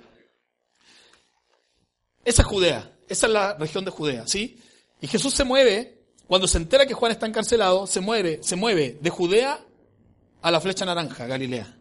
Esa 2.23 2.41
es 2.41 2.47
Judea. 2.47 2.97
Esa 3.07 3.27
es 3.27 3.33
la 3.33 3.53
región 3.55 3.83
de 3.83 3.91
Judea, 3.91 4.27
¿sí? 4.27 4.61
Y 5.01 5.07
Jesús 5.07 5.33
se 5.33 5.43
mueve, 5.43 6.05
cuando 6.27 6.47
se 6.47 6.57
entera 6.57 6.85
que 6.85 6.93
Juan 6.93 7.11
está 7.11 7.25
encarcelado, 7.25 7.87
se 7.87 7.99
mueve, 7.99 8.39
se 8.41 8.55
mueve 8.55 8.97
de 9.01 9.09
Judea 9.09 9.59
a 10.41 10.51
la 10.51 10.61
flecha 10.61 10.85
naranja, 10.85 11.27
Galilea. 11.27 11.77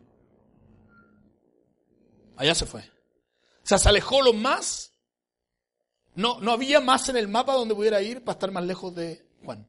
Allá 2.36 2.54
se 2.54 2.66
fue. 2.66 2.80
O 2.80 3.66
sea, 3.66 3.78
se 3.78 3.88
alejó 3.88 4.22
lo 4.22 4.32
más 4.32 4.90
no, 6.14 6.40
no 6.40 6.52
había 6.52 6.80
más 6.80 7.08
en 7.08 7.16
el 7.16 7.28
mapa 7.28 7.54
donde 7.54 7.74
pudiera 7.74 8.02
ir 8.02 8.22
para 8.24 8.34
estar 8.34 8.50
más 8.50 8.64
lejos 8.64 8.94
de 8.94 9.24
Juan. 9.44 9.68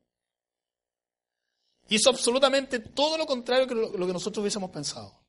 Hizo 1.90 2.10
absolutamente 2.10 2.80
todo 2.80 3.18
lo 3.18 3.26
contrario 3.26 3.68
que 3.68 3.76
lo, 3.76 3.92
que 3.92 4.14
nosotros 4.14 4.42
hubiésemos 4.42 4.72
pensado. 4.72 5.20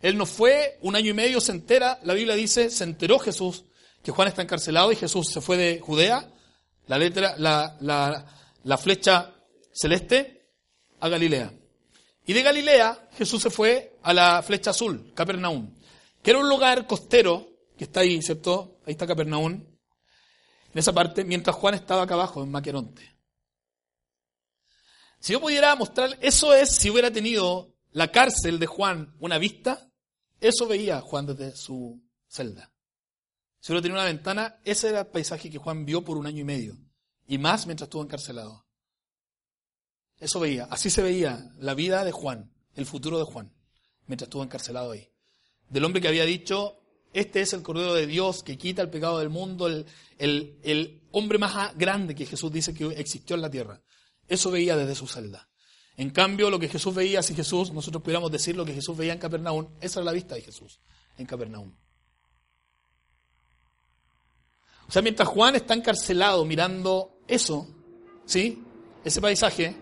Él 0.00 0.18
no 0.18 0.26
fue, 0.26 0.78
un 0.82 0.96
año 0.96 1.10
y 1.10 1.14
medio 1.14 1.40
se 1.40 1.52
entera, 1.52 1.98
la 2.02 2.14
Biblia 2.14 2.34
dice, 2.34 2.70
se 2.70 2.84
enteró 2.84 3.18
Jesús 3.18 3.64
que 4.02 4.10
Juan 4.10 4.28
está 4.28 4.42
encarcelado 4.42 4.92
y 4.92 4.96
Jesús 4.96 5.28
se 5.28 5.40
fue 5.40 5.56
de 5.56 5.80
Judea, 5.80 6.28
la 6.86 6.98
letra, 6.98 7.36
la, 7.38 7.76
la, 7.80 8.26
la 8.64 8.78
flecha 8.78 9.34
celeste, 9.72 10.42
a 11.00 11.08
Galilea. 11.08 11.52
Y 12.24 12.32
de 12.32 12.42
Galilea 12.42 13.08
Jesús 13.16 13.42
se 13.42 13.50
fue 13.50 13.98
a 14.02 14.12
la 14.12 14.42
flecha 14.42 14.70
azul, 14.70 15.12
Capernaum, 15.14 15.74
que 16.22 16.30
era 16.30 16.38
un 16.38 16.48
lugar 16.48 16.86
costero, 16.86 17.48
que 17.76 17.84
está 17.84 18.00
ahí, 18.00 18.22
¿cierto? 18.22 18.78
Ahí 18.86 18.92
está 18.92 19.06
Capernaum, 19.06 19.52
en 19.52 20.78
esa 20.78 20.92
parte, 20.92 21.24
mientras 21.24 21.56
Juan 21.56 21.74
estaba 21.74 22.02
acá 22.02 22.14
abajo, 22.14 22.42
en 22.42 22.50
Maqueronte. 22.50 23.12
Si 25.18 25.32
yo 25.32 25.40
pudiera 25.40 25.74
mostrar, 25.76 26.18
eso 26.20 26.54
es 26.54 26.74
si 26.74 26.90
hubiera 26.90 27.10
tenido 27.10 27.74
la 27.92 28.10
cárcel 28.10 28.58
de 28.58 28.66
Juan 28.66 29.14
una 29.20 29.38
vista, 29.38 29.90
eso 30.40 30.66
veía 30.66 31.00
Juan 31.00 31.26
desde 31.26 31.54
su 31.54 32.02
celda. 32.26 32.71
Si 33.62 33.70
hubiera 33.70 33.82
tenido 33.82 34.00
una 34.00 34.08
ventana, 34.08 34.56
ese 34.64 34.88
era 34.88 35.00
el 35.02 35.06
paisaje 35.06 35.48
que 35.48 35.56
Juan 35.56 35.84
vio 35.84 36.02
por 36.02 36.16
un 36.16 36.26
año 36.26 36.40
y 36.40 36.44
medio. 36.44 36.76
Y 37.28 37.38
más 37.38 37.64
mientras 37.66 37.86
estuvo 37.86 38.02
encarcelado. 38.02 38.66
Eso 40.18 40.40
veía. 40.40 40.64
Así 40.64 40.90
se 40.90 41.00
veía 41.00 41.48
la 41.60 41.74
vida 41.74 42.04
de 42.04 42.10
Juan, 42.10 42.52
el 42.74 42.86
futuro 42.86 43.20
de 43.20 43.24
Juan, 43.24 43.54
mientras 44.08 44.26
estuvo 44.26 44.42
encarcelado 44.42 44.90
ahí. 44.90 45.08
Del 45.68 45.84
hombre 45.84 46.02
que 46.02 46.08
había 46.08 46.24
dicho, 46.24 46.76
este 47.12 47.40
es 47.40 47.52
el 47.52 47.62
Cordero 47.62 47.94
de 47.94 48.08
Dios 48.08 48.42
que 48.42 48.58
quita 48.58 48.82
el 48.82 48.90
pecado 48.90 49.20
del 49.20 49.30
mundo, 49.30 49.68
el, 49.68 49.86
el, 50.18 51.00
hombre 51.12 51.38
más 51.38 51.78
grande 51.78 52.16
que 52.16 52.26
Jesús 52.26 52.50
dice 52.50 52.74
que 52.74 52.86
existió 52.86 53.36
en 53.36 53.42
la 53.42 53.50
tierra. 53.50 53.80
Eso 54.26 54.50
veía 54.50 54.76
desde 54.76 54.96
su 54.96 55.06
celda. 55.06 55.48
En 55.96 56.10
cambio, 56.10 56.50
lo 56.50 56.58
que 56.58 56.68
Jesús 56.68 56.96
veía, 56.96 57.22
si 57.22 57.36
Jesús, 57.36 57.72
nosotros 57.72 58.02
pudiéramos 58.02 58.32
decir 58.32 58.56
lo 58.56 58.64
que 58.64 58.74
Jesús 58.74 58.96
veía 58.96 59.12
en 59.12 59.20
Capernaum, 59.20 59.68
esa 59.80 60.00
era 60.00 60.06
la 60.06 60.12
vista 60.12 60.34
de 60.34 60.42
Jesús 60.42 60.80
en 61.16 61.26
Capernaum. 61.26 61.72
O 64.92 64.94
sea, 64.94 65.00
mientras 65.00 65.26
Juan 65.26 65.56
está 65.56 65.72
encarcelado 65.72 66.44
mirando 66.44 67.16
eso, 67.26 67.66
¿sí? 68.26 68.62
Ese 69.02 69.22
paisaje, 69.22 69.74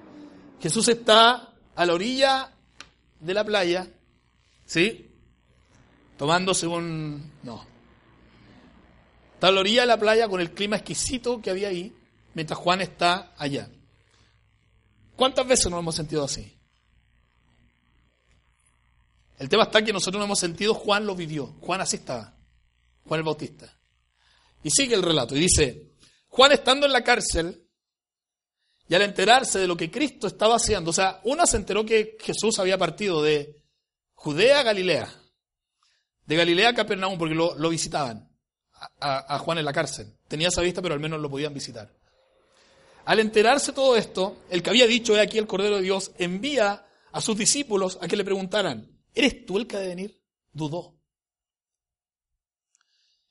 Jesús 0.60 0.86
está 0.86 1.52
a 1.74 1.84
la 1.84 1.94
orilla 1.94 2.52
de 3.18 3.34
la 3.34 3.42
playa, 3.42 3.88
¿sí? 4.64 5.10
tomándose 6.16 6.68
un... 6.68 7.28
No. 7.42 7.66
Está 9.34 9.48
a 9.48 9.50
la 9.50 9.58
orilla 9.58 9.80
de 9.80 9.88
la 9.88 9.98
playa 9.98 10.28
con 10.28 10.40
el 10.40 10.52
clima 10.52 10.76
exquisito 10.76 11.42
que 11.42 11.50
había 11.50 11.70
ahí, 11.70 11.92
mientras 12.34 12.60
Juan 12.60 12.80
está 12.80 13.34
allá. 13.36 13.68
¿Cuántas 15.16 15.44
veces 15.44 15.72
nos 15.72 15.80
hemos 15.80 15.96
sentido 15.96 16.22
así? 16.22 16.56
El 19.40 19.48
tema 19.48 19.64
está 19.64 19.82
que 19.82 19.92
nosotros 19.92 20.20
no 20.20 20.26
hemos 20.26 20.38
sentido, 20.38 20.72
Juan 20.72 21.04
lo 21.04 21.16
vivió. 21.16 21.56
Juan 21.62 21.80
así 21.80 21.96
estaba. 21.96 22.32
Juan 23.08 23.18
el 23.18 23.24
Bautista. 23.24 23.79
Y 24.62 24.70
sigue 24.70 24.94
el 24.94 25.02
relato 25.02 25.36
y 25.36 25.40
dice, 25.40 25.90
Juan 26.28 26.52
estando 26.52 26.86
en 26.86 26.92
la 26.92 27.02
cárcel 27.02 27.66
y 28.88 28.94
al 28.94 29.02
enterarse 29.02 29.58
de 29.58 29.66
lo 29.66 29.76
que 29.76 29.90
Cristo 29.90 30.26
estaba 30.26 30.56
haciendo, 30.56 30.90
o 30.90 30.94
sea, 30.94 31.20
una 31.24 31.46
se 31.46 31.56
enteró 31.56 31.84
que 31.84 32.16
Jesús 32.20 32.58
había 32.58 32.76
partido 32.76 33.22
de 33.22 33.62
Judea 34.14 34.60
a 34.60 34.62
Galilea 34.64 35.20
de 36.30 36.36
Galilea 36.36 36.68
a 36.68 36.74
Capernaum, 36.74 37.18
porque 37.18 37.34
lo, 37.34 37.68
visitaban 37.68 38.30
a, 39.00 39.36
Juan 39.40 39.58
en 39.58 39.64
la 39.64 39.72
cárcel. 39.72 40.14
Tenía 40.28 40.46
esa 40.46 40.60
vista, 40.60 40.80
pero 40.80 40.94
al 40.94 41.00
menos 41.00 41.20
lo 41.20 41.28
podían 41.28 41.52
visitar. 41.52 41.92
Al 43.04 43.18
enterarse 43.18 43.72
todo 43.72 43.96
esto, 43.96 44.36
el 44.48 44.62
que 44.62 44.70
había 44.70 44.86
dicho, 44.86 45.16
he 45.16 45.20
aquí 45.20 45.38
el 45.38 45.48
Cordero 45.48 45.78
de 45.78 45.82
Dios, 45.82 46.12
envía 46.18 46.86
a 47.10 47.20
sus 47.20 47.36
discípulos 47.36 47.98
a 48.00 48.06
que 48.06 48.14
le 48.16 48.24
preguntaran, 48.24 48.96
¿eres 49.12 49.44
tú 49.44 49.58
el 49.58 49.66
que 49.66 49.76
ha 49.76 49.80
de 49.80 49.88
venir? 49.88 50.22
Dudó. 50.52 50.99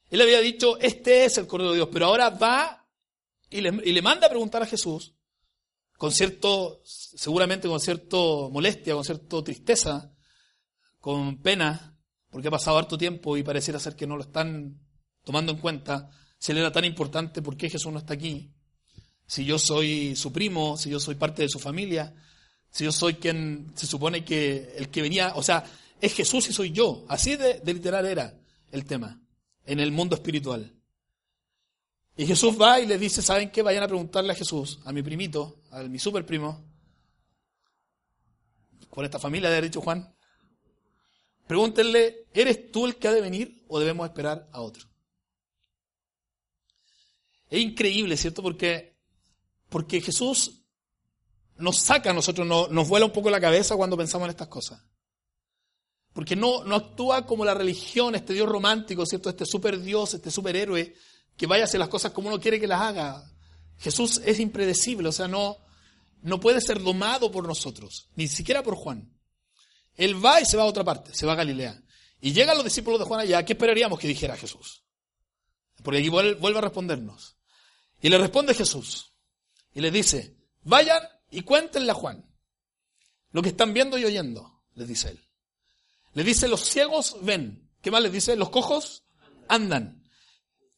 Él 0.10 0.22
había 0.22 0.39
dicho, 0.39 0.80
este 0.80 1.26
es 1.26 1.38
el 1.38 1.48
Cordero 1.48 1.72
de 1.72 1.78
Dios, 1.78 1.89
pero 1.91 2.08
ahora 2.08 2.30
va 2.32 2.88
y 3.50 3.62
le, 3.62 4.02
manda 4.02 4.28
a 4.28 4.30
preguntar 4.30 4.62
a 4.62 4.67
Jesús, 4.67 5.15
con 5.98 6.12
cierto, 6.12 6.82
seguramente 6.84 7.67
con 7.67 7.80
cierto 7.80 8.50
molestia, 8.52 8.93
con 8.93 9.04
cierta 9.04 9.43
tristeza, 9.43 10.13
con 11.00 11.41
pena, 11.41 11.98
porque 12.30 12.48
ha 12.48 12.52
pasado 12.52 12.78
harto 12.78 12.98
tiempo 12.98 13.38
y 13.38 13.43
pareciera 13.43 13.80
ser 13.80 13.95
que 13.95 14.08
no 14.08 14.15
lo 14.15 14.24
están 14.24 14.80
tomando 15.24 15.52
en 15.52 15.58
cuenta. 15.58 16.10
Si 16.38 16.52
él 16.52 16.60
era 16.60 16.72
tan 16.72 16.86
importante, 16.86 17.41
¿por 17.41 17.58
qué 17.58 17.69
Jesús 17.69 17.91
no 17.91 18.00
está 18.00 18.13
aquí? 18.13 18.54
Si 19.26 19.45
yo 19.45 19.60
soy 19.60 20.15
su 20.15 20.32
primo, 20.32 20.78
si 20.78 20.89
yo 20.89 21.00
soy 21.00 21.15
parte 21.15 21.41
de 21.41 21.50
su 21.50 21.60
familia, 21.60 22.15
si 22.69 22.84
yo 22.84 22.91
soy 22.91 23.15
quien 23.15 23.72
se 23.76 23.88
supone 23.88 24.24
que 24.24 24.74
el 24.78 24.89
que 24.89 25.02
venía, 25.02 25.34
o 25.36 25.43
sea, 25.43 25.63
es 26.00 26.13
Jesús 26.13 26.50
y 26.50 26.54
soy 26.54 26.72
yo. 26.72 27.04
Así 27.10 27.36
de, 27.36 27.62
literal 27.65 28.06
era 28.06 28.39
el 28.72 28.86
tema 28.86 29.19
en 29.69 29.79
el 29.79 29.91
mundo 29.91 30.15
espiritual. 30.15 30.73
Y 32.17 32.25
Jesús 32.25 32.60
va 32.60 32.79
y 32.79 32.86
le 32.86 32.97
dice, 32.97 33.21
¿saben 33.21 33.51
qué? 33.51 33.62
Vayan 33.62 33.84
a 33.84 33.88
preguntarle 33.88 34.34
a 34.34 34.36
Jesús, 34.36 34.79
a 34.84 34.91
mi 34.91 35.03
primito, 35.03 35.62
a 35.71 35.84
mi 35.84 35.99
super 35.99 36.25
primo, 36.25 36.65
con 38.89 39.05
esta 39.05 39.19
familia, 39.19 39.49
de 39.49 39.62
dicho 39.62 39.79
Juan, 39.79 40.13
Pregúntenle, 41.49 42.27
¿eres 42.32 42.71
tú 42.71 42.86
el 42.86 42.97
que 42.97 43.08
ha 43.08 43.12
de 43.12 43.21
venir 43.21 43.65
o 43.67 43.79
debemos 43.79 44.08
esperar 44.08 44.47
a 44.51 44.62
otro? 44.62 44.88
Es 47.49 47.60
increíble, 47.60 48.15
¿cierto? 48.17 48.43
Porque, 48.43 48.99
porque 49.67 49.99
Jesús 49.99 50.62
nos 51.58 51.79
saca 51.79 52.12
a 52.12 52.13
nosotros, 52.13 52.45
nos, 52.45 52.69
nos 52.69 52.88
vuela 52.88 53.08
un 53.08 53.12
poco 53.12 53.32
la 53.32 53.41
cabeza 53.41 53.75
cuando 53.75 53.97
pensamos 53.97 54.27
en 54.27 54.29
estas 54.29 54.47
cosas. 54.47 54.79
Porque 56.19 56.36
no, 56.36 56.65
no 56.65 56.75
actúa 56.75 57.25
como 57.25 57.45
la 57.45 57.53
religión, 57.53 58.13
este 58.13 58.34
Dios 58.34 58.49
romántico, 58.49 59.05
¿cierto? 59.05 59.29
Este 59.29 59.45
super 59.45 59.79
Dios, 59.79 60.15
este 60.15 60.29
superhéroe, 60.29 60.93
que 61.38 61.47
vaya 61.47 61.63
a 61.63 61.65
hacer 61.65 61.79
las 61.79 61.88
cosas 61.88 62.12
como 62.12 62.27
uno 62.27 62.41
quiere 62.41 62.60
que 62.60 62.67
las 62.67 62.82
haga. 62.82 63.23
Jesús 63.77 64.19
es 64.25 64.38
impredecible, 64.41 65.08
o 65.08 65.12
sea, 65.13 65.29
no, 65.29 65.55
no 66.21 66.41
puede 66.41 66.60
ser 66.60 66.84
domado 66.84 67.32
por 67.32 67.47
nosotros, 67.47 68.10
ni 68.17 68.27
siquiera 68.27 68.62
por 68.63 68.75
Juan. 68.75 69.17
Él 69.95 70.13
va 70.21 70.41
y 70.41 70.45
se 70.45 70.58
va 70.58 70.63
a 70.63 70.65
otra 70.65 70.84
parte, 70.84 71.13
se 71.13 71.25
va 71.25 71.32
a 71.32 71.38
Galilea. 71.38 71.82
Y 72.19 72.34
llegan 72.34 72.58
los 72.58 72.65
discípulos 72.65 72.99
de 72.99 73.05
Juan 73.05 73.21
allá, 73.21 73.45
¿qué 73.45 73.53
esperaríamos 73.53 73.97
que 73.97 74.10
dijera 74.10 74.36
Jesús? 74.36 74.84
Porque 75.82 75.99
aquí 75.99 76.10
vuelve 76.10 76.58
a 76.58 76.62
respondernos. 76.62 77.38
Y 78.01 78.10
le 78.10 78.17
responde 78.17 78.53
Jesús. 78.53 79.13
Y 79.73 79.79
les 79.79 79.93
dice, 79.93 80.36
vayan 80.63 81.01
y 81.32 81.43
cuéntenle 81.43 81.91
a 81.91 81.95
Juan 81.95 82.29
lo 83.32 83.41
que 83.41 83.47
están 83.47 83.73
viendo 83.73 83.97
y 83.97 84.03
oyendo, 84.03 84.65
les 84.75 84.89
dice 84.89 85.12
él. 85.12 85.29
Les 86.13 86.26
dice, 86.26 86.48
los 86.48 86.62
ciegos 86.62 87.17
ven. 87.22 87.69
¿Qué 87.82 87.91
más 87.91 88.02
les 88.02 88.12
dice? 88.12 88.36
Los 88.36 88.50
cojos 88.50 89.04
andan. 89.48 90.04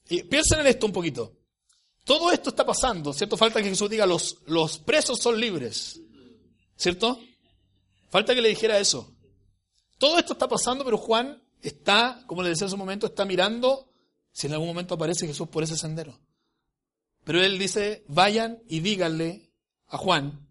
Y 0.10 0.24
piensen 0.24 0.60
en 0.60 0.68
esto 0.68 0.86
un 0.86 0.92
poquito. 0.92 1.38
Todo 2.04 2.32
esto 2.32 2.50
está 2.50 2.66
pasando, 2.66 3.14
¿cierto? 3.14 3.38
Falta 3.38 3.62
que 3.62 3.70
Jesús 3.70 3.90
diga, 3.90 4.06
los, 4.06 4.40
los 4.48 4.80
presos 4.80 5.20
son 5.20 5.40
libres, 5.40 6.02
¿cierto? 6.76 7.20
Falta 8.10 8.34
que 8.34 8.42
le 8.42 8.50
dijera 8.50 8.80
eso. 8.80 9.16
Todo 9.98 10.18
esto 10.18 10.34
está 10.34 10.48
pasando, 10.48 10.84
pero 10.84 10.98
Juan 10.98 11.42
está, 11.62 12.24
como 12.26 12.42
le 12.42 12.50
decía 12.50 12.66
en 12.66 12.72
su 12.72 12.78
momento, 12.78 13.06
está 13.06 13.24
mirando 13.24 13.94
si 14.32 14.48
en 14.48 14.54
algún 14.54 14.68
momento 14.68 14.96
aparece 14.96 15.28
Jesús 15.28 15.48
por 15.48 15.64
ese 15.64 15.78
sendero. 15.78 16.20
Pero 17.24 17.42
él 17.42 17.60
dice, 17.60 18.04
vayan 18.08 18.64
y 18.68 18.80
díganle 18.80 19.54
a 19.88 19.98
Juan, 19.98 20.48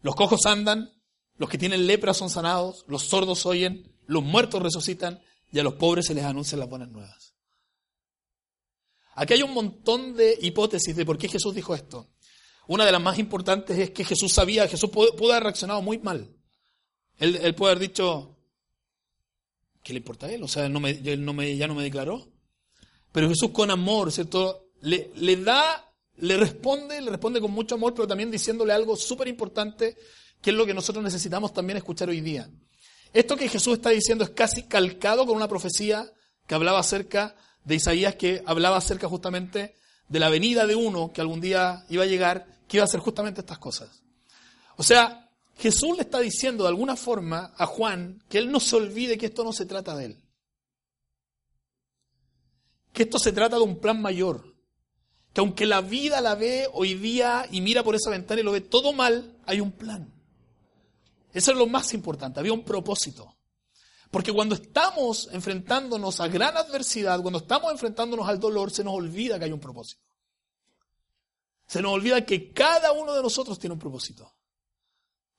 los 0.00 0.14
cojos 0.14 0.46
andan, 0.46 0.92
los 1.38 1.48
que 1.48 1.58
tienen 1.58 1.86
lepra 1.86 2.12
son 2.12 2.28
sanados, 2.28 2.84
los 2.88 3.04
sordos 3.04 3.46
oyen, 3.46 3.90
los 4.06 4.22
muertos 4.22 4.62
resucitan 4.62 5.22
y 5.50 5.58
a 5.58 5.62
los 5.62 5.74
pobres 5.74 6.06
se 6.06 6.14
les 6.14 6.24
anuncian 6.24 6.60
las 6.60 6.68
buenas 6.68 6.90
nuevas. 6.90 7.34
Aquí 9.14 9.34
hay 9.34 9.42
un 9.42 9.52
montón 9.52 10.14
de 10.14 10.36
hipótesis 10.40 10.94
de 10.94 11.06
por 11.06 11.18
qué 11.18 11.28
Jesús 11.28 11.54
dijo 11.54 11.74
esto. 11.74 12.08
Una 12.66 12.84
de 12.84 12.92
las 12.92 13.00
más 13.00 13.18
importantes 13.18 13.78
es 13.78 13.90
que 13.90 14.04
Jesús 14.04 14.32
sabía, 14.32 14.68
Jesús 14.68 14.90
pudo, 14.90 15.32
haber 15.32 15.44
reaccionado 15.44 15.80
muy 15.80 15.98
mal. 15.98 16.28
Él, 17.16 17.36
él, 17.36 17.56
haber 17.58 17.78
dicho, 17.78 18.36
¿qué 19.82 19.92
le 19.92 19.98
importa 19.98 20.26
a 20.26 20.32
él? 20.32 20.42
O 20.42 20.48
sea, 20.48 20.68
ya 20.68 21.16
no 21.16 21.30
me 21.30 21.82
declaró. 21.82 22.28
Pero 23.12 23.28
Jesús 23.28 23.50
con 23.50 23.70
amor, 23.70 24.12
¿cierto? 24.12 24.70
Le, 24.80 25.10
le 25.16 25.36
da, 25.36 25.92
le 26.18 26.36
responde, 26.36 27.00
le 27.00 27.10
responde 27.10 27.40
con 27.40 27.50
mucho 27.50 27.74
amor, 27.74 27.94
pero 27.94 28.06
también 28.06 28.30
diciéndole 28.30 28.72
algo 28.72 28.96
súper 28.96 29.28
importante, 29.28 29.96
que 30.40 30.50
es 30.50 30.56
lo 30.56 30.66
que 30.66 30.74
nosotros 30.74 31.04
necesitamos 31.04 31.52
también 31.52 31.76
escuchar 31.76 32.08
hoy 32.08 32.20
día. 32.20 32.48
Esto 33.12 33.36
que 33.36 33.48
Jesús 33.48 33.74
está 33.74 33.90
diciendo 33.90 34.24
es 34.24 34.30
casi 34.30 34.64
calcado 34.64 35.26
con 35.26 35.36
una 35.36 35.48
profecía 35.48 36.10
que 36.46 36.54
hablaba 36.54 36.80
acerca 36.80 37.34
de 37.64 37.74
Isaías 37.74 38.14
que 38.16 38.42
hablaba 38.46 38.76
acerca 38.76 39.08
justamente 39.08 39.74
de 40.08 40.18
la 40.18 40.30
venida 40.30 40.66
de 40.66 40.74
uno 40.74 41.12
que 41.12 41.20
algún 41.20 41.40
día 41.40 41.84
iba 41.90 42.04
a 42.04 42.06
llegar, 42.06 42.46
que 42.66 42.78
iba 42.78 42.84
a 42.84 42.86
hacer 42.86 43.00
justamente 43.00 43.40
estas 43.40 43.58
cosas. 43.58 44.02
O 44.76 44.82
sea, 44.82 45.28
Jesús 45.58 45.96
le 45.96 46.02
está 46.02 46.20
diciendo 46.20 46.64
de 46.64 46.70
alguna 46.70 46.96
forma 46.96 47.52
a 47.56 47.66
Juan 47.66 48.22
que 48.28 48.38
él 48.38 48.50
no 48.50 48.60
se 48.60 48.76
olvide 48.76 49.18
que 49.18 49.26
esto 49.26 49.44
no 49.44 49.52
se 49.52 49.66
trata 49.66 49.96
de 49.96 50.06
él. 50.06 50.16
Que 52.92 53.02
esto 53.02 53.18
se 53.18 53.32
trata 53.32 53.56
de 53.56 53.62
un 53.62 53.78
plan 53.78 54.00
mayor. 54.00 54.54
Que 55.34 55.40
aunque 55.40 55.66
la 55.66 55.80
vida 55.80 56.20
la 56.20 56.34
ve 56.34 56.68
hoy 56.72 56.94
día 56.94 57.46
y 57.50 57.60
mira 57.60 57.82
por 57.82 57.94
esa 57.94 58.10
ventana 58.10 58.40
y 58.40 58.44
lo 58.44 58.52
ve 58.52 58.60
todo 58.60 58.92
mal, 58.92 59.36
hay 59.46 59.60
un 59.60 59.72
plan. 59.72 60.17
Eso 61.32 61.52
es 61.52 61.56
lo 61.58 61.66
más 61.66 61.92
importante, 61.94 62.40
había 62.40 62.52
un 62.52 62.64
propósito. 62.64 63.34
Porque 64.10 64.32
cuando 64.32 64.54
estamos 64.54 65.28
enfrentándonos 65.32 66.20
a 66.20 66.28
gran 66.28 66.56
adversidad, 66.56 67.20
cuando 67.20 67.40
estamos 67.40 67.70
enfrentándonos 67.70 68.26
al 68.26 68.40
dolor, 68.40 68.70
se 68.70 68.82
nos 68.82 68.94
olvida 68.94 69.38
que 69.38 69.44
hay 69.44 69.52
un 69.52 69.60
propósito. 69.60 70.02
Se 71.66 71.82
nos 71.82 71.92
olvida 71.92 72.24
que 72.24 72.50
cada 72.52 72.92
uno 72.92 73.12
de 73.12 73.22
nosotros 73.22 73.58
tiene 73.58 73.74
un 73.74 73.78
propósito. 73.78 74.32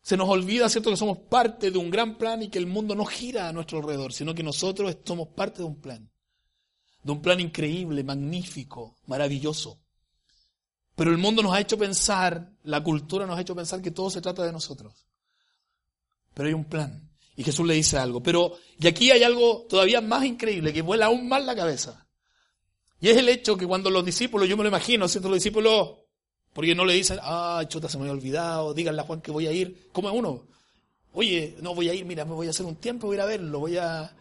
Se 0.03 0.15
nos 0.15 0.29
olvida, 0.29 0.69
¿cierto?, 0.69 0.91
que 0.91 0.97
somos 0.97 1.17
parte 1.17 1.71
de 1.71 1.77
un 1.79 1.89
gran 1.89 2.17
plan 2.17 2.43
y 2.43 2.49
que 2.49 2.59
el 2.59 2.67
mundo 2.67 2.93
no 2.93 3.05
gira 3.05 3.49
a 3.49 3.53
nuestro 3.53 3.79
alrededor, 3.79 4.13
sino 4.13 4.35
que 4.35 4.43
nosotros 4.43 4.95
somos 5.03 5.29
parte 5.29 5.59
de 5.59 5.67
un 5.67 5.81
plan. 5.81 6.09
De 7.01 7.11
un 7.11 7.21
plan 7.21 7.39
increíble, 7.39 8.03
magnífico, 8.03 8.97
maravilloso. 9.07 9.79
Pero 10.95 11.11
el 11.11 11.17
mundo 11.17 11.41
nos 11.41 11.53
ha 11.53 11.61
hecho 11.61 11.77
pensar, 11.77 12.51
la 12.63 12.83
cultura 12.83 13.25
nos 13.25 13.37
ha 13.37 13.41
hecho 13.41 13.55
pensar 13.55 13.81
que 13.81 13.91
todo 13.91 14.09
se 14.11 14.21
trata 14.21 14.43
de 14.43 14.51
nosotros. 14.51 15.08
Pero 16.39 16.47
hay 16.47 16.53
un 16.53 16.63
plan. 16.63 17.11
Y 17.35 17.43
Jesús 17.43 17.67
le 17.67 17.73
dice 17.73 17.97
algo. 17.97 18.23
Pero, 18.23 18.55
y 18.79 18.87
aquí 18.87 19.11
hay 19.11 19.23
algo 19.23 19.65
todavía 19.67 19.99
más 19.99 20.23
increíble, 20.23 20.71
que 20.71 20.81
vuela 20.81 21.07
aún 21.07 21.27
más 21.27 21.43
la 21.43 21.53
cabeza. 21.53 22.07
Y 23.01 23.09
es 23.09 23.17
el 23.17 23.27
hecho 23.27 23.57
que 23.57 23.67
cuando 23.67 23.89
los 23.89 24.05
discípulos, 24.05 24.47
yo 24.47 24.55
me 24.55 24.63
lo 24.63 24.69
imagino, 24.69 25.09
¿cierto? 25.09 25.27
Los 25.27 25.35
discípulos, 25.35 25.97
porque 26.53 26.73
no 26.73 26.85
le 26.85 26.93
dicen, 26.93 27.19
ah, 27.23 27.61
chuta, 27.67 27.89
se 27.89 27.97
me 27.97 28.03
había 28.03 28.13
olvidado, 28.13 28.73
díganle 28.73 29.01
a 29.01 29.03
Juan 29.03 29.19
que 29.19 29.31
voy 29.31 29.47
a 29.47 29.51
ir. 29.51 29.89
¿Cómo 29.91 30.07
es 30.07 30.15
uno? 30.15 30.47
Oye, 31.11 31.57
no 31.59 31.75
voy 31.75 31.89
a 31.89 31.93
ir, 31.93 32.05
mira, 32.05 32.23
me 32.23 32.31
voy 32.31 32.47
a 32.47 32.51
hacer 32.51 32.65
un 32.65 32.77
tiempo, 32.77 33.07
voy 33.07 33.15
a 33.15 33.17
ir 33.17 33.21
a 33.23 33.25
verlo, 33.25 33.59
voy 33.59 33.75
a, 33.75 34.15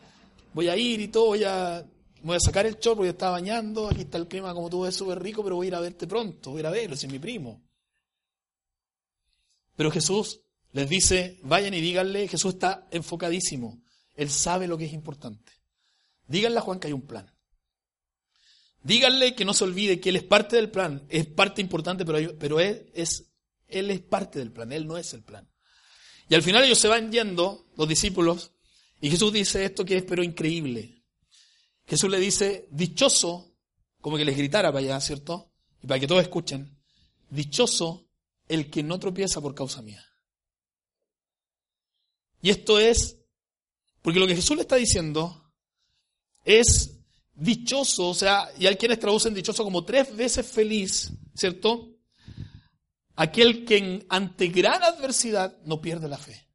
voy 0.54 0.68
a 0.68 0.76
ir 0.76 1.00
y 1.00 1.06
todo, 1.06 1.26
voy 1.26 1.44
a, 1.44 1.86
voy 2.24 2.36
a 2.36 2.40
sacar 2.40 2.66
el 2.66 2.80
chorro, 2.80 2.96
porque 2.96 3.10
está 3.10 3.30
bañando, 3.30 3.86
aquí 3.86 4.00
está 4.00 4.18
el 4.18 4.26
clima 4.26 4.52
como 4.54 4.68
tú 4.68 4.80
ves 4.80 4.96
súper 4.96 5.22
rico, 5.22 5.44
pero 5.44 5.54
voy 5.54 5.66
a 5.66 5.68
ir 5.68 5.74
a 5.76 5.80
verte 5.80 6.08
pronto, 6.08 6.50
voy 6.50 6.58
a 6.58 6.60
ir 6.62 6.66
a 6.66 6.70
verlo, 6.70 6.96
si 6.96 7.06
es 7.06 7.12
mi 7.12 7.20
primo. 7.20 7.62
Pero 9.76 9.92
Jesús 9.92 10.40
les 10.72 10.88
dice, 10.88 11.38
vayan 11.42 11.74
y 11.74 11.80
díganle, 11.80 12.28
Jesús 12.28 12.54
está 12.54 12.86
enfocadísimo. 12.90 13.82
Él 14.14 14.30
sabe 14.30 14.66
lo 14.66 14.76
que 14.76 14.86
es 14.86 14.92
importante. 14.92 15.52
Díganle 16.26 16.58
a 16.58 16.62
Juan 16.62 16.78
que 16.78 16.88
hay 16.88 16.92
un 16.92 17.06
plan. 17.06 17.32
Díganle 18.82 19.34
que 19.34 19.44
no 19.44 19.54
se 19.54 19.64
olvide 19.64 20.00
que 20.00 20.10
Él 20.10 20.16
es 20.16 20.24
parte 20.24 20.56
del 20.56 20.70
plan. 20.70 21.04
Es 21.08 21.26
parte 21.26 21.60
importante, 21.60 22.04
pero, 22.04 22.36
pero 22.38 22.60
él, 22.60 22.90
es, 22.94 23.30
él 23.66 23.90
es 23.90 24.00
parte 24.00 24.38
del 24.38 24.52
plan. 24.52 24.72
Él 24.72 24.86
no 24.86 24.98
es 24.98 25.14
el 25.14 25.22
plan. 25.22 25.48
Y 26.28 26.34
al 26.34 26.42
final 26.42 26.64
ellos 26.64 26.78
se 26.78 26.88
van 26.88 27.10
yendo, 27.10 27.66
los 27.76 27.88
discípulos, 27.88 28.52
y 29.00 29.10
Jesús 29.10 29.32
dice 29.32 29.64
esto 29.64 29.84
que 29.84 29.96
es 29.96 30.04
pero 30.04 30.22
increíble. 30.22 31.02
Jesús 31.86 32.10
le 32.10 32.18
dice, 32.18 32.68
dichoso, 32.70 33.54
como 34.00 34.16
que 34.16 34.24
les 34.24 34.36
gritara 34.36 34.70
para 34.70 34.84
allá, 34.84 35.00
¿cierto? 35.00 35.50
Y 35.82 35.86
para 35.86 35.98
que 35.98 36.06
todos 36.06 36.22
escuchen, 36.22 36.76
dichoso 37.30 38.06
el 38.48 38.68
que 38.68 38.82
no 38.82 38.98
tropieza 38.98 39.40
por 39.40 39.54
causa 39.54 39.80
mía. 39.80 40.04
Y 42.40 42.50
esto 42.50 42.78
es, 42.78 43.16
porque 44.02 44.20
lo 44.20 44.26
que 44.26 44.36
Jesús 44.36 44.56
le 44.56 44.62
está 44.62 44.76
diciendo 44.76 45.52
es 46.44 46.98
dichoso, 47.34 48.08
o 48.08 48.14
sea, 48.14 48.50
y 48.58 48.66
hay 48.66 48.76
quienes 48.76 48.98
traducen 48.98 49.34
dichoso 49.34 49.64
como 49.64 49.84
tres 49.84 50.14
veces 50.14 50.46
feliz, 50.46 51.12
¿cierto? 51.34 51.96
Aquel 53.16 53.64
que 53.64 54.06
ante 54.08 54.48
gran 54.48 54.82
adversidad 54.82 55.56
no 55.64 55.80
pierde 55.80 56.08
la 56.08 56.18
fe. 56.18 56.46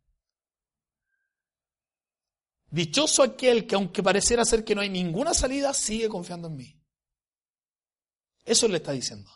Dichoso 2.70 3.22
aquel 3.22 3.68
que 3.68 3.76
aunque 3.76 4.02
pareciera 4.02 4.44
ser 4.46 4.66
que 4.66 4.74
no 4.74 4.82
hay 4.82 4.90
ninguna 4.90 5.34
salida, 5.34 5.74
sigue 5.74 6.10
confiando 6.10 6.48
en 6.48 6.56
mí. 6.56 6.76
Eso 8.46 8.68
le 8.68 8.78
está 8.78 8.92
diciendo. 8.94 9.30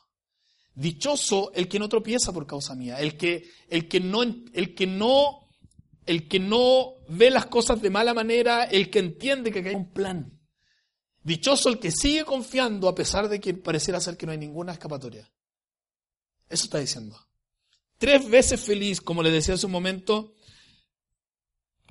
Dichoso 0.73 1.51
el 1.53 1.67
que 1.67 1.79
no 1.79 1.87
tropieza 1.87 2.33
por 2.33 2.47
causa 2.47 2.75
mía, 2.75 2.99
el 2.99 3.17
que, 3.17 3.49
el 3.69 3.87
que 3.87 3.99
no, 3.99 4.23
el 4.23 4.75
que 4.75 4.87
no 4.87 5.46
el 6.07 6.27
que 6.27 6.39
no 6.39 6.95
ve 7.09 7.29
las 7.29 7.45
cosas 7.45 7.81
de 7.81 7.89
mala 7.89 8.13
manera, 8.13 8.63
el 8.63 8.89
que 8.89 8.99
entiende 8.99 9.51
que 9.51 9.59
hay 9.59 9.75
un 9.75 9.91
plan. 9.91 10.39
Dichoso 11.21 11.67
el 11.67 11.79
que 11.79 11.91
sigue 11.91 12.23
confiando 12.23 12.87
a 12.87 12.95
pesar 12.95 13.27
de 13.27 13.39
que 13.39 13.53
pareciera 13.53 13.99
ser 13.99 14.15
que 14.15 14.25
no 14.25 14.31
hay 14.31 14.37
ninguna 14.37 14.71
escapatoria. 14.71 15.29
Eso 16.49 16.63
está 16.63 16.79
diciendo. 16.79 17.19
Tres 17.97 18.29
veces 18.29 18.61
feliz, 18.61 19.01
como 19.01 19.21
le 19.21 19.31
decía 19.31 19.55
hace 19.55 19.65
un 19.65 19.73
momento, 19.73 20.35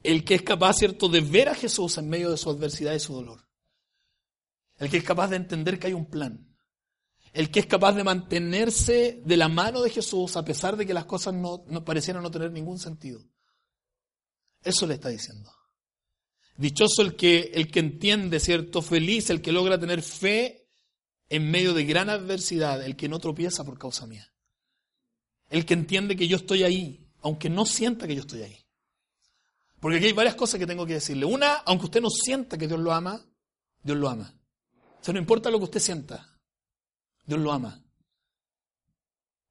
el 0.02 0.24
que 0.24 0.36
es 0.36 0.42
capaz, 0.42 0.78
¿cierto?, 0.78 1.08
de 1.08 1.20
ver 1.20 1.50
a 1.50 1.54
Jesús 1.54 1.98
en 1.98 2.08
medio 2.08 2.30
de 2.30 2.38
su 2.38 2.48
adversidad 2.48 2.94
y 2.94 3.00
su 3.00 3.12
dolor. 3.12 3.46
El 4.78 4.88
que 4.88 4.96
es 4.96 5.04
capaz 5.04 5.28
de 5.28 5.36
entender 5.36 5.78
que 5.78 5.88
hay 5.88 5.92
un 5.92 6.06
plan. 6.06 6.56
El 7.34 7.50
que 7.50 7.60
es 7.60 7.66
capaz 7.66 7.92
de 7.92 8.04
mantenerse 8.04 9.20
de 9.22 9.36
la 9.36 9.48
mano 9.48 9.82
de 9.82 9.90
Jesús 9.90 10.36
a 10.36 10.44
pesar 10.44 10.78
de 10.78 10.86
que 10.86 10.94
las 10.94 11.04
cosas 11.04 11.34
no, 11.34 11.64
no 11.66 11.84
parecieran 11.84 12.22
no 12.22 12.30
tener 12.30 12.50
ningún 12.50 12.78
sentido. 12.78 13.20
Eso 14.62 14.86
le 14.86 14.94
está 14.94 15.08
diciendo. 15.08 15.50
Dichoso 16.56 17.02
el 17.02 17.16
que, 17.16 17.50
el 17.54 17.70
que 17.70 17.80
entiende, 17.80 18.40
¿cierto? 18.40 18.82
Feliz 18.82 19.30
el 19.30 19.42
que 19.42 19.52
logra 19.52 19.78
tener 19.78 20.02
fe 20.02 20.68
en 21.28 21.50
medio 21.50 21.74
de 21.74 21.84
gran 21.84 22.08
adversidad, 22.08 22.84
el 22.84 22.96
que 22.96 23.08
no 23.08 23.18
tropieza 23.18 23.64
por 23.64 23.78
causa 23.78 24.06
mía. 24.06 24.32
El 25.50 25.66
que 25.66 25.74
entiende 25.74 26.16
que 26.16 26.28
yo 26.28 26.36
estoy 26.36 26.62
ahí, 26.62 27.06
aunque 27.20 27.50
no 27.50 27.66
sienta 27.66 28.06
que 28.06 28.14
yo 28.14 28.22
estoy 28.22 28.42
ahí. 28.42 28.66
Porque 29.80 29.98
aquí 29.98 30.06
hay 30.06 30.12
varias 30.12 30.34
cosas 30.34 30.58
que 30.58 30.66
tengo 30.66 30.86
que 30.86 30.94
decirle. 30.94 31.26
Una, 31.26 31.54
aunque 31.56 31.86
usted 31.86 32.00
no 32.00 32.10
sienta 32.10 32.56
que 32.56 32.66
Dios 32.66 32.80
lo 32.80 32.92
ama, 32.92 33.24
Dios 33.82 33.98
lo 33.98 34.08
ama. 34.08 34.34
O 35.00 35.04
sea, 35.04 35.12
no 35.12 35.20
importa 35.20 35.50
lo 35.50 35.58
que 35.58 35.64
usted 35.64 35.80
sienta, 35.80 36.26
Dios 37.26 37.38
lo 37.38 37.52
ama. 37.52 37.82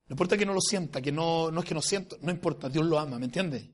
No 0.08 0.14
importa 0.14 0.38
que 0.38 0.46
no 0.46 0.54
lo 0.54 0.62
sienta, 0.62 1.02
que 1.02 1.12
no, 1.12 1.52
no 1.52 1.62
es 1.62 1.66
que 1.66 1.74
no 1.74 1.82
siento, 1.82 2.18
no 2.22 2.32
importa, 2.32 2.70
Dios 2.70 2.86
lo 2.86 3.00
ama, 3.00 3.18
¿me 3.18 3.26
entiende? 3.26 3.74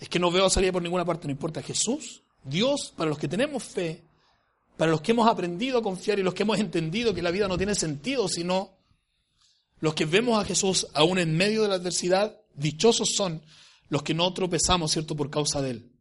Es 0.00 0.08
que 0.08 0.18
no 0.18 0.30
veo 0.30 0.48
salida 0.50 0.72
por 0.72 0.82
ninguna 0.82 1.04
parte, 1.04 1.28
no 1.28 1.32
importa. 1.32 1.62
Jesús, 1.62 2.22
Dios, 2.42 2.92
para 2.96 3.10
los 3.10 3.18
que 3.18 3.28
tenemos 3.28 3.62
fe, 3.62 4.02
para 4.76 4.90
los 4.90 5.02
que 5.02 5.12
hemos 5.12 5.28
aprendido 5.28 5.78
a 5.78 5.82
confiar 5.82 6.18
y 6.18 6.22
los 6.22 6.32
que 6.32 6.42
hemos 6.42 6.58
entendido 6.58 7.14
que 7.14 7.22
la 7.22 7.30
vida 7.30 7.46
no 7.46 7.58
tiene 7.58 7.74
sentido, 7.74 8.26
sino 8.28 8.78
los 9.80 9.94
que 9.94 10.06
vemos 10.06 10.40
a 10.40 10.46
Jesús 10.46 10.86
aún 10.94 11.18
en 11.18 11.36
medio 11.36 11.62
de 11.62 11.68
la 11.68 11.74
adversidad, 11.74 12.40
dichosos 12.54 13.14
son 13.14 13.42
los 13.90 14.02
que 14.02 14.14
no 14.14 14.32
tropezamos, 14.32 14.90
¿cierto?, 14.90 15.14
por 15.14 15.30
causa 15.30 15.60
de 15.60 15.70
Él. 15.70 15.92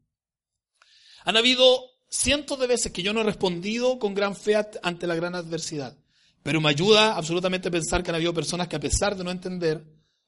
Han 1.26 1.36
habido 1.36 1.82
cientos 2.10 2.60
de 2.60 2.68
veces 2.68 2.92
que 2.92 3.04
yo 3.04 3.14
no 3.14 3.22
he 3.22 3.26
respondido 3.26 4.00
con 4.00 4.14
gran 4.14 4.36
fe 4.36 4.56
ante 4.82 5.08
la 5.08 5.16
gran 5.16 5.36
adversidad, 5.36 5.98
Pero 6.42 6.62
me 6.62 6.70
ayuda 6.70 7.16
absolutamente 7.18 7.68
a 7.68 7.72
pensar 7.72 8.02
que 8.02 8.12
han 8.12 8.16
habido 8.16 8.34
personas 8.34 8.70
que 8.70 8.78
a 8.78 8.80
pesar 8.80 9.18
de 9.18 9.26
no 9.26 9.32
entender, 9.32 9.84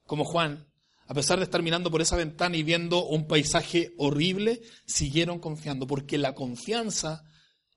como 0.05 0.25
Juan, 0.25 0.67
a 1.07 1.13
pesar 1.13 1.39
de 1.39 1.43
estar 1.43 1.61
mirando 1.61 1.91
por 1.91 2.01
esa 2.01 2.15
ventana 2.15 2.55
y 2.57 2.63
viendo 2.63 3.05
un 3.05 3.27
paisaje 3.27 3.93
horrible, 3.97 4.61
siguieron 4.85 5.39
confiando, 5.39 5.87
porque 5.87 6.17
la 6.17 6.35
confianza 6.35 7.23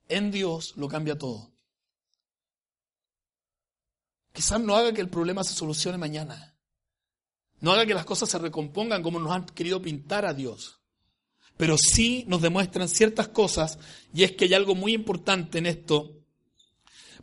en 0.07 0.31
Dios 0.31 0.73
lo 0.77 0.87
cambia 0.87 1.17
todo. 1.17 1.53
Quizás 4.31 4.59
no 4.59 4.75
haga 4.75 4.93
que 4.93 5.01
el 5.01 5.09
problema 5.09 5.43
se 5.43 5.53
solucione 5.53 5.97
mañana. 5.97 6.55
No 7.61 7.71
haga 7.71 7.85
que 7.85 7.93
las 7.93 8.05
cosas 8.05 8.29
se 8.29 8.37
recompongan 8.37 9.01
como 9.01 9.19
nos 9.19 9.31
han 9.31 9.45
querido 9.45 9.81
pintar 9.81 10.25
a 10.25 10.33
Dios. 10.33 10.81
Pero 11.57 11.77
sí 11.77 12.25
nos 12.27 12.41
demuestran 12.41 12.89
ciertas 12.89 13.29
cosas 13.29 13.79
y 14.13 14.23
es 14.23 14.33
que 14.33 14.45
hay 14.45 14.53
algo 14.53 14.75
muy 14.75 14.93
importante 14.93 15.57
en 15.57 15.65
esto. 15.65 16.21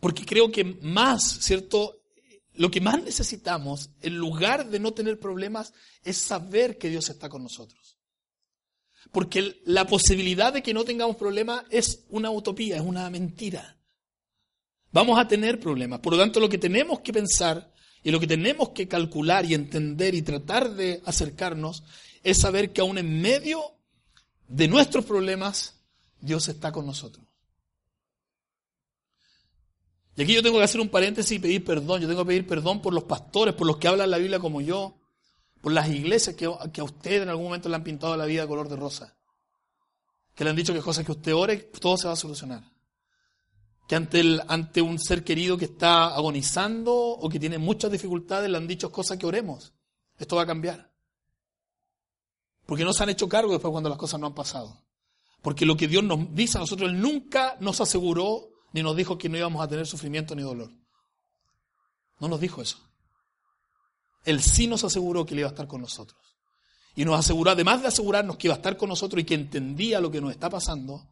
Porque 0.00 0.24
creo 0.24 0.50
que 0.50 0.64
más, 0.64 1.22
¿cierto? 1.22 2.01
Lo 2.54 2.70
que 2.70 2.80
más 2.80 3.02
necesitamos, 3.02 3.90
en 4.02 4.16
lugar 4.16 4.68
de 4.68 4.78
no 4.78 4.92
tener 4.92 5.18
problemas, 5.18 5.72
es 6.04 6.18
saber 6.18 6.76
que 6.78 6.90
Dios 6.90 7.08
está 7.08 7.28
con 7.28 7.42
nosotros. 7.42 7.98
Porque 9.10 9.60
la 9.64 9.86
posibilidad 9.86 10.52
de 10.52 10.62
que 10.62 10.74
no 10.74 10.84
tengamos 10.84 11.16
problemas 11.16 11.64
es 11.70 12.04
una 12.10 12.30
utopía, 12.30 12.76
es 12.76 12.82
una 12.82 13.08
mentira. 13.10 13.78
Vamos 14.92 15.18
a 15.18 15.26
tener 15.26 15.58
problemas. 15.58 16.00
Por 16.00 16.12
lo 16.12 16.18
tanto, 16.18 16.40
lo 16.40 16.48
que 16.48 16.58
tenemos 16.58 17.00
que 17.00 17.12
pensar 17.12 17.72
y 18.02 18.10
lo 18.10 18.20
que 18.20 18.26
tenemos 18.26 18.70
que 18.70 18.86
calcular 18.86 19.44
y 19.44 19.54
entender 19.54 20.14
y 20.14 20.22
tratar 20.22 20.74
de 20.74 21.00
acercarnos 21.06 21.82
es 22.22 22.38
saber 22.38 22.72
que 22.72 22.82
aún 22.82 22.98
en 22.98 23.20
medio 23.20 23.62
de 24.48 24.68
nuestros 24.68 25.04
problemas, 25.04 25.80
Dios 26.20 26.48
está 26.48 26.70
con 26.70 26.84
nosotros. 26.84 27.26
Y 30.16 30.22
aquí 30.22 30.34
yo 30.34 30.42
tengo 30.42 30.58
que 30.58 30.64
hacer 30.64 30.80
un 30.80 30.88
paréntesis 30.88 31.32
y 31.32 31.38
pedir 31.38 31.64
perdón. 31.64 32.00
Yo 32.00 32.08
tengo 32.08 32.22
que 32.22 32.28
pedir 32.28 32.46
perdón 32.46 32.82
por 32.82 32.92
los 32.92 33.04
pastores, 33.04 33.54
por 33.54 33.66
los 33.66 33.78
que 33.78 33.88
hablan 33.88 34.10
la 34.10 34.18
Biblia 34.18 34.38
como 34.38 34.60
yo, 34.60 34.98
por 35.60 35.72
las 35.72 35.88
iglesias 35.88 36.36
que, 36.36 36.44
a 36.44 36.84
usted 36.84 37.22
en 37.22 37.28
algún 37.28 37.46
momento 37.46 37.68
le 37.68 37.76
han 37.76 37.84
pintado 37.84 38.16
la 38.16 38.26
vida 38.26 38.46
color 38.46 38.68
de 38.68 38.76
rosa. 38.76 39.16
Que 40.34 40.44
le 40.44 40.50
han 40.50 40.56
dicho 40.56 40.74
que 40.74 40.80
cosas 40.80 41.04
que 41.04 41.12
usted 41.12 41.34
ore, 41.34 41.56
todo 41.56 41.96
se 41.96 42.06
va 42.06 42.12
a 42.12 42.16
solucionar. 42.16 42.62
Que 43.88 43.96
ante, 43.96 44.22
ante 44.48 44.82
un 44.82 44.98
ser 44.98 45.24
querido 45.24 45.56
que 45.56 45.66
está 45.66 46.14
agonizando 46.14 46.94
o 46.94 47.28
que 47.28 47.38
tiene 47.38 47.58
muchas 47.58 47.90
dificultades 47.90 48.50
le 48.50 48.56
han 48.56 48.66
dicho 48.66 48.92
cosas 48.92 49.18
que 49.18 49.26
oremos. 49.26 49.72
Esto 50.18 50.36
va 50.36 50.42
a 50.42 50.46
cambiar. 50.46 50.92
Porque 52.66 52.84
no 52.84 52.92
se 52.92 53.02
han 53.02 53.10
hecho 53.10 53.28
cargo 53.28 53.52
después 53.52 53.72
cuando 53.72 53.88
las 53.88 53.98
cosas 53.98 54.20
no 54.20 54.26
han 54.26 54.34
pasado. 54.34 54.82
Porque 55.42 55.66
lo 55.66 55.76
que 55.76 55.88
Dios 55.88 56.04
nos 56.04 56.34
dice 56.34 56.58
a 56.58 56.60
nosotros, 56.60 56.90
Él 56.90 57.00
nunca 57.00 57.56
nos 57.60 57.80
aseguró 57.80 58.51
ni 58.72 58.82
nos 58.82 58.96
dijo 58.96 59.18
que 59.18 59.28
no 59.28 59.36
íbamos 59.36 59.62
a 59.62 59.68
tener 59.68 59.86
sufrimiento 59.86 60.34
ni 60.34 60.42
dolor. 60.42 60.70
No 62.20 62.28
nos 62.28 62.40
dijo 62.40 62.62
eso. 62.62 62.78
Él 64.24 64.40
sí 64.40 64.66
nos 64.66 64.84
aseguró 64.84 65.26
que 65.26 65.34
Él 65.34 65.40
iba 65.40 65.48
a 65.48 65.52
estar 65.52 65.66
con 65.66 65.80
nosotros. 65.80 66.20
Y 66.94 67.04
nos 67.04 67.18
aseguró, 67.18 67.50
además 67.50 67.82
de 67.82 67.88
asegurarnos 67.88 68.36
que 68.36 68.46
iba 68.46 68.54
a 68.54 68.58
estar 68.58 68.76
con 68.76 68.88
nosotros 68.88 69.22
y 69.22 69.24
que 69.24 69.34
entendía 69.34 70.00
lo 70.00 70.10
que 70.10 70.20
nos 70.20 70.30
está 70.30 70.48
pasando, 70.50 71.08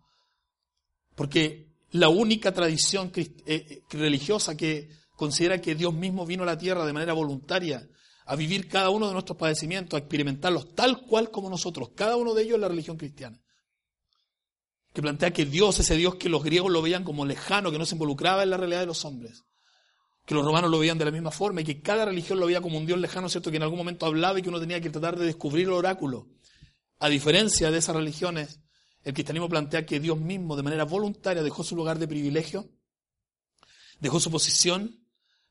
porque 1.14 1.70
la 1.92 2.08
única 2.08 2.52
tradición 2.52 3.10
eh, 3.16 3.34
eh, 3.46 3.82
religiosa 3.90 4.56
que 4.56 4.90
considera 5.16 5.60
que 5.60 5.74
Dios 5.74 5.92
mismo 5.92 6.24
vino 6.24 6.44
a 6.44 6.46
la 6.46 6.58
tierra 6.58 6.86
de 6.86 6.92
manera 6.92 7.12
voluntaria 7.12 7.88
a 8.26 8.36
vivir 8.36 8.68
cada 8.68 8.90
uno 8.90 9.08
de 9.08 9.12
nuestros 9.14 9.36
padecimientos, 9.36 9.96
a 9.96 10.00
experimentarlos 10.00 10.74
tal 10.74 11.02
cual 11.02 11.30
como 11.30 11.50
nosotros, 11.50 11.90
cada 11.96 12.16
uno 12.16 12.32
de 12.32 12.42
ellos 12.42 12.54
es 12.54 12.60
la 12.60 12.68
religión 12.68 12.96
cristiana. 12.96 13.40
Que 14.92 15.02
plantea 15.02 15.32
que 15.32 15.44
Dios, 15.44 15.78
ese 15.78 15.96
Dios 15.96 16.16
que 16.16 16.28
los 16.28 16.42
griegos 16.42 16.70
lo 16.70 16.82
veían 16.82 17.04
como 17.04 17.24
lejano, 17.24 17.70
que 17.70 17.78
no 17.78 17.86
se 17.86 17.94
involucraba 17.94 18.42
en 18.42 18.50
la 18.50 18.56
realidad 18.56 18.80
de 18.80 18.86
los 18.86 19.04
hombres, 19.04 19.44
que 20.26 20.34
los 20.34 20.44
romanos 20.44 20.70
lo 20.70 20.78
veían 20.78 20.98
de 20.98 21.04
la 21.04 21.10
misma 21.10 21.30
forma 21.30 21.60
y 21.60 21.64
que 21.64 21.80
cada 21.80 22.04
religión 22.04 22.40
lo 22.40 22.46
veía 22.46 22.60
como 22.60 22.78
un 22.78 22.86
Dios 22.86 22.98
lejano, 22.98 23.28
¿cierto? 23.28 23.50
Que 23.50 23.58
en 23.58 23.62
algún 23.62 23.78
momento 23.78 24.06
hablaba 24.06 24.38
y 24.38 24.42
que 24.42 24.48
uno 24.48 24.60
tenía 24.60 24.80
que 24.80 24.90
tratar 24.90 25.18
de 25.18 25.26
descubrir 25.26 25.66
el 25.66 25.74
oráculo. 25.74 26.28
A 26.98 27.08
diferencia 27.08 27.70
de 27.70 27.78
esas 27.78 27.96
religiones, 27.96 28.60
el 29.04 29.14
cristianismo 29.14 29.48
plantea 29.48 29.86
que 29.86 30.00
Dios 30.00 30.18
mismo, 30.18 30.56
de 30.56 30.62
manera 30.62 30.84
voluntaria, 30.84 31.42
dejó 31.42 31.64
su 31.64 31.76
lugar 31.76 31.98
de 31.98 32.08
privilegio, 32.08 32.68
dejó 34.00 34.20
su 34.20 34.30
posición 34.30 35.04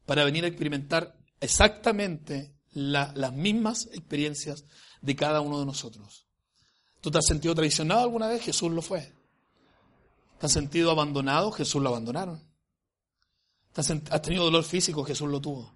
para 0.06 0.24
venir 0.24 0.44
a 0.44 0.48
experimentar 0.48 1.18
exactamente 1.40 2.54
las 2.72 3.34
mismas 3.34 3.88
experiencias 3.94 4.66
de 5.02 5.16
cada 5.16 5.42
uno 5.42 5.60
de 5.60 5.66
nosotros. 5.66 6.28
¿Tú 7.02 7.10
te 7.10 7.18
has 7.18 7.26
sentido 7.26 7.56
traicionado 7.56 8.02
alguna 8.02 8.28
vez? 8.28 8.44
Jesús 8.44 8.72
lo 8.72 8.82
fue. 8.82 9.14
¿Te 10.40 10.46
has 10.46 10.54
sentido 10.54 10.90
abandonado? 10.92 11.52
Jesús 11.52 11.82
lo 11.82 11.90
abandonaron. 11.90 12.42
¿Has 13.76 14.22
tenido 14.22 14.46
dolor 14.46 14.64
físico? 14.64 15.04
Jesús 15.04 15.30
lo 15.30 15.42
tuvo. 15.42 15.76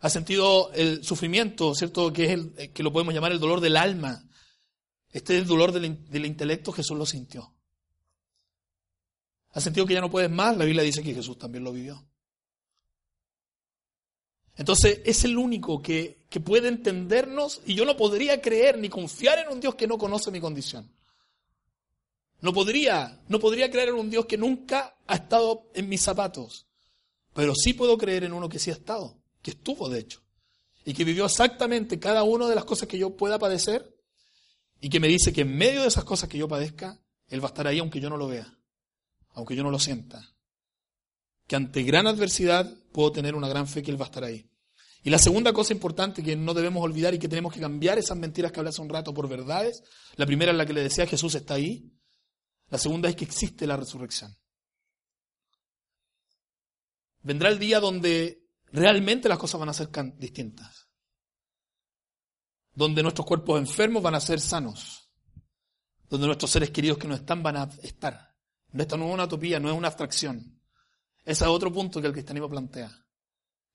¿Has 0.00 0.12
sentido 0.12 0.70
el 0.72 1.02
sufrimiento, 1.02 1.74
cierto? 1.74 2.12
Que, 2.12 2.24
es 2.24 2.30
el, 2.30 2.54
eh, 2.58 2.70
que 2.70 2.82
lo 2.82 2.92
podemos 2.92 3.14
llamar 3.14 3.32
el 3.32 3.40
dolor 3.40 3.60
del 3.60 3.76
alma. 3.76 4.22
Este 5.10 5.36
es 5.36 5.42
el 5.42 5.48
dolor 5.48 5.72
del, 5.72 6.04
del 6.10 6.26
intelecto, 6.26 6.72
Jesús 6.72 6.96
lo 6.98 7.06
sintió. 7.06 7.54
¿Has 9.52 9.62
sentido 9.62 9.86
que 9.86 9.94
ya 9.94 10.00
no 10.00 10.10
puedes 10.10 10.30
más? 10.30 10.56
La 10.56 10.64
Biblia 10.64 10.82
dice 10.82 11.02
que 11.02 11.14
Jesús 11.14 11.38
también 11.38 11.64
lo 11.64 11.72
vivió. 11.72 12.04
Entonces 14.56 15.00
es 15.04 15.24
el 15.24 15.38
único 15.38 15.80
que, 15.80 16.26
que 16.28 16.40
puede 16.40 16.68
entendernos 16.68 17.62
y 17.64 17.74
yo 17.74 17.84
no 17.84 17.96
podría 17.96 18.40
creer 18.42 18.78
ni 18.78 18.88
confiar 18.88 19.38
en 19.38 19.48
un 19.48 19.60
Dios 19.60 19.74
que 19.74 19.86
no 19.86 19.98
conoce 19.98 20.30
mi 20.30 20.40
condición. 20.40 20.90
No 22.42 22.52
podría, 22.52 23.22
no 23.28 23.40
podría 23.40 23.70
creer 23.70 23.88
en 23.88 23.94
un 23.94 24.10
Dios 24.10 24.26
que 24.26 24.36
nunca 24.36 24.94
ha 25.06 25.14
estado 25.14 25.70
en 25.74 25.88
mis 25.88 26.02
zapatos. 26.02 26.66
Pero 27.32 27.54
sí 27.54 27.72
puedo 27.72 27.96
creer 27.96 28.24
en 28.24 28.34
uno 28.34 28.50
que 28.50 28.58
sí 28.58 28.68
ha 28.68 28.74
estado, 28.74 29.18
que 29.40 29.52
estuvo 29.52 29.88
de 29.88 30.00
hecho, 30.00 30.20
y 30.84 30.92
que 30.92 31.04
vivió 31.04 31.24
exactamente 31.24 31.98
cada 31.98 32.22
una 32.22 32.46
de 32.46 32.54
las 32.54 32.66
cosas 32.66 32.86
que 32.86 32.98
yo 32.98 33.16
pueda 33.16 33.38
padecer, 33.38 33.96
y 34.80 34.90
que 34.90 35.00
me 35.00 35.08
dice 35.08 35.32
que 35.32 35.40
en 35.40 35.56
medio 35.56 35.80
de 35.80 35.88
esas 35.88 36.04
cosas 36.04 36.28
que 36.28 36.36
yo 36.36 36.46
padezca, 36.46 37.00
Él 37.28 37.42
va 37.42 37.46
a 37.46 37.52
estar 37.52 37.66
ahí 37.66 37.78
aunque 37.78 38.00
yo 38.00 38.10
no 38.10 38.18
lo 38.18 38.28
vea, 38.28 38.52
aunque 39.30 39.56
yo 39.56 39.62
no 39.62 39.70
lo 39.70 39.78
sienta 39.78 40.32
que 41.52 41.56
ante 41.56 41.82
gran 41.82 42.06
adversidad 42.06 42.72
puedo 42.92 43.12
tener 43.12 43.34
una 43.34 43.46
gran 43.46 43.66
fe 43.66 43.82
que 43.82 43.90
Él 43.90 44.00
va 44.00 44.06
a 44.06 44.08
estar 44.08 44.24
ahí. 44.24 44.48
Y 45.04 45.10
la 45.10 45.18
segunda 45.18 45.52
cosa 45.52 45.74
importante 45.74 46.22
que 46.22 46.36
no 46.36 46.54
debemos 46.54 46.82
olvidar 46.82 47.12
y 47.12 47.18
que 47.18 47.28
tenemos 47.28 47.52
que 47.52 47.60
cambiar 47.60 47.98
esas 47.98 48.16
mentiras 48.16 48.52
que 48.52 48.60
hablé 48.60 48.70
hace 48.70 48.80
un 48.80 48.88
rato 48.88 49.12
por 49.12 49.28
verdades, 49.28 49.82
la 50.16 50.24
primera 50.24 50.52
es 50.52 50.56
la 50.56 50.64
que 50.64 50.72
le 50.72 50.82
decía 50.82 51.06
Jesús 51.06 51.34
está 51.34 51.54
ahí, 51.54 51.92
la 52.72 52.78
segunda 52.78 53.10
es 53.10 53.16
que 53.16 53.26
existe 53.26 53.66
la 53.66 53.76
resurrección. 53.76 54.34
Vendrá 57.20 57.50
el 57.50 57.58
día 57.58 57.80
donde 57.80 58.48
realmente 58.72 59.28
las 59.28 59.36
cosas 59.36 59.60
van 59.60 59.68
a 59.68 59.74
ser 59.74 59.90
distintas, 60.16 60.88
donde 62.72 63.02
nuestros 63.02 63.26
cuerpos 63.26 63.60
enfermos 63.60 64.02
van 64.02 64.14
a 64.14 64.20
ser 64.20 64.40
sanos, 64.40 65.12
donde 66.08 66.26
nuestros 66.26 66.50
seres 66.50 66.70
queridos 66.70 66.96
que 66.96 67.06
no 67.06 67.14
están 67.14 67.42
van 67.42 67.58
a 67.58 67.64
estar. 67.82 68.34
Esto 68.72 68.96
no 68.96 69.06
es 69.06 69.12
una 69.12 69.24
utopía, 69.24 69.60
no 69.60 69.68
es 69.68 69.76
una 69.76 69.88
abstracción. 69.88 70.58
Ese 71.26 71.44
es 71.44 71.50
otro 71.50 71.70
punto 71.70 72.00
que 72.00 72.06
el 72.06 72.14
cristianismo 72.14 72.48
plantea. 72.48 72.90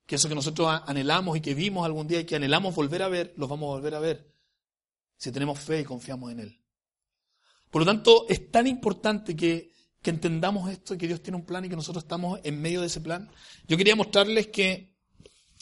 Que 0.07 0.15
eso 0.15 0.27
que 0.27 0.33
nosotros 0.33 0.81
anhelamos 0.87 1.37
y 1.37 1.41
que 1.41 1.53
vimos 1.53 1.85
algún 1.85 2.07
día 2.07 2.21
y 2.21 2.25
que 2.25 2.37
anhelamos 2.37 2.73
volver 2.73 3.03
a 3.03 3.09
ver, 3.09 3.35
los 3.37 3.47
vamos 3.47 3.67
a 3.67 3.75
volver 3.75 3.93
a 3.93 3.99
ver 3.99 4.33
si 5.17 5.31
tenemos 5.31 5.59
fe 5.59 5.81
y 5.81 5.83
confiamos 5.83 6.31
en 6.31 6.39
Él. 6.39 6.66
Por 7.69 7.81
lo 7.81 7.85
tanto, 7.85 8.25
es 8.29 8.49
tan 8.51 8.67
importante 8.67 9.35
que, 9.35 9.71
que 10.01 10.09
entendamos 10.09 10.71
esto 10.71 10.93
y 10.93 10.97
que 10.97 11.07
Dios 11.07 11.21
tiene 11.21 11.37
un 11.37 11.45
plan 11.45 11.65
y 11.65 11.69
que 11.69 11.75
nosotros 11.75 12.03
estamos 12.03 12.39
en 12.43 12.61
medio 12.61 12.81
de 12.81 12.87
ese 12.87 13.01
plan. 13.01 13.29
Yo 13.67 13.77
quería 13.77 13.95
mostrarles 13.95 14.47
que 14.47 14.95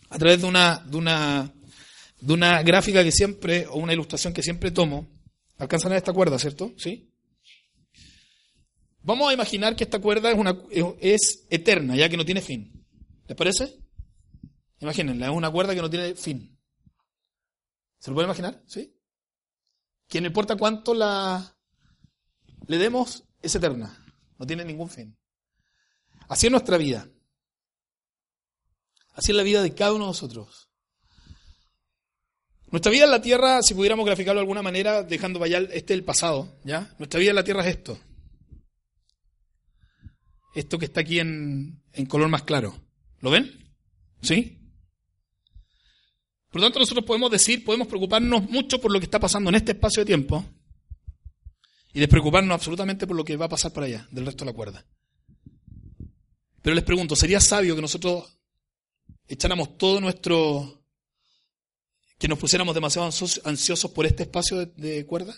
a 0.10 0.18
través 0.18 0.42
de 0.42 0.48
una, 0.48 0.84
de 0.86 0.98
una, 0.98 1.54
de 2.20 2.34
una 2.34 2.64
gráfica 2.64 3.04
que 3.04 3.12
siempre, 3.12 3.68
o 3.68 3.78
una 3.78 3.94
ilustración 3.94 4.34
que 4.34 4.44
siempre 4.44 4.72
tomo, 4.72 5.08
alcanzan 5.58 5.94
a 5.94 5.98
esta 5.98 6.14
cuerda, 6.14 6.38
¿cierto? 6.38 6.74
¿Sí? 6.78 7.12
Vamos 9.02 9.30
a 9.30 9.34
imaginar 9.34 9.76
que 9.76 9.84
esta 9.84 10.00
cuerda 10.00 10.32
es, 10.32 10.38
una, 10.38 10.58
es 11.00 11.46
eterna, 11.50 11.96
ya 11.96 12.10
que 12.10 12.18
no 12.18 12.26
tiene 12.26 12.42
fin. 12.42 12.86
¿Les 13.28 13.38
parece? 13.38 13.78
Imagínenla, 14.80 15.28
es 15.28 15.32
una 15.32 15.52
cuerda 15.52 15.76
que 15.76 15.82
no 15.82 15.90
tiene 15.90 16.16
fin. 16.16 16.58
¿Se 18.00 18.12
lo 18.12 18.16
pueden 18.16 18.30
imaginar? 18.30 18.64
¿Sí? 18.68 18.96
Que 20.08 20.22
no 20.22 20.28
importa 20.28 20.56
cuánto 20.56 20.94
la 20.94 21.55
le 22.68 22.78
demos, 22.78 23.24
es 23.42 23.56
eterna. 23.56 23.98
No 24.38 24.46
tiene 24.46 24.66
ningún 24.66 24.90
fin. 24.90 25.18
Así 26.28 26.48
es 26.48 26.52
nuestra 26.52 26.78
vida. 26.78 27.08
Así 29.14 29.32
es 29.32 29.38
la 29.38 29.44
vida 29.44 29.62
de 29.64 29.74
cada 29.74 29.94
uno 29.94 30.06
de 30.06 30.10
nosotros. 30.10 30.70
Nuestra 32.72 32.92
vida 32.92 33.06
en 33.06 33.12
la 33.12 33.22
tierra, 33.22 33.62
si 33.62 33.74
pudiéramos 33.74 34.06
graficarlo 34.06 34.40
de 34.40 34.44
alguna 34.44 34.62
manera, 34.62 35.04
dejando 35.04 35.40
vaya 35.40 35.60
este 35.60 35.94
el 35.94 36.04
pasado, 36.04 36.58
¿ya? 36.64 36.94
Nuestra 36.98 37.20
vida 37.20 37.30
en 37.30 37.36
la 37.36 37.44
tierra 37.44 37.62
es 37.62 37.78
esto 37.78 37.98
esto 40.56 40.80
que 40.80 40.86
está 40.86 41.02
aquí 41.02 41.20
en, 41.20 41.82
color 42.08 42.30
más 42.30 42.44
claro. 42.44 42.76
¿Lo 43.20 43.30
ven? 43.30 43.52
¿Sí? 44.22 44.58
Por 46.50 46.62
lo 46.62 46.68
tanto, 46.68 46.80
nosotros 46.80 47.06
podemos 47.06 47.30
decir, 47.30 47.64
podemos 47.66 47.88
preocuparnos 47.88 48.50
mucho 48.50 48.80
por 48.80 48.92
lo 48.92 49.00
que 49.00 49.06
está 49.06 49.20
pasando 49.20 49.50
en 49.50 49.56
este 49.56 49.74
espacio 49.74 50.02
de 50.02 50.08
tiempo 50.08 50.46
y 51.96 52.02
despreocuparnos 52.02 52.54
absolutamente 52.54 53.08
por 53.08 53.16
lo 53.16 53.24
que 53.24 53.38
va 53.38 53.46
a 53.46 53.50
pasar 53.50 53.72
por 53.72 53.84
allá, 53.84 54.06
del 54.12 54.26
resto 54.26 54.44
de 54.44 54.52
la 54.52 54.56
cuerda. 54.56 54.86
Pero 56.62 56.76
les 56.76 56.84
pregunto, 56.84 57.16
¿sería 57.16 57.40
sabio 57.40 57.74
que 57.74 57.82
nosotros 57.82 58.38
echáramos 59.30 59.78
todo 59.78 60.02
nuestro... 60.02 60.84
que 62.18 62.28
nos 62.28 62.38
pusiéramos 62.38 62.76
demasiado 62.76 63.08
ansiosos 63.46 63.92
por 63.92 64.06
este 64.06 64.24
espacio 64.24 64.58
de, 64.58 64.66
de 64.76 65.06
cuerda? 65.06 65.34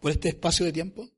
¿Por 0.00 0.10
este 0.10 0.30
espacio 0.30 0.64
de 0.64 0.72
tiempo? 0.72 1.10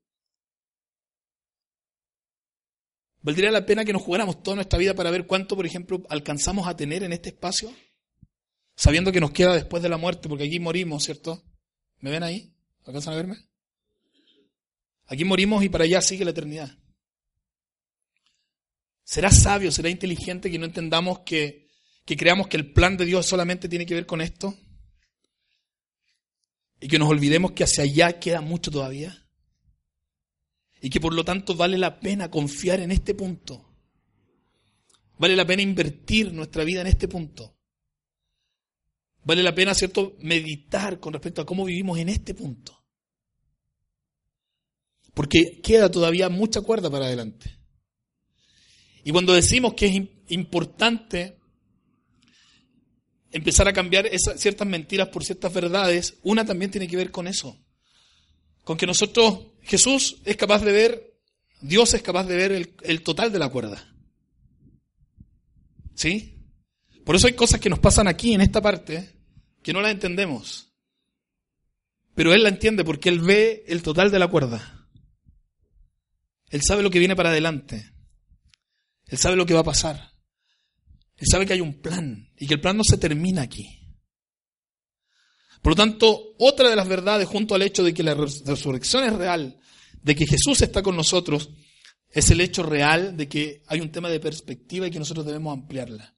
¿Valdría 3.21 3.49
la 3.49 3.65
pena 3.65 3.85
que 3.85 3.93
nos 3.93 4.01
jugáramos 4.01 4.43
toda 4.43 4.55
nuestra 4.55 4.77
vida 4.77 4.93
para 4.93 5.09
ver 5.09 5.25
cuánto, 5.25 5.55
por 5.55 5.65
ejemplo, 5.65 6.03
alcanzamos 6.09 6.67
a 6.67 6.75
tener 6.75 7.03
en 7.03 7.13
este 7.13 7.29
espacio? 7.29 7.73
Sabiendo 8.75 9.13
que 9.13 9.21
nos 9.21 9.31
queda 9.31 9.53
después 9.53 9.81
de 9.81 9.87
la 9.87 9.95
muerte, 9.95 10.27
porque 10.27 10.43
aquí 10.43 10.59
morimos, 10.59 11.05
¿cierto? 11.05 11.41
¿Me 12.01 12.11
ven 12.11 12.23
ahí? 12.23 12.53
¿Alcanzan 12.83 13.13
a 13.13 13.15
verme? 13.15 13.50
Aquí 15.11 15.25
morimos 15.25 15.61
y 15.61 15.67
para 15.67 15.83
allá 15.83 16.01
sigue 16.01 16.23
la 16.23 16.31
eternidad. 16.31 16.71
¿Será 19.03 19.29
sabio, 19.29 19.69
será 19.69 19.89
inteligente 19.89 20.49
que 20.49 20.57
no 20.57 20.65
entendamos 20.65 21.19
que, 21.19 21.67
que 22.05 22.15
creamos 22.15 22.47
que 22.47 22.55
el 22.55 22.71
plan 22.71 22.95
de 22.95 23.03
Dios 23.05 23.25
solamente 23.25 23.67
tiene 23.67 23.85
que 23.85 23.93
ver 23.93 24.05
con 24.05 24.21
esto? 24.21 24.55
Y 26.79 26.87
que 26.87 26.97
nos 26.97 27.09
olvidemos 27.09 27.51
que 27.51 27.65
hacia 27.65 27.83
allá 27.83 28.21
queda 28.21 28.39
mucho 28.39 28.71
todavía. 28.71 29.27
Y 30.79 30.89
que 30.89 31.01
por 31.01 31.13
lo 31.13 31.25
tanto 31.25 31.55
vale 31.55 31.77
la 31.77 31.99
pena 31.99 32.31
confiar 32.31 32.79
en 32.79 32.91
este 32.91 33.13
punto. 33.13 33.69
Vale 35.17 35.35
la 35.35 35.45
pena 35.45 35.61
invertir 35.61 36.31
nuestra 36.31 36.63
vida 36.63 36.79
en 36.79 36.87
este 36.87 37.09
punto. 37.09 37.57
Vale 39.25 39.43
la 39.43 39.53
pena, 39.53 39.73
¿cierto?, 39.73 40.15
meditar 40.21 41.01
con 41.01 41.11
respecto 41.11 41.41
a 41.41 41.45
cómo 41.45 41.65
vivimos 41.65 41.99
en 41.99 42.07
este 42.07 42.33
punto. 42.33 42.80
Porque 45.13 45.61
queda 45.61 45.89
todavía 45.89 46.29
mucha 46.29 46.61
cuerda 46.61 46.89
para 46.89 47.05
adelante. 47.05 47.57
Y 49.03 49.11
cuando 49.11 49.33
decimos 49.33 49.73
que 49.73 49.87
es 49.87 50.01
importante 50.29 51.37
empezar 53.31 53.67
a 53.67 53.73
cambiar 53.73 54.05
esas, 54.07 54.39
ciertas 54.39 54.67
mentiras 54.67 55.09
por 55.09 55.23
ciertas 55.23 55.53
verdades, 55.53 56.17
una 56.21 56.45
también 56.45 56.71
tiene 56.71 56.87
que 56.87 56.97
ver 56.97 57.11
con 57.11 57.27
eso. 57.27 57.57
Con 58.63 58.77
que 58.77 58.85
nosotros, 58.85 59.47
Jesús 59.63 60.17
es 60.25 60.37
capaz 60.37 60.63
de 60.63 60.71
ver, 60.71 61.13
Dios 61.61 61.93
es 61.93 62.01
capaz 62.01 62.25
de 62.25 62.35
ver 62.35 62.51
el, 62.51 62.75
el 62.83 63.01
total 63.01 63.31
de 63.31 63.39
la 63.39 63.49
cuerda. 63.49 63.95
¿Sí? 65.95 66.37
Por 67.03 67.15
eso 67.15 67.27
hay 67.27 67.33
cosas 67.33 67.59
que 67.59 67.69
nos 67.69 67.79
pasan 67.79 68.07
aquí, 68.07 68.33
en 68.33 68.41
esta 68.41 68.61
parte, 68.61 69.15
que 69.63 69.73
no 69.73 69.81
las 69.81 69.91
entendemos. 69.91 70.71
Pero 72.15 72.33
Él 72.33 72.43
la 72.43 72.49
entiende 72.49 72.83
porque 72.83 73.09
Él 73.09 73.19
ve 73.19 73.63
el 73.67 73.81
total 73.81 74.11
de 74.11 74.19
la 74.19 74.27
cuerda. 74.27 74.80
Él 76.51 76.61
sabe 76.61 76.83
lo 76.83 76.91
que 76.91 76.99
viene 76.99 77.15
para 77.15 77.29
adelante. 77.29 77.93
Él 79.07 79.17
sabe 79.17 79.37
lo 79.37 79.45
que 79.45 79.53
va 79.53 79.61
a 79.61 79.65
pasar. 79.65 80.11
Él 81.15 81.27
sabe 81.29 81.45
que 81.45 81.53
hay 81.53 81.61
un 81.61 81.81
plan 81.81 82.29
y 82.37 82.45
que 82.45 82.55
el 82.55 82.61
plan 82.61 82.75
no 82.75 82.83
se 82.83 82.97
termina 82.97 83.41
aquí. 83.41 83.65
Por 85.61 85.71
lo 85.71 85.75
tanto, 85.75 86.35
otra 86.39 86.69
de 86.69 86.75
las 86.75 86.87
verdades 86.87 87.27
junto 87.27 87.55
al 87.55 87.61
hecho 87.61 87.83
de 87.83 87.93
que 87.93 88.03
la 88.03 88.15
resurrección 88.15 89.03
es 89.05 89.13
real, 89.13 89.59
de 90.01 90.15
que 90.15 90.27
Jesús 90.27 90.61
está 90.61 90.81
con 90.81 90.95
nosotros, 90.95 91.51
es 92.09 92.29
el 92.31 92.41
hecho 92.41 92.63
real 92.63 93.15
de 93.15 93.29
que 93.29 93.63
hay 93.67 93.79
un 93.79 93.91
tema 93.91 94.09
de 94.09 94.19
perspectiva 94.19 94.87
y 94.87 94.91
que 94.91 94.99
nosotros 94.99 95.25
debemos 95.25 95.53
ampliarla. 95.53 96.17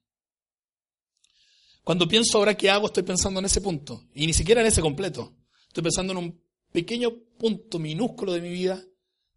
Cuando 1.84 2.08
pienso 2.08 2.38
ahora 2.38 2.56
qué 2.56 2.70
hago, 2.70 2.86
estoy 2.86 3.02
pensando 3.02 3.38
en 3.38 3.46
ese 3.46 3.60
punto, 3.60 4.08
y 4.14 4.26
ni 4.26 4.32
siquiera 4.32 4.62
en 4.62 4.66
ese 4.66 4.80
completo. 4.80 5.36
Estoy 5.68 5.82
pensando 5.82 6.12
en 6.14 6.18
un 6.18 6.42
pequeño 6.72 7.12
punto 7.38 7.78
minúsculo 7.78 8.32
de 8.32 8.40
mi 8.40 8.48
vida, 8.48 8.82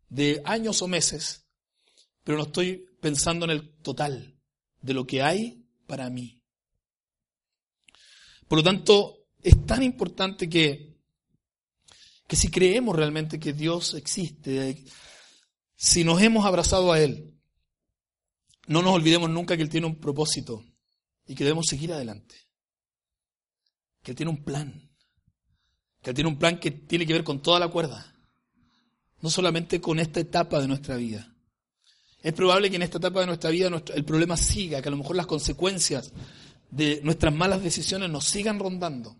de 0.09 0.41
años 0.45 0.81
o 0.81 0.87
meses, 0.87 1.45
pero 2.23 2.37
no 2.37 2.45
estoy 2.45 2.85
pensando 3.01 3.45
en 3.45 3.51
el 3.51 3.69
total 3.77 4.37
de 4.81 4.93
lo 4.93 5.05
que 5.05 5.21
hay 5.21 5.65
para 5.85 6.09
mí. 6.09 6.43
Por 8.47 8.59
lo 8.59 8.63
tanto, 8.63 9.27
es 9.41 9.65
tan 9.65 9.83
importante 9.83 10.49
que, 10.49 10.97
que 12.27 12.35
si 12.35 12.49
creemos 12.49 12.95
realmente 12.95 13.39
que 13.39 13.53
Dios 13.53 13.93
existe, 13.93 14.83
si 15.75 16.03
nos 16.03 16.21
hemos 16.21 16.45
abrazado 16.45 16.91
a 16.91 17.01
Él, 17.01 17.33
no 18.67 18.81
nos 18.81 18.93
olvidemos 18.93 19.29
nunca 19.29 19.55
que 19.55 19.63
Él 19.63 19.69
tiene 19.69 19.87
un 19.87 19.99
propósito 19.99 20.63
y 21.25 21.35
que 21.35 21.43
debemos 21.43 21.67
seguir 21.67 21.93
adelante. 21.93 22.35
Que 24.03 24.11
Él 24.11 24.17
tiene 24.17 24.31
un 24.31 24.43
plan. 24.43 24.89
Que 26.01 26.11
Él 26.11 26.15
tiene 26.15 26.29
un 26.29 26.39
plan 26.39 26.59
que 26.59 26.71
tiene 26.71 27.05
que 27.05 27.13
ver 27.13 27.23
con 27.23 27.41
toda 27.41 27.59
la 27.59 27.67
cuerda. 27.69 28.16
No 29.21 29.29
solamente 29.29 29.81
con 29.81 29.99
esta 29.99 30.19
etapa 30.19 30.59
de 30.61 30.67
nuestra 30.67 30.95
vida. 30.95 31.33
Es 32.21 32.33
probable 32.33 32.69
que 32.69 32.75
en 32.75 32.81
esta 32.81 32.97
etapa 32.97 33.21
de 33.21 33.27
nuestra 33.27 33.49
vida 33.49 33.69
el 33.95 34.05
problema 34.05 34.37
siga, 34.37 34.81
que 34.81 34.89
a 34.89 34.91
lo 34.91 34.97
mejor 34.97 35.15
las 35.15 35.27
consecuencias 35.27 36.11
de 36.69 36.99
nuestras 37.03 37.33
malas 37.33 37.63
decisiones 37.63 38.09
nos 38.09 38.25
sigan 38.25 38.59
rondando. 38.59 39.15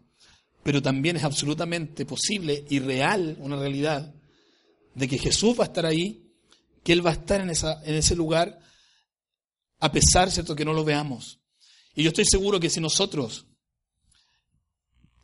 Pero 0.64 0.82
también 0.82 1.16
es 1.16 1.24
absolutamente 1.24 2.06
posible 2.06 2.66
y 2.70 2.80
real, 2.80 3.38
una 3.40 3.56
realidad, 3.56 4.14
de 4.94 5.08
que 5.08 5.18
Jesús 5.18 5.58
va 5.58 5.64
a 5.64 5.68
estar 5.68 5.86
ahí, 5.86 6.28
que 6.84 6.92
Él 6.92 7.06
va 7.06 7.12
a 7.12 7.14
estar 7.14 7.40
en, 7.40 7.50
ese 7.50 8.16
lugar, 8.16 8.60
a 9.80 9.92
pesar, 9.92 10.32
¿cierto?, 10.32 10.56
que 10.56 10.66
no 10.66 10.74
lo 10.74 10.84
veamos. 10.84 11.40
Y 11.96 12.04
yo 12.04 12.10
estoy 12.10 12.26
seguro 12.26 12.60
que 12.60 12.70
si 12.70 12.82
nosotros 12.82 13.46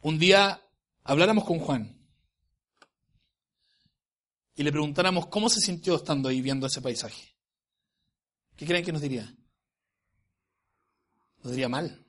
un 0.01 0.19
día 0.19 0.61
habláramos 1.03 1.43
con 1.45 1.59
Juan 1.59 2.02
y 4.55 4.63
le 4.63 4.71
preguntáramos 4.71 5.27
cómo 5.27 5.49
se 5.49 5.59
sintió 5.59 5.95
estando 5.95 6.29
ahí 6.29 6.41
viendo 6.41 6.67
ese 6.67 6.81
paisaje, 6.81 7.35
¿qué 8.55 8.65
creen 8.65 8.85
que 8.85 8.91
nos 8.91 9.01
diría? 9.01 9.35
Nos 11.43 11.51
diría 11.51 11.69
mal. 11.69 12.05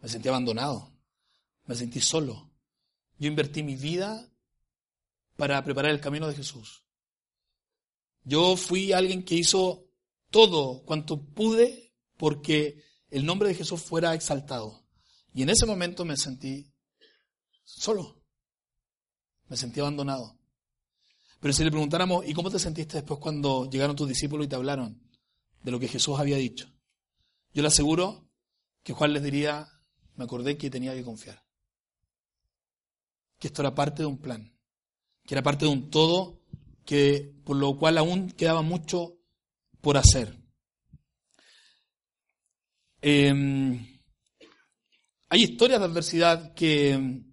Me 0.00 0.08
sentí 0.08 0.28
abandonado. 0.28 0.92
Me 1.64 1.74
sentí 1.74 2.00
solo. 2.00 2.50
Yo 3.18 3.28
invertí 3.28 3.62
mi 3.62 3.76
vida 3.76 4.32
para 5.36 5.62
preparar 5.62 5.92
el 5.92 6.00
camino 6.00 6.26
de 6.26 6.34
Jesús. 6.34 6.84
Yo 8.24 8.56
fui 8.56 8.92
alguien 8.92 9.24
que 9.24 9.34
hizo 9.34 9.88
todo 10.30 10.82
cuanto 10.84 11.22
pude 11.22 11.92
porque 12.16 12.82
el 13.10 13.26
nombre 13.26 13.48
de 13.48 13.54
Jesús 13.54 13.82
fuera 13.82 14.14
exaltado. 14.14 14.82
Y 15.34 15.42
en 15.42 15.50
ese 15.50 15.66
momento 15.66 16.04
me 16.04 16.16
sentí 16.16 16.72
solo. 17.64 18.22
Me 19.48 19.56
sentí 19.56 19.80
abandonado. 19.80 20.38
Pero 21.42 21.52
si 21.52 21.64
le 21.64 21.72
preguntáramos, 21.72 22.24
¿y 22.24 22.34
cómo 22.34 22.52
te 22.52 22.60
sentiste 22.60 22.98
después 22.98 23.18
cuando 23.18 23.68
llegaron 23.68 23.96
tus 23.96 24.06
discípulos 24.06 24.46
y 24.46 24.48
te 24.48 24.54
hablaron 24.54 25.02
de 25.60 25.72
lo 25.72 25.80
que 25.80 25.88
Jesús 25.88 26.16
había 26.20 26.36
dicho? 26.36 26.72
Yo 27.52 27.62
le 27.62 27.68
aseguro 27.68 28.30
que 28.84 28.92
Juan 28.92 29.12
les 29.12 29.24
diría, 29.24 29.66
me 30.14 30.22
acordé 30.22 30.56
que 30.56 30.70
tenía 30.70 30.94
que 30.94 31.02
confiar. 31.02 31.42
Que 33.40 33.48
esto 33.48 33.60
era 33.60 33.74
parte 33.74 34.02
de 34.02 34.06
un 34.06 34.18
plan. 34.18 34.56
Que 35.24 35.34
era 35.34 35.42
parte 35.42 35.64
de 35.64 35.72
un 35.72 35.90
todo 35.90 36.40
que, 36.84 37.34
por 37.44 37.56
lo 37.56 37.76
cual 37.76 37.98
aún 37.98 38.30
quedaba 38.30 38.62
mucho 38.62 39.18
por 39.80 39.96
hacer. 39.96 40.38
Em, 43.00 44.00
hay 45.28 45.42
historias 45.42 45.80
de 45.80 45.86
adversidad 45.86 46.54
que 46.54 47.24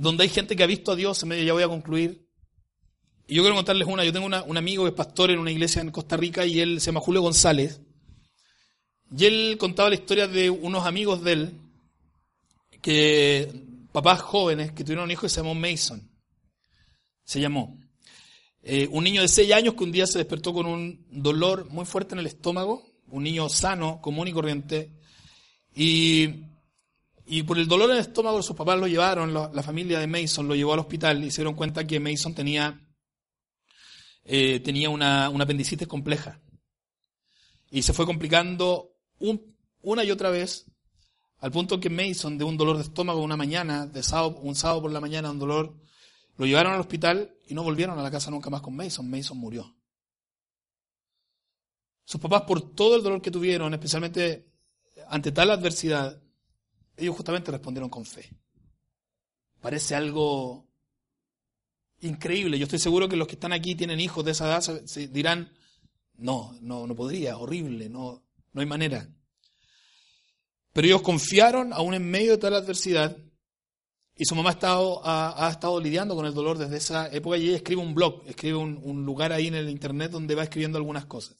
donde 0.00 0.24
hay 0.24 0.28
gente 0.28 0.56
que 0.56 0.62
ha 0.62 0.66
visto 0.66 0.92
a 0.92 0.96
Dios, 0.96 1.20
ya 1.20 1.52
voy 1.52 1.62
a 1.62 1.68
concluir. 1.68 2.26
Y 3.26 3.34
yo 3.34 3.42
quiero 3.42 3.54
contarles 3.54 3.86
una. 3.86 4.04
Yo 4.04 4.12
tengo 4.12 4.26
un 4.26 4.56
amigo 4.56 4.84
que 4.84 4.90
es 4.90 4.94
pastor 4.94 5.30
en 5.30 5.38
una 5.38 5.50
iglesia 5.50 5.82
en 5.82 5.90
Costa 5.90 6.16
Rica 6.16 6.44
y 6.46 6.60
él 6.60 6.80
se 6.80 6.86
llama 6.86 7.00
Julio 7.00 7.22
González. 7.22 7.80
Y 9.16 9.24
él 9.24 9.56
contaba 9.58 9.88
la 9.88 9.94
historia 9.96 10.26
de 10.26 10.50
unos 10.50 10.86
amigos 10.86 11.22
de 11.22 11.32
él, 11.32 11.60
que 12.80 13.52
papás 13.92 14.22
jóvenes 14.22 14.72
que 14.72 14.84
tuvieron 14.84 15.04
un 15.04 15.10
hijo 15.10 15.22
que 15.22 15.28
se 15.28 15.40
llamó 15.40 15.54
Mason. 15.54 16.08
Se 17.24 17.40
llamó. 17.40 17.78
Eh, 18.62 18.88
un 18.90 19.04
niño 19.04 19.22
de 19.22 19.28
6 19.28 19.52
años 19.52 19.74
que 19.74 19.84
un 19.84 19.92
día 19.92 20.06
se 20.06 20.18
despertó 20.18 20.52
con 20.52 20.66
un 20.66 21.06
dolor 21.10 21.68
muy 21.70 21.86
fuerte 21.86 22.14
en 22.14 22.20
el 22.20 22.26
estómago 22.26 22.90
un 23.10 23.22
niño 23.22 23.48
sano, 23.48 24.00
común 24.00 24.28
y 24.28 24.32
corriente, 24.32 24.92
y, 25.74 26.28
y 27.32 27.44
por 27.44 27.58
el 27.58 27.68
dolor 27.68 27.90
en 27.90 27.96
el 27.96 28.02
estómago 28.02 28.42
sus 28.42 28.56
papás 28.56 28.76
lo 28.76 28.88
llevaron, 28.88 29.32
la, 29.32 29.62
familia 29.62 30.00
de 30.00 30.08
Mason 30.08 30.48
lo 30.48 30.56
llevó 30.56 30.72
al 30.72 30.80
hospital 30.80 31.22
y 31.22 31.30
se 31.30 31.42
dieron 31.42 31.54
cuenta 31.54 31.86
que 31.86 32.00
Mason 32.00 32.34
tenía, 32.34 32.84
eh, 34.24 34.58
tenía 34.58 34.90
una, 34.90 35.26
apendicitis 35.26 35.86
compleja. 35.86 36.42
Y 37.70 37.82
se 37.82 37.92
fue 37.92 38.04
complicando 38.04 38.96
una 39.80 40.02
y 40.02 40.10
otra 40.10 40.30
vez, 40.30 40.66
al 41.38 41.52
punto 41.52 41.78
que 41.78 41.88
Mason, 41.88 42.36
de 42.36 42.42
un 42.42 42.56
dolor 42.56 42.78
de 42.78 42.82
estómago 42.82 43.22
una 43.22 43.36
mañana, 43.36 43.86
de 43.86 44.02
sábado, 44.02 44.40
un 44.42 44.56
sábado 44.56 44.82
por 44.82 44.90
la 44.90 45.00
mañana, 45.00 45.30
un 45.30 45.38
dolor, 45.38 45.76
lo 46.36 46.46
llevaron 46.46 46.72
al 46.72 46.80
hospital 46.80 47.32
y 47.46 47.54
no 47.54 47.62
volvieron 47.62 47.96
a 47.96 48.02
la 48.02 48.10
casa 48.10 48.32
nunca 48.32 48.50
más 48.50 48.60
con 48.60 48.74
Mason. 48.74 49.08
Mason 49.08 49.38
murió. 49.38 49.76
Sus 52.04 52.20
papás, 52.20 52.42
por 52.42 52.74
todo 52.74 52.96
el 52.96 53.04
dolor 53.04 53.22
que 53.22 53.30
tuvieron, 53.30 53.72
especialmente 53.72 54.50
ante 55.06 55.30
tal 55.30 55.52
adversidad, 55.52 56.20
ellos 57.00 57.16
justamente 57.16 57.50
respondieron 57.50 57.90
con 57.90 58.04
fe. 58.04 58.30
Parece 59.60 59.94
algo 59.94 60.68
increíble. 62.00 62.58
Yo 62.58 62.64
estoy 62.64 62.78
seguro 62.78 63.08
que 63.08 63.16
los 63.16 63.26
que 63.26 63.34
están 63.34 63.52
aquí 63.52 63.74
tienen 63.74 64.00
hijos 64.00 64.24
de 64.24 64.32
esa 64.32 64.46
edad, 64.46 64.60
se 64.84 65.08
dirán, 65.08 65.52
no, 66.16 66.56
no, 66.60 66.86
no 66.86 66.94
podría, 66.94 67.38
horrible, 67.38 67.88
no, 67.88 68.22
no 68.52 68.60
hay 68.60 68.66
manera. 68.66 69.08
Pero 70.72 70.86
ellos 70.86 71.02
confiaron 71.02 71.72
aún 71.72 71.94
en 71.94 72.08
medio 72.10 72.32
de 72.32 72.38
tal 72.38 72.54
adversidad 72.54 73.16
y 74.16 74.24
su 74.24 74.34
mamá 74.34 74.50
ha 74.50 74.52
estado, 74.52 75.00
ha, 75.04 75.48
estado, 75.50 75.80
lidiando 75.80 76.14
con 76.14 76.26
el 76.26 76.34
dolor 76.34 76.58
desde 76.58 76.76
esa 76.76 77.08
época 77.10 77.38
y 77.38 77.48
ella 77.48 77.56
escribe 77.56 77.80
un 77.80 77.94
blog, 77.94 78.22
escribe 78.26 78.56
un, 78.56 78.78
un, 78.82 79.04
lugar 79.04 79.32
ahí 79.32 79.46
en 79.46 79.54
el 79.54 79.70
internet 79.70 80.10
donde 80.10 80.34
va 80.34 80.42
escribiendo 80.42 80.76
algunas 80.76 81.06
cosas. 81.06 81.38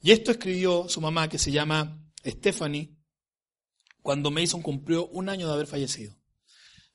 Y 0.00 0.10
esto 0.10 0.32
escribió 0.32 0.88
su 0.88 1.00
mamá 1.00 1.28
que 1.28 1.38
se 1.38 1.52
llama 1.52 2.04
Stephanie 2.24 2.97
cuando 4.02 4.30
Mason 4.30 4.62
cumplió 4.62 5.06
un 5.08 5.28
año 5.28 5.46
de 5.46 5.54
haber 5.54 5.66
fallecido. 5.66 6.16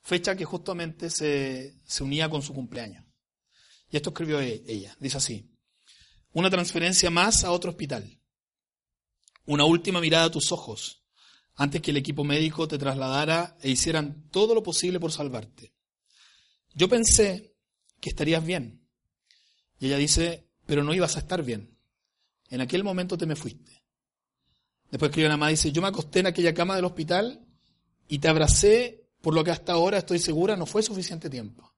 Fecha 0.02 0.36
que 0.36 0.44
justamente 0.44 1.10
se, 1.10 1.78
se 1.84 2.02
unía 2.02 2.28
con 2.28 2.42
su 2.42 2.52
cumpleaños. 2.52 3.04
Y 3.90 3.96
esto 3.96 4.10
escribió 4.10 4.40
e, 4.40 4.62
ella. 4.66 4.96
Dice 5.00 5.16
así. 5.16 5.50
Una 6.32 6.50
transferencia 6.50 7.10
más 7.10 7.44
a 7.44 7.52
otro 7.52 7.70
hospital. 7.70 8.20
Una 9.46 9.64
última 9.64 10.00
mirada 10.00 10.24
a 10.24 10.30
tus 10.30 10.52
ojos 10.52 11.04
antes 11.56 11.80
que 11.80 11.90
el 11.90 11.96
equipo 11.96 12.24
médico 12.24 12.66
te 12.66 12.78
trasladara 12.78 13.56
e 13.60 13.70
hicieran 13.70 14.28
todo 14.30 14.54
lo 14.54 14.62
posible 14.62 14.98
por 14.98 15.12
salvarte. 15.12 15.72
Yo 16.74 16.88
pensé 16.88 17.54
que 18.00 18.10
estarías 18.10 18.44
bien. 18.44 18.86
Y 19.78 19.86
ella 19.86 19.96
dice, 19.96 20.48
pero 20.66 20.82
no 20.82 20.94
ibas 20.94 21.16
a 21.16 21.20
estar 21.20 21.42
bien. 21.42 21.78
En 22.48 22.60
aquel 22.60 22.84
momento 22.84 23.16
te 23.16 23.26
me 23.26 23.36
fuiste. 23.36 23.73
Después 24.94 25.10
escribe 25.10 25.26
una 25.26 25.36
mamá, 25.36 25.48
dice, 25.48 25.72
yo 25.72 25.82
me 25.82 25.88
acosté 25.88 26.20
en 26.20 26.28
aquella 26.28 26.54
cama 26.54 26.76
del 26.76 26.84
hospital 26.84 27.44
y 28.06 28.20
te 28.20 28.28
abracé 28.28 29.08
por 29.20 29.34
lo 29.34 29.42
que 29.42 29.50
hasta 29.50 29.72
ahora 29.72 29.98
estoy 29.98 30.20
segura 30.20 30.56
no 30.56 30.66
fue 30.66 30.84
suficiente 30.84 31.28
tiempo. 31.28 31.74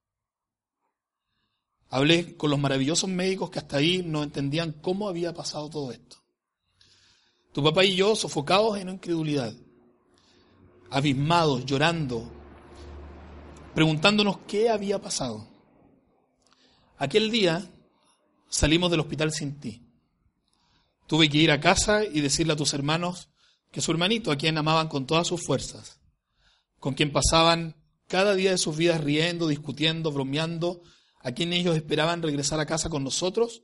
Hablé 1.88 2.36
con 2.36 2.50
los 2.50 2.58
maravillosos 2.58 3.08
médicos 3.08 3.48
que 3.48 3.58
hasta 3.58 3.78
ahí 3.78 4.02
no 4.02 4.22
entendían 4.22 4.72
cómo 4.82 5.08
había 5.08 5.32
pasado 5.32 5.70
todo 5.70 5.92
esto. 5.92 6.18
Tu 7.52 7.64
papá 7.64 7.86
y 7.86 7.96
yo 7.96 8.14
sofocados 8.14 8.76
en 8.76 8.90
incredulidad 8.90 9.54
abismados, 10.90 11.64
llorando, 11.64 12.30
preguntándonos 13.74 14.40
qué 14.46 14.68
había 14.68 15.00
pasado. 15.00 15.48
Aquel 16.98 17.30
día 17.30 17.66
salimos 18.50 18.90
del 18.90 19.00
hospital 19.00 19.32
sin 19.32 19.58
ti. 19.58 19.85
Tuve 21.06 21.28
que 21.28 21.38
ir 21.38 21.50
a 21.50 21.60
casa 21.60 22.04
y 22.04 22.20
decirle 22.20 22.54
a 22.54 22.56
tus 22.56 22.74
hermanos 22.74 23.28
que 23.70 23.80
su 23.80 23.90
hermanito, 23.92 24.32
a 24.32 24.36
quien 24.36 24.58
amaban 24.58 24.88
con 24.88 25.06
todas 25.06 25.26
sus 25.26 25.44
fuerzas, 25.44 26.00
con 26.78 26.94
quien 26.94 27.12
pasaban 27.12 27.76
cada 28.08 28.34
día 28.34 28.50
de 28.50 28.58
sus 28.58 28.76
vidas 28.76 29.02
riendo, 29.02 29.48
discutiendo, 29.48 30.12
bromeando, 30.12 30.82
a 31.20 31.32
quien 31.32 31.52
ellos 31.52 31.76
esperaban 31.76 32.22
regresar 32.22 32.60
a 32.60 32.66
casa 32.66 32.88
con 32.88 33.04
nosotros, 33.04 33.62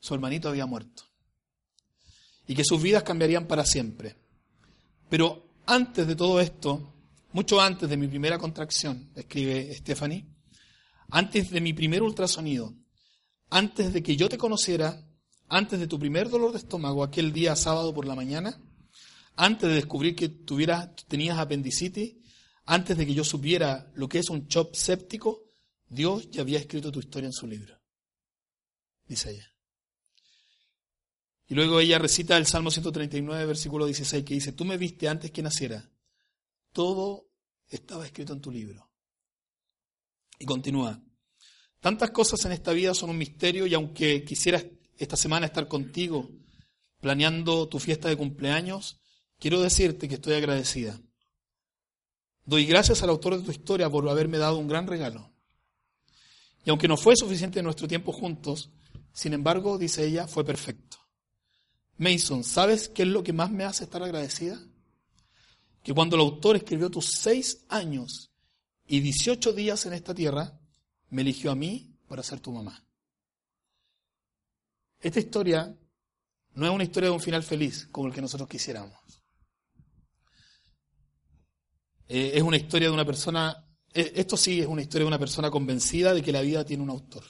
su 0.00 0.14
hermanito 0.14 0.48
había 0.48 0.66
muerto. 0.66 1.04
Y 2.46 2.54
que 2.54 2.64
sus 2.64 2.82
vidas 2.82 3.04
cambiarían 3.04 3.46
para 3.46 3.64
siempre. 3.64 4.16
Pero 5.08 5.46
antes 5.66 6.06
de 6.06 6.16
todo 6.16 6.40
esto, 6.40 6.92
mucho 7.32 7.60
antes 7.60 7.88
de 7.88 7.96
mi 7.96 8.08
primera 8.08 8.38
contracción, 8.38 9.10
escribe 9.14 9.74
Stephanie, 9.74 10.26
antes 11.10 11.50
de 11.50 11.60
mi 11.60 11.72
primer 11.72 12.02
ultrasonido, 12.02 12.74
antes 13.50 13.92
de 13.92 14.02
que 14.02 14.16
yo 14.16 14.28
te 14.28 14.38
conociera, 14.38 15.00
antes 15.48 15.78
de 15.78 15.86
tu 15.86 15.98
primer 15.98 16.28
dolor 16.28 16.52
de 16.52 16.58
estómago 16.58 17.02
aquel 17.02 17.32
día 17.32 17.56
sábado 17.56 17.92
por 17.94 18.06
la 18.06 18.14
mañana, 18.14 18.60
antes 19.36 19.68
de 19.68 19.76
descubrir 19.76 20.14
que 20.14 20.28
tuvieras, 20.28 20.94
tenías 21.08 21.38
apendicitis, 21.38 22.16
antes 22.66 22.96
de 22.96 23.06
que 23.06 23.14
yo 23.14 23.24
supiera 23.24 23.90
lo 23.94 24.08
que 24.08 24.18
es 24.18 24.30
un 24.30 24.48
chop 24.48 24.74
séptico, 24.74 25.44
Dios 25.88 26.30
ya 26.30 26.42
había 26.42 26.58
escrito 26.58 26.90
tu 26.90 27.00
historia 27.00 27.26
en 27.26 27.32
su 27.32 27.46
libro. 27.46 27.78
Dice 29.06 29.32
ella. 29.32 29.50
Y 31.46 31.54
luego 31.54 31.78
ella 31.78 31.98
recita 31.98 32.36
el 32.36 32.46
Salmo 32.46 32.70
139, 32.70 33.44
versículo 33.44 33.84
16, 33.84 34.24
que 34.24 34.34
dice, 34.34 34.52
tú 34.52 34.64
me 34.64 34.78
viste 34.78 35.08
antes 35.08 35.30
que 35.30 35.42
naciera. 35.42 35.90
Todo 36.72 37.28
estaba 37.68 38.06
escrito 38.06 38.32
en 38.32 38.40
tu 38.40 38.50
libro. 38.50 38.90
Y 40.38 40.46
continúa. 40.46 41.02
Tantas 41.80 42.10
cosas 42.10 42.42
en 42.46 42.52
esta 42.52 42.72
vida 42.72 42.94
son 42.94 43.10
un 43.10 43.18
misterio 43.18 43.66
y 43.66 43.74
aunque 43.74 44.24
quisieras 44.24 44.64
esta 44.98 45.16
semana 45.16 45.46
estar 45.46 45.68
contigo 45.68 46.30
planeando 47.00 47.68
tu 47.68 47.78
fiesta 47.78 48.08
de 48.08 48.16
cumpleaños, 48.16 49.00
quiero 49.38 49.60
decirte 49.60 50.08
que 50.08 50.14
estoy 50.14 50.34
agradecida. 50.34 51.00
Doy 52.46 52.66
gracias 52.66 53.02
al 53.02 53.10
autor 53.10 53.36
de 53.36 53.42
tu 53.44 53.50
historia 53.50 53.90
por 53.90 54.08
haberme 54.08 54.38
dado 54.38 54.58
un 54.58 54.68
gran 54.68 54.86
regalo. 54.86 55.30
Y 56.64 56.70
aunque 56.70 56.88
no 56.88 56.96
fue 56.96 57.16
suficiente 57.16 57.62
nuestro 57.62 57.88
tiempo 57.88 58.12
juntos, 58.12 58.70
sin 59.12 59.32
embargo, 59.32 59.78
dice 59.78 60.04
ella, 60.04 60.26
fue 60.26 60.44
perfecto. 60.44 60.98
Mason, 61.96 62.42
¿sabes 62.42 62.88
qué 62.88 63.02
es 63.02 63.08
lo 63.08 63.22
que 63.22 63.32
más 63.32 63.50
me 63.50 63.64
hace 63.64 63.84
estar 63.84 64.02
agradecida? 64.02 64.60
Que 65.82 65.94
cuando 65.94 66.16
el 66.16 66.22
autor 66.22 66.56
escribió 66.56 66.90
tus 66.90 67.10
seis 67.20 67.64
años 67.68 68.32
y 68.86 69.00
18 69.00 69.52
días 69.52 69.86
en 69.86 69.92
esta 69.92 70.14
tierra, 70.14 70.58
me 71.10 71.22
eligió 71.22 71.50
a 71.50 71.54
mí 71.54 71.94
para 72.08 72.22
ser 72.22 72.40
tu 72.40 72.50
mamá. 72.50 72.84
Esta 75.04 75.20
historia 75.20 75.76
no 76.54 76.66
es 76.66 76.72
una 76.72 76.84
historia 76.84 77.10
de 77.10 77.14
un 77.14 77.20
final 77.20 77.42
feliz 77.42 77.86
como 77.92 78.08
el 78.08 78.14
que 78.14 78.22
nosotros 78.22 78.48
quisiéramos. 78.48 78.98
Eh, 82.08 82.32
es 82.34 82.42
una 82.42 82.56
historia 82.56 82.88
de 82.88 82.94
una 82.94 83.04
persona, 83.04 83.68
eh, 83.92 84.12
esto 84.16 84.38
sí 84.38 84.62
es 84.62 84.66
una 84.66 84.80
historia 84.80 85.04
de 85.04 85.08
una 85.08 85.18
persona 85.18 85.50
convencida 85.50 86.14
de 86.14 86.22
que 86.22 86.32
la 86.32 86.40
vida 86.40 86.64
tiene 86.64 86.82
un 86.82 86.88
autor. 86.88 87.22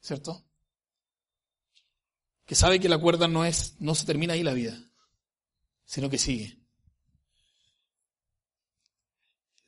¿Cierto? 0.00 0.46
que 2.46 2.56
sabe 2.56 2.80
que 2.80 2.88
la 2.88 2.98
cuerda 2.98 3.28
no 3.28 3.44
es, 3.44 3.76
no 3.78 3.94
se 3.94 4.04
termina 4.04 4.32
ahí 4.32 4.42
la 4.42 4.54
vida, 4.54 4.76
sino 5.84 6.10
que 6.10 6.18
sigue. 6.18 6.58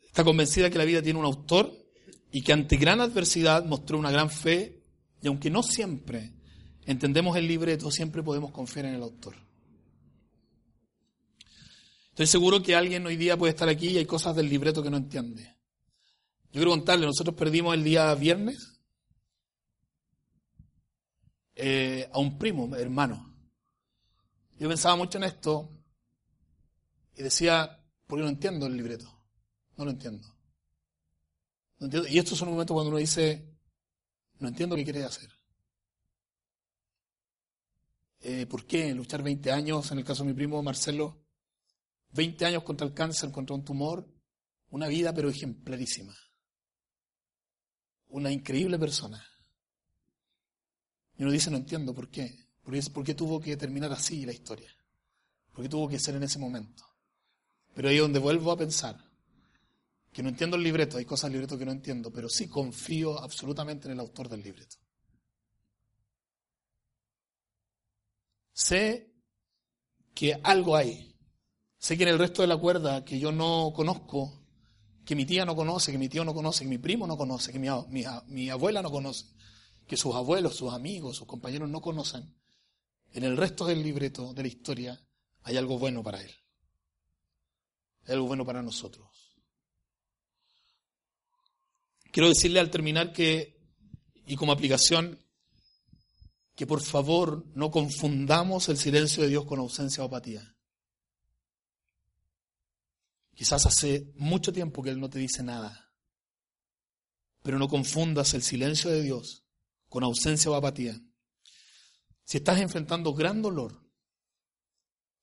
Está 0.01 0.25
convencida 0.25 0.69
que 0.69 0.79
la 0.79 0.85
vida 0.85 1.01
tiene 1.01 1.21
un 1.21 1.25
autor 1.25 1.73
y 2.33 2.43
que 2.43 2.53
ante 2.53 2.79
gran 2.79 3.01
adversidad 3.01 3.65
mostró 3.67 3.99
una 3.99 4.11
gran 4.11 4.31
fe 4.31 4.82
y 5.23 5.29
aunque 5.29 5.51
no 5.51 5.63
siempre 5.63 6.33
entendemos 6.85 7.37
el 7.37 7.47
libreto, 7.47 7.91
siempre 7.91 8.23
podemos 8.23 8.51
confiar 8.51 8.87
en 8.87 8.95
el 8.95 9.03
autor. 9.03 9.37
Estoy 12.11 12.27
seguro 12.27 12.63
que 12.63 12.75
alguien 12.75 13.07
hoy 13.07 13.17
día 13.17 13.39
puede 13.39 13.53
estar 13.53 13.69
aquí 13.69 13.89
y 13.89 13.99
hay 13.99 14.05
cosas 14.05 14.37
del 14.37 14.49
libreto 14.49 14.83
que 14.83 14.91
no 14.91 14.97
entiende. 14.97 15.45
Yo 15.45 16.61
quiero 16.61 16.73
contarle, 16.73 17.07
nosotros 17.07 17.37
perdimos 17.37 17.73
el 17.73 17.85
día 17.85 18.13
viernes 18.15 18.81
eh, 21.55 22.11
a 22.13 22.19
un 22.19 22.37
primo, 22.37 22.75
hermano. 22.77 23.35
Yo 24.59 24.69
pensaba 24.69 24.97
mucho 24.97 25.19
en 25.19 25.25
esto 25.25 25.71
y 27.17 27.23
decía, 27.23 27.81
porque 28.07 28.25
no 28.25 28.29
entiendo 28.29 28.67
el 28.67 28.77
libreto. 28.77 29.07
No 29.77 29.85
lo 29.85 29.93
entiendo. 29.93 30.29
Y 32.11 32.19
estos 32.19 32.39
son 32.39 32.51
momentos 32.51 32.75
cuando 32.75 32.91
uno 32.91 32.99
dice, 32.99 33.52
no 34.43 34.49
entiendo 34.49 34.77
qué 34.77 34.85
quiere 34.85 35.05
hacer. 35.05 35.31
Eh, 38.21 38.47
¿Por 38.47 38.67
qué 38.67 38.95
luchar 38.95 39.23
20 39.23 39.51
años, 39.51 39.91
en 39.91 39.99
el 39.99 40.05
caso 40.05 40.23
de 40.23 40.31
mi 40.31 40.35
primo 40.35 40.63
Marcelo, 40.63 41.25
20 42.11 42.45
años 42.45 42.63
contra 42.63 42.87
el 42.87 42.93
cáncer, 42.93 43.31
contra 43.31 43.55
un 43.55 43.65
tumor, 43.65 44.07
una 44.71 44.89
vida 44.89 45.15
pero 45.15 45.29
ejemplarísima. 45.29 46.15
Una 48.09 48.31
increíble 48.31 48.79
persona. 48.79 49.25
Y 51.17 51.23
uno 51.23 51.33
dice, 51.33 51.51
no 51.51 51.57
entiendo 51.57 51.95
por 51.95 52.11
qué. 52.11 52.49
¿Por 52.63 53.05
qué 53.05 53.15
tuvo 53.15 53.41
que 53.41 53.57
terminar 53.57 53.93
así 53.93 54.25
la 54.27 54.33
historia? 54.33 54.71
¿Por 55.53 55.65
qué 55.65 55.69
tuvo 55.69 55.89
que 55.89 55.99
ser 55.99 56.17
en 56.17 56.23
ese 56.23 56.39
momento? 56.39 56.85
Pero 57.75 57.89
ahí 57.89 57.97
es 57.97 58.03
donde 58.03 58.19
vuelvo 58.19 58.53
a 58.53 58.57
pensar 58.57 59.12
que 60.13 60.23
no 60.23 60.29
entiendo 60.29 60.57
el 60.57 60.63
libreto, 60.63 60.99
hay 60.99 61.05
cosas 61.05 61.31
del 61.31 61.41
libreto 61.41 61.59
que 61.59 61.65
no 61.65 61.73
entiendo, 61.73 62.13
pero 62.13 62.29
sí 62.29 62.47
confío 62.47 63.19
absolutamente 63.19 63.89
en 63.89 63.93
el 63.93 64.01
autor 64.01 64.29
del 64.29 64.43
libreto. 64.43 64.77
Sé 68.53 69.11
que 70.15 70.39
algo 70.43 70.77
hay. 70.77 71.17
Sé 71.79 71.97
que 71.97 72.03
en 72.03 72.11
el 72.11 72.19
resto 72.19 72.43
de 72.43 72.49
la 72.49 72.59
cuerda 72.59 73.05
que 73.05 73.19
yo 73.19 73.33
no 73.33 73.73
conozco, 73.75 74.45
que 75.05 75.17
mi 75.17 75.25
tía 75.25 75.45
no 75.45 75.57
conoce, 75.57 75.91
que 75.91 75.99
mi 75.99 76.09
tío 76.09 76.25
no 76.25 76.35
conoce, 76.35 76.65
que 76.65 76.71
mi 76.71 76.79
primo 76.79 77.07
no 77.07 77.17
conoce, 77.17 77.51
que 77.51 77.59
mi, 77.59 77.69
mi 78.27 78.51
abuela 78.51 78.83
no 78.83 78.91
conoce, 78.91 79.27
que 79.87 79.97
sus 79.97 80.15
abuelos, 80.15 80.55
sus 80.57 80.73
amigos, 80.73 81.17
sus 81.17 81.27
compañeros 81.27 81.69
no 81.71 81.81
conocen, 81.81 82.37
en 83.15 83.25
el 83.25 83.37
resto 83.37 83.67
del 83.67 83.83
libreto 83.83 84.33
de 84.33 84.43
la 84.43 84.49
historia 84.49 85.01
hay 85.43 85.57
algo 85.57 85.79
bueno 85.79 86.03
para 86.03 86.23
él. 86.23 86.31
Hay 88.07 88.15
algo 88.15 88.27
bueno 88.27 88.45
para 88.45 88.63
nosotros. 88.63 89.12
Quiero 92.13 92.29
decirle 92.29 92.61
al 92.61 92.71
terminar 92.71 93.13
que, 93.13 93.59
y 94.27 94.37
como 94.37 94.53
aplicación, 94.53 95.19
que 96.55 96.67
por 96.67 96.83
favor 96.83 97.47
no 97.55 97.71
confundamos 97.71 98.69
el 98.69 98.77
silencio 98.77 99.23
de 99.23 99.31
Dios 99.31 99.47
con 99.47 99.59
ausencia 99.59 100.05
o 100.05 100.07
apatía. 100.07 100.55
Quizás 103.35 103.65
hace 103.65 104.13
mucho 104.17 104.53
tiempo 104.53 104.83
que 104.83 104.91
Él 104.91 105.01
no 105.01 105.09
te 105.09 105.19
dice 105.19 105.43
nada, 105.43 105.91
pero 107.43 107.59
no 107.59 107.67
confundas 107.67 108.35
el 108.35 108.43
silencio 108.43 108.91
de 108.91 109.03
Dios 109.03 109.45
con 109.89 110.05
ausencia 110.05 110.51
o 110.51 110.55
apatía. 110.55 111.01
si 112.25 112.37
estás 112.37 112.61
enfrentando 112.61 113.15
gran 113.15 113.41
dolor, 113.41 113.83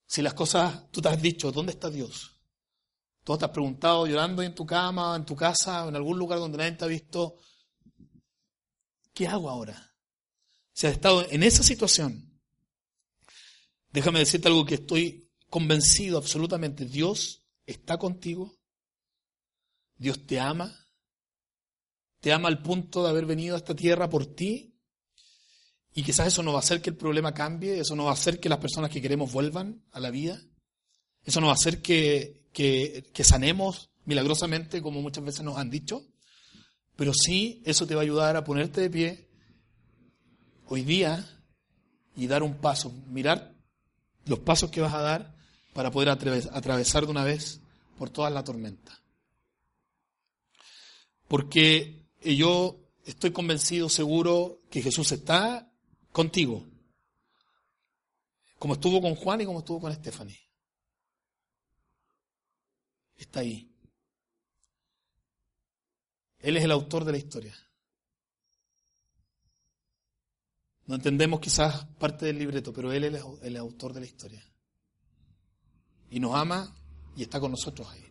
si 0.08 0.24
las 0.24 0.34
cosas, 0.34 0.90
tú 0.92 1.02
te 1.02 1.10
has 1.10 1.22
dicho, 1.22 1.52
¿dónde 1.52 1.72
está 1.72 1.92
Dios? 1.92 2.39
Tú 3.24 3.38
te 3.38 3.46
has 3.46 3.52
preguntado 3.52 4.08
llorando 4.08 4.42
en 4.42 4.56
tu 4.56 4.66
cama, 4.66 5.16
en 5.16 5.26
tu 5.26 5.36
casa, 5.36 5.88
en 5.88 5.96
algún 5.96 6.18
lugar 6.18 6.40
donde 6.40 6.58
nadie 6.58 6.72
te 6.74 6.86
ha 6.86 6.88
visto, 6.88 7.36
¿qué 9.14 9.28
hago 9.28 9.50
ahora? 9.50 9.94
Si 10.74 10.88
has 10.88 10.94
estado 10.94 11.26
en 11.30 11.44
esa 11.44 11.62
situación, 11.62 12.40
déjame 13.92 14.20
decirte 14.20 14.48
algo 14.48 14.66
que 14.66 14.76
estoy 14.76 15.30
convencido 15.50 16.18
absolutamente, 16.18 16.86
Dios 16.86 17.46
está 17.66 17.98
contigo, 17.98 18.58
Dios 19.98 20.26
te 20.26 20.40
ama, 20.40 20.74
te 22.20 22.32
ama 22.32 22.48
al 22.48 22.62
punto 22.62 23.04
de 23.04 23.10
haber 23.10 23.26
venido 23.26 23.56
a 23.56 23.58
esta 23.58 23.76
tierra 23.76 24.10
por 24.10 24.26
ti. 24.26 24.76
Y 25.94 26.04
quizás 26.04 26.28
eso 26.28 26.44
no 26.44 26.54
va 26.54 26.60
a 26.60 26.62
hacer 26.62 26.82
que 26.82 26.92
el 26.92 26.98
problema 26.98 27.34
cambie, 27.34 27.80
eso 27.80 27.96
no 27.96 28.06
va 28.06 28.12
a 28.12 28.14
hacer 28.14 28.40
que 28.40 28.50
las 28.50 28.60
personas 28.60 28.90
que 28.90 29.02
queremos 29.02 29.32
vuelvan 29.32 29.84
a 29.92 30.00
la 30.00 30.12
vida, 30.12 30.42
eso 31.24 31.42
no 31.42 31.48
va 31.48 31.54
a 31.54 31.56
hacer 31.56 31.82
que, 31.82 32.39
que, 32.60 33.24
sanemos 33.24 33.90
milagrosamente 34.04 34.82
como 34.82 35.02
muchas 35.02 35.24
veces 35.24 35.44
nos 35.44 35.58
han 35.58 35.70
dicho, 35.70 36.04
pero 36.98 37.14
sí 37.14 37.64
eso 37.66 37.88
te 37.88 37.96
va 37.96 38.02
a 38.02 38.04
ayudar 38.04 38.36
a 38.36 38.44
ponerte 38.44 38.82
de 38.82 38.90
pie 38.90 39.30
hoy 40.68 40.82
día 40.82 41.26
y 42.18 42.28
dar 42.28 42.44
un 42.44 42.56
paso, 42.56 42.92
mirar 43.08 43.56
los 44.26 44.40
pasos 44.40 44.72
que 44.72 44.82
vas 44.82 44.94
a 44.94 45.02
dar 45.02 45.36
para 45.74 45.90
poder 45.90 46.10
atravesar 46.10 47.06
de 47.06 47.12
una 47.12 47.24
vez 47.24 47.62
por 47.98 48.10
toda 48.10 48.30
la 48.30 48.44
tormenta. 48.44 49.02
Porque 51.30 52.10
yo 52.22 52.78
estoy 53.06 53.32
convencido, 53.32 53.88
seguro, 53.88 54.60
que 54.70 54.82
Jesús 54.82 55.14
está 55.14 55.72
contigo, 56.12 56.68
como 58.58 58.74
estuvo 58.74 59.02
con 59.02 59.16
Juan 59.16 59.40
y 59.40 59.46
como 59.46 59.60
estuvo 59.60 59.80
con 59.80 59.94
Stephanie. 59.94 60.49
Está 63.20 63.42
ahí. 63.42 63.70
Él 66.40 66.56
es 66.56 66.64
el 66.64 66.72
autor 66.72 67.04
de 67.04 67.12
la 67.12 67.18
historia. 67.18 67.54
No 70.86 70.96
entendemos 70.96 71.40
quizás 71.42 71.86
parte 72.00 72.26
del 72.26 72.40
libreto, 72.40 72.74
pero 72.74 72.92
Él 72.92 73.04
es 73.04 73.24
el 73.44 73.58
autor 73.58 73.94
de 73.94 74.00
la 74.00 74.06
historia. 74.06 74.44
Y 76.10 76.20
nos 76.20 76.34
ama 76.34 76.74
y 77.16 77.24
está 77.24 77.40
con 77.40 77.52
nosotros 77.52 77.88
ahí. 77.92 78.06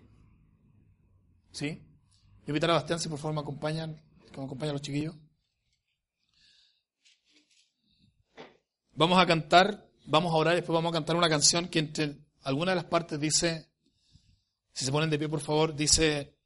¿Sí? 1.51 1.83
Yo 2.43 2.49
invitar 2.49 2.71
a 2.71 2.75
Bastián 2.75 3.01
si 3.01 3.09
por 3.09 3.19
favor 3.19 3.35
me 3.35 3.41
acompañan, 3.41 4.01
que 4.31 4.39
me 4.39 4.45
acompañan 4.45 4.75
los 4.75 4.83
chiquillos. 4.83 5.17
Vamos 8.93 9.19
a 9.19 9.27
cantar, 9.27 9.91
vamos 10.05 10.33
a 10.33 10.37
orar, 10.37 10.55
después 10.55 10.75
vamos 10.75 10.91
a 10.91 10.95
cantar 10.95 11.17
una 11.17 11.29
canción 11.29 11.69
que 11.69 11.79
entre 11.79 12.19
algunas 12.43 12.73
de 12.73 12.83
las 12.83 12.91
partes 12.91 13.19
dice, 13.19 13.68
si 14.79 14.85
se 14.85 14.93
ponen 14.93 15.11
de 15.11 15.19
pie 15.19 15.29
por 15.29 15.41
favor, 15.41 15.75
dice, 15.75 16.37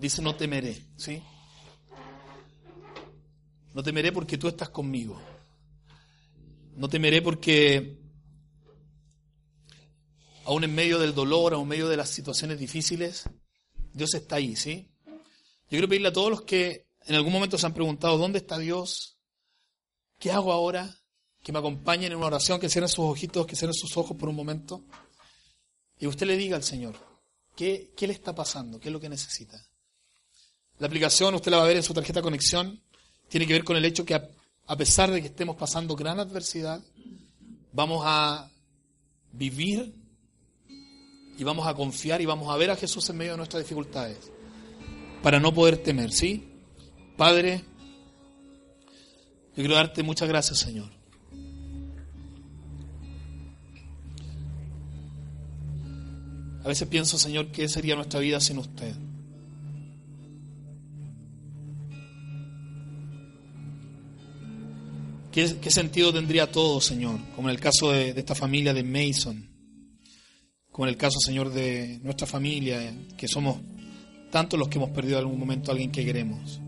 dice 0.00 0.22
no 0.22 0.34
temeré, 0.34 0.82
¿sí? 0.96 1.22
No 3.74 3.82
temeré 3.82 4.12
porque 4.12 4.38
tú 4.38 4.48
estás 4.48 4.70
conmigo. 4.70 5.20
No 6.74 6.88
temeré 6.88 7.20
porque 7.20 7.98
aún 10.46 10.64
en 10.64 10.74
medio 10.74 10.98
del 10.98 11.14
dolor, 11.14 11.52
aún 11.52 11.64
en 11.64 11.68
medio 11.68 11.88
de 11.90 11.98
las 11.98 12.08
situaciones 12.08 12.58
difíciles, 12.58 13.28
Dios 13.92 14.14
está 14.14 14.36
ahí, 14.36 14.56
¿sí? 14.56 14.88
Yo 15.04 15.68
quiero 15.68 15.88
pedirle 15.88 16.08
a 16.08 16.14
todos 16.14 16.30
los 16.30 16.42
que 16.44 16.86
en 17.04 17.14
algún 17.14 17.34
momento 17.34 17.58
se 17.58 17.66
han 17.66 17.74
preguntado, 17.74 18.16
¿dónde 18.16 18.38
está 18.38 18.56
Dios? 18.56 19.18
¿Qué 20.18 20.30
hago 20.30 20.54
ahora? 20.54 20.98
Que 21.42 21.52
me 21.52 21.58
acompañen 21.58 22.12
en 22.12 22.16
una 22.16 22.28
oración, 22.28 22.58
que 22.58 22.70
cierren 22.70 22.88
sus 22.88 23.04
ojitos, 23.04 23.46
que 23.46 23.54
cierren 23.54 23.74
sus 23.74 23.98
ojos 23.98 24.16
por 24.16 24.30
un 24.30 24.36
momento. 24.36 24.82
Y 25.98 26.06
usted 26.06 26.26
le 26.26 26.36
diga 26.36 26.56
al 26.56 26.62
Señor, 26.62 26.94
¿qué, 27.56 27.92
¿qué 27.96 28.06
le 28.06 28.12
está 28.12 28.34
pasando? 28.34 28.78
¿Qué 28.78 28.88
es 28.88 28.92
lo 28.92 29.00
que 29.00 29.08
necesita? 29.08 29.60
La 30.78 30.86
aplicación, 30.86 31.34
usted 31.34 31.50
la 31.50 31.58
va 31.58 31.64
a 31.64 31.68
ver 31.68 31.76
en 31.76 31.82
su 31.82 31.94
tarjeta 31.94 32.20
de 32.20 32.24
conexión, 32.24 32.82
tiene 33.28 33.46
que 33.46 33.54
ver 33.54 33.64
con 33.64 33.76
el 33.76 33.84
hecho 33.84 34.04
que 34.04 34.14
a, 34.14 34.28
a 34.66 34.76
pesar 34.76 35.10
de 35.10 35.20
que 35.20 35.28
estemos 35.28 35.56
pasando 35.56 35.96
gran 35.96 36.20
adversidad, 36.20 36.82
vamos 37.72 38.02
a 38.04 38.50
vivir 39.32 39.94
y 41.38 41.44
vamos 41.44 41.66
a 41.66 41.74
confiar 41.74 42.20
y 42.20 42.26
vamos 42.26 42.52
a 42.52 42.56
ver 42.56 42.70
a 42.70 42.76
Jesús 42.76 43.08
en 43.10 43.16
medio 43.16 43.32
de 43.32 43.38
nuestras 43.38 43.62
dificultades 43.62 44.30
para 45.22 45.40
no 45.40 45.52
poder 45.52 45.78
temer, 45.78 46.12
¿sí? 46.12 46.48
Padre, 47.16 47.64
yo 49.56 49.62
quiero 49.62 49.74
darte 49.74 50.02
muchas 50.02 50.28
gracias, 50.28 50.58
Señor. 50.58 50.90
A 56.66 56.68
veces 56.68 56.88
pienso, 56.88 57.16
Señor, 57.16 57.52
qué 57.52 57.68
sería 57.68 57.94
nuestra 57.94 58.18
vida 58.18 58.40
sin 58.40 58.58
usted. 58.58 58.92
¿Qué, 65.30 65.70
sentido 65.70 66.12
tendría 66.12 66.50
todo, 66.50 66.80
Señor? 66.80 67.20
Como 67.36 67.48
en 67.48 67.54
el 67.54 67.60
caso 67.60 67.92
de, 67.92 68.12
de 68.12 68.18
esta 68.20 68.34
familia 68.34 68.74
de 68.74 68.82
Mason 68.82 69.56
como 70.76 70.88
en 70.88 70.90
el 70.90 70.98
caso, 70.98 71.20
Señor, 71.20 71.54
de 71.54 72.00
nuestra 72.02 72.26
familia, 72.26 72.94
que 73.16 73.28
somos 73.28 73.60
tantos 74.30 74.58
los 74.58 74.68
que 74.68 74.76
hemos 74.76 74.90
perdido 74.90 75.16
en 75.16 75.24
algún 75.24 75.38
momento 75.40 75.70
a 75.70 75.72
alguien 75.72 75.90
que 75.90 76.04
queremos. 76.04 76.60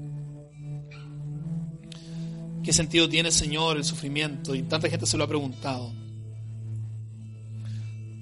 ¿Qué 2.62 2.72
sentido 2.72 3.06
tiene, 3.06 3.30
Señor, 3.30 3.76
el 3.76 3.84
sufrimiento? 3.84 4.54
Y 4.54 4.62
tanta 4.62 4.88
gente 4.88 5.04
se 5.04 5.18
lo 5.18 5.24
ha 5.24 5.28
preguntado. 5.28 5.92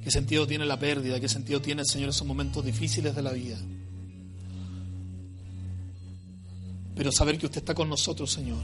¿Qué 0.06 0.12
sentido 0.12 0.46
tiene 0.46 0.64
la 0.64 0.78
pérdida? 0.78 1.18
¿Qué 1.18 1.28
sentido 1.28 1.60
tiene, 1.60 1.84
Señor, 1.84 2.10
esos 2.10 2.24
momentos 2.24 2.64
difíciles 2.64 3.12
de 3.16 3.22
la 3.22 3.32
vida? 3.32 3.58
Pero 6.94 7.10
saber 7.10 7.36
que 7.38 7.46
usted 7.46 7.58
está 7.58 7.74
con 7.74 7.88
nosotros, 7.88 8.30
Señor. 8.30 8.62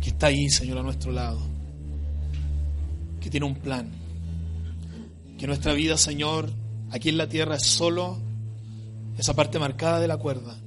Que 0.00 0.08
está 0.08 0.26
ahí, 0.26 0.48
Señor, 0.48 0.78
a 0.78 0.82
nuestro 0.82 1.12
lado. 1.12 1.40
Que 3.20 3.30
tiene 3.30 3.46
un 3.46 3.54
plan 3.54 3.88
que 5.38 5.46
nuestra 5.46 5.74
vida, 5.74 5.96
Señor, 5.96 6.50
aquí 6.90 7.10
en 7.10 7.16
la 7.16 7.28
tierra 7.28 7.54
es 7.54 7.62
solo 7.62 8.18
esa 9.16 9.34
parte 9.34 9.60
marcada 9.60 10.00
de 10.00 10.08
la 10.08 10.16
cuerda. 10.16 10.58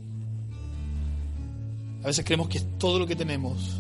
A 2.02 2.08
veces 2.08 2.24
creemos 2.24 2.48
que 2.48 2.60
es 2.60 2.80
todo 2.80 2.98
lo 2.98 3.06
que 3.06 3.18
tenemos. 3.18 3.72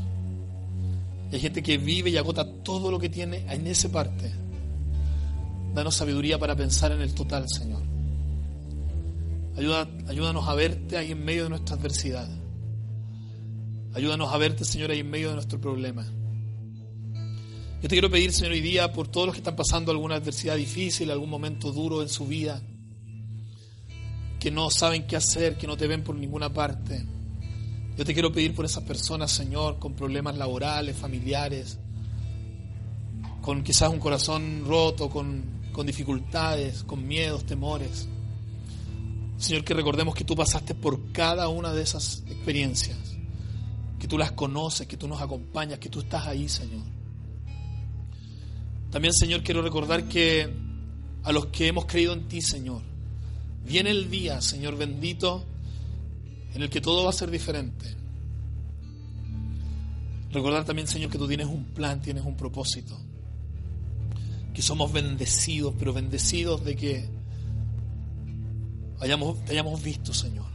Y 1.31 1.35
hay 1.35 1.39
gente 1.39 1.63
que 1.63 1.77
vive 1.77 2.09
y 2.09 2.17
agota 2.17 2.45
todo 2.63 2.91
lo 2.91 2.99
que 2.99 3.07
tiene 3.07 3.45
en 3.49 3.65
esa 3.65 3.89
parte. 3.89 4.42
Danos 5.73 5.95
sabiduría 5.95 6.37
para 6.37 6.55
pensar 6.55 6.91
en 6.91 7.01
el 7.01 7.15
total, 7.15 7.49
Señor. 7.49 7.81
Ayuda, 9.57 9.87
ayúdanos 10.07 10.47
a 10.47 10.53
verte 10.53 10.97
ahí 10.97 11.11
en 11.11 11.25
medio 11.25 11.43
de 11.43 11.49
nuestra 11.49 11.75
adversidad. 11.75 12.29
Ayúdanos 13.95 14.31
a 14.31 14.37
verte, 14.37 14.65
Señor, 14.65 14.91
ahí 14.91 14.99
en 14.99 15.09
medio 15.09 15.29
de 15.29 15.35
nuestro 15.35 15.59
problema. 15.59 16.05
Yo 17.81 17.89
te 17.89 17.95
quiero 17.95 18.09
pedir, 18.09 18.31
Señor, 18.31 18.53
hoy 18.53 18.61
día 18.61 18.93
por 18.93 19.07
todos 19.07 19.27
los 19.27 19.35
que 19.35 19.39
están 19.39 19.55
pasando 19.55 19.91
alguna 19.91 20.15
adversidad 20.15 20.55
difícil, 20.55 21.11
algún 21.11 21.29
momento 21.29 21.71
duro 21.71 22.01
en 22.01 22.09
su 22.09 22.27
vida, 22.27 22.61
que 24.39 24.51
no 24.51 24.69
saben 24.69 25.05
qué 25.05 25.15
hacer, 25.15 25.57
que 25.57 25.67
no 25.67 25.75
te 25.75 25.87
ven 25.87 26.03
por 26.03 26.15
ninguna 26.15 26.51
parte. 26.53 27.05
Yo 27.97 28.05
te 28.05 28.13
quiero 28.13 28.31
pedir 28.31 28.55
por 28.55 28.65
esas 28.65 28.83
personas, 28.83 29.31
Señor, 29.31 29.79
con 29.79 29.93
problemas 29.93 30.37
laborales, 30.37 30.95
familiares, 30.95 31.77
con 33.41 33.63
quizás 33.63 33.91
un 33.91 33.99
corazón 33.99 34.63
roto, 34.65 35.09
con, 35.09 35.52
con 35.73 35.87
dificultades, 35.87 36.83
con 36.83 37.05
miedos, 37.05 37.43
temores. 37.45 38.07
Señor, 39.37 39.65
que 39.65 39.73
recordemos 39.73 40.15
que 40.15 40.23
tú 40.23 40.35
pasaste 40.35 40.75
por 40.75 41.11
cada 41.11 41.49
una 41.49 41.73
de 41.73 41.81
esas 41.81 42.23
experiencias, 42.27 42.97
que 43.99 44.07
tú 44.07 44.17
las 44.17 44.31
conoces, 44.31 44.87
que 44.87 44.95
tú 44.95 45.07
nos 45.07 45.21
acompañas, 45.21 45.79
que 45.79 45.89
tú 45.89 45.99
estás 45.99 46.27
ahí, 46.27 46.47
Señor. 46.47 46.83
También, 48.91 49.13
Señor, 49.13 49.43
quiero 49.43 49.61
recordar 49.61 50.07
que 50.07 50.47
a 51.23 51.31
los 51.31 51.47
que 51.47 51.67
hemos 51.67 51.85
creído 51.85 52.13
en 52.13 52.27
ti, 52.27 52.41
Señor, 52.41 52.81
viene 53.65 53.89
el 53.89 54.09
día, 54.09 54.39
Señor 54.39 54.77
bendito, 54.77 55.43
en 56.53 56.61
el 56.61 56.69
que 56.69 56.79
todo 56.79 57.03
va 57.03 57.09
a 57.09 57.13
ser 57.13 57.31
diferente. 57.31 57.95
Recordar 60.31 60.63
también, 60.63 60.87
Señor, 60.87 61.09
que 61.09 61.17
tú 61.17 61.27
tienes 61.27 61.47
un 61.47 61.65
plan, 61.65 62.01
tienes 62.01 62.23
un 62.23 62.37
propósito. 62.37 62.99
Que 64.53 64.61
somos 64.61 64.93
bendecidos, 64.93 65.73
pero 65.77 65.93
bendecidos 65.93 66.63
de 66.63 66.75
que 66.75 67.09
hayamos, 68.99 69.43
te 69.45 69.51
hayamos 69.51 69.81
visto, 69.83 70.13
Señor. 70.13 70.45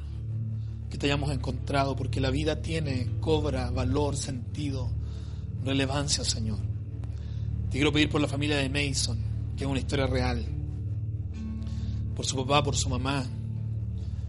Que 0.91 0.99
te 0.99 1.07
hayamos 1.07 1.33
encontrado, 1.33 1.97
porque 1.97 2.21
la 2.21 2.31
vida 2.31 2.63
tiene, 2.63 3.09
cobra 3.21 3.71
valor, 3.71 4.17
sentido, 4.17 4.91
relevancia, 5.65 6.25
Señor. 6.25 6.59
Te 7.71 7.73
quiero 7.73 7.93
pedir 7.93 8.09
por 8.09 8.21
la 8.21 8.29
familia 8.29 8.57
de 8.57 8.69
Mason, 8.71 9.19
que 9.57 9.65
es 9.65 9.71
una 9.71 9.81
historia 9.81 10.07
real. 10.07 10.47
Por 12.17 12.25
su 12.25 12.37
papá, 12.37 12.63
por 12.63 12.77
su 12.77 12.89
mamá. 12.89 13.27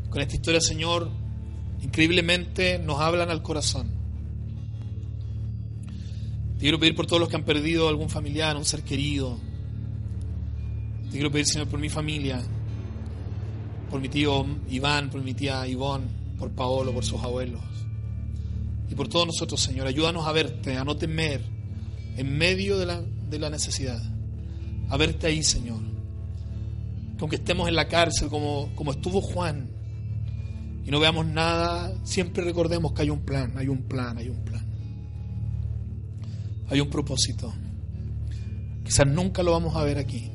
Con 0.09 0.21
esta 0.21 0.35
historia, 0.35 0.59
Señor, 0.59 1.09
increíblemente 1.81 2.79
nos 2.79 2.99
hablan 2.99 3.29
al 3.29 3.41
corazón. 3.41 3.89
Te 6.55 6.63
quiero 6.63 6.79
pedir 6.79 6.95
por 6.95 7.05
todos 7.05 7.21
los 7.21 7.29
que 7.29 7.37
han 7.37 7.45
perdido 7.45 7.87
algún 7.87 8.09
familiar, 8.09 8.57
un 8.57 8.65
ser 8.65 8.83
querido. 8.83 9.37
Te 11.09 11.13
quiero 11.13 11.31
pedir, 11.31 11.47
Señor, 11.47 11.67
por 11.67 11.79
mi 11.79 11.89
familia, 11.89 12.39
por 13.89 13.99
mi 13.99 14.09
tío 14.09 14.45
Iván, 14.69 15.09
por 15.09 15.23
mi 15.23 15.33
tía 15.33 15.65
Ivonne, 15.67 16.05
por 16.37 16.51
Paolo, 16.51 16.93
por 16.93 17.03
sus 17.03 17.19
abuelos. 17.23 17.61
Y 18.89 18.95
por 18.95 19.07
todos 19.07 19.25
nosotros, 19.25 19.59
Señor, 19.59 19.87
ayúdanos 19.87 20.27
a 20.27 20.31
verte, 20.31 20.77
a 20.77 20.83
no 20.83 20.95
temer 20.95 21.41
en 22.15 22.37
medio 22.37 22.77
de 22.77 22.85
la, 22.85 23.01
de 23.01 23.39
la 23.39 23.49
necesidad. 23.49 23.99
A 24.89 24.97
verte 24.97 25.27
ahí, 25.27 25.41
Señor. 25.41 25.81
Que 27.17 27.21
aunque 27.21 27.37
estemos 27.37 27.67
en 27.67 27.75
la 27.75 27.87
cárcel 27.87 28.29
como, 28.29 28.69
como 28.75 28.91
estuvo 28.91 29.19
Juan 29.19 29.69
y 30.85 30.91
no 30.91 30.99
veamos 30.99 31.25
nada, 31.25 31.91
siempre 32.03 32.43
recordemos 32.43 32.93
que 32.93 33.01
hay 33.01 33.09
un 33.09 33.21
plan, 33.21 33.53
hay 33.57 33.67
un 33.67 33.83
plan, 33.83 34.17
hay 34.17 34.29
un 34.29 34.43
plan. 34.43 34.65
Hay 36.69 36.81
un 36.81 36.89
propósito. 36.89 37.51
Quizás 38.83 39.07
nunca 39.07 39.41
lo 39.41 39.51
vamos 39.51 39.75
a 39.75 39.83
ver 39.83 39.97
aquí. 39.97 40.31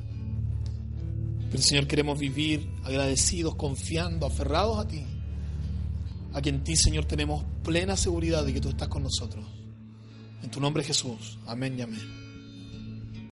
Pero 1.54 1.62
Señor, 1.62 1.86
queremos 1.86 2.18
vivir 2.18 2.68
agradecidos, 2.82 3.54
confiando, 3.54 4.26
aferrados 4.26 4.76
a 4.76 4.88
ti. 4.88 5.04
A 6.32 6.42
que 6.42 6.48
en 6.48 6.64
ti, 6.64 6.74
Señor, 6.74 7.04
tenemos 7.04 7.44
plena 7.62 7.96
seguridad 7.96 8.44
de 8.44 8.52
que 8.52 8.60
tú 8.60 8.70
estás 8.70 8.88
con 8.88 9.04
nosotros. 9.04 9.46
En 10.42 10.50
tu 10.50 10.60
nombre 10.60 10.82
Jesús. 10.82 11.38
Amén 11.46 11.78
y 11.78 11.82
amén. 11.82 12.23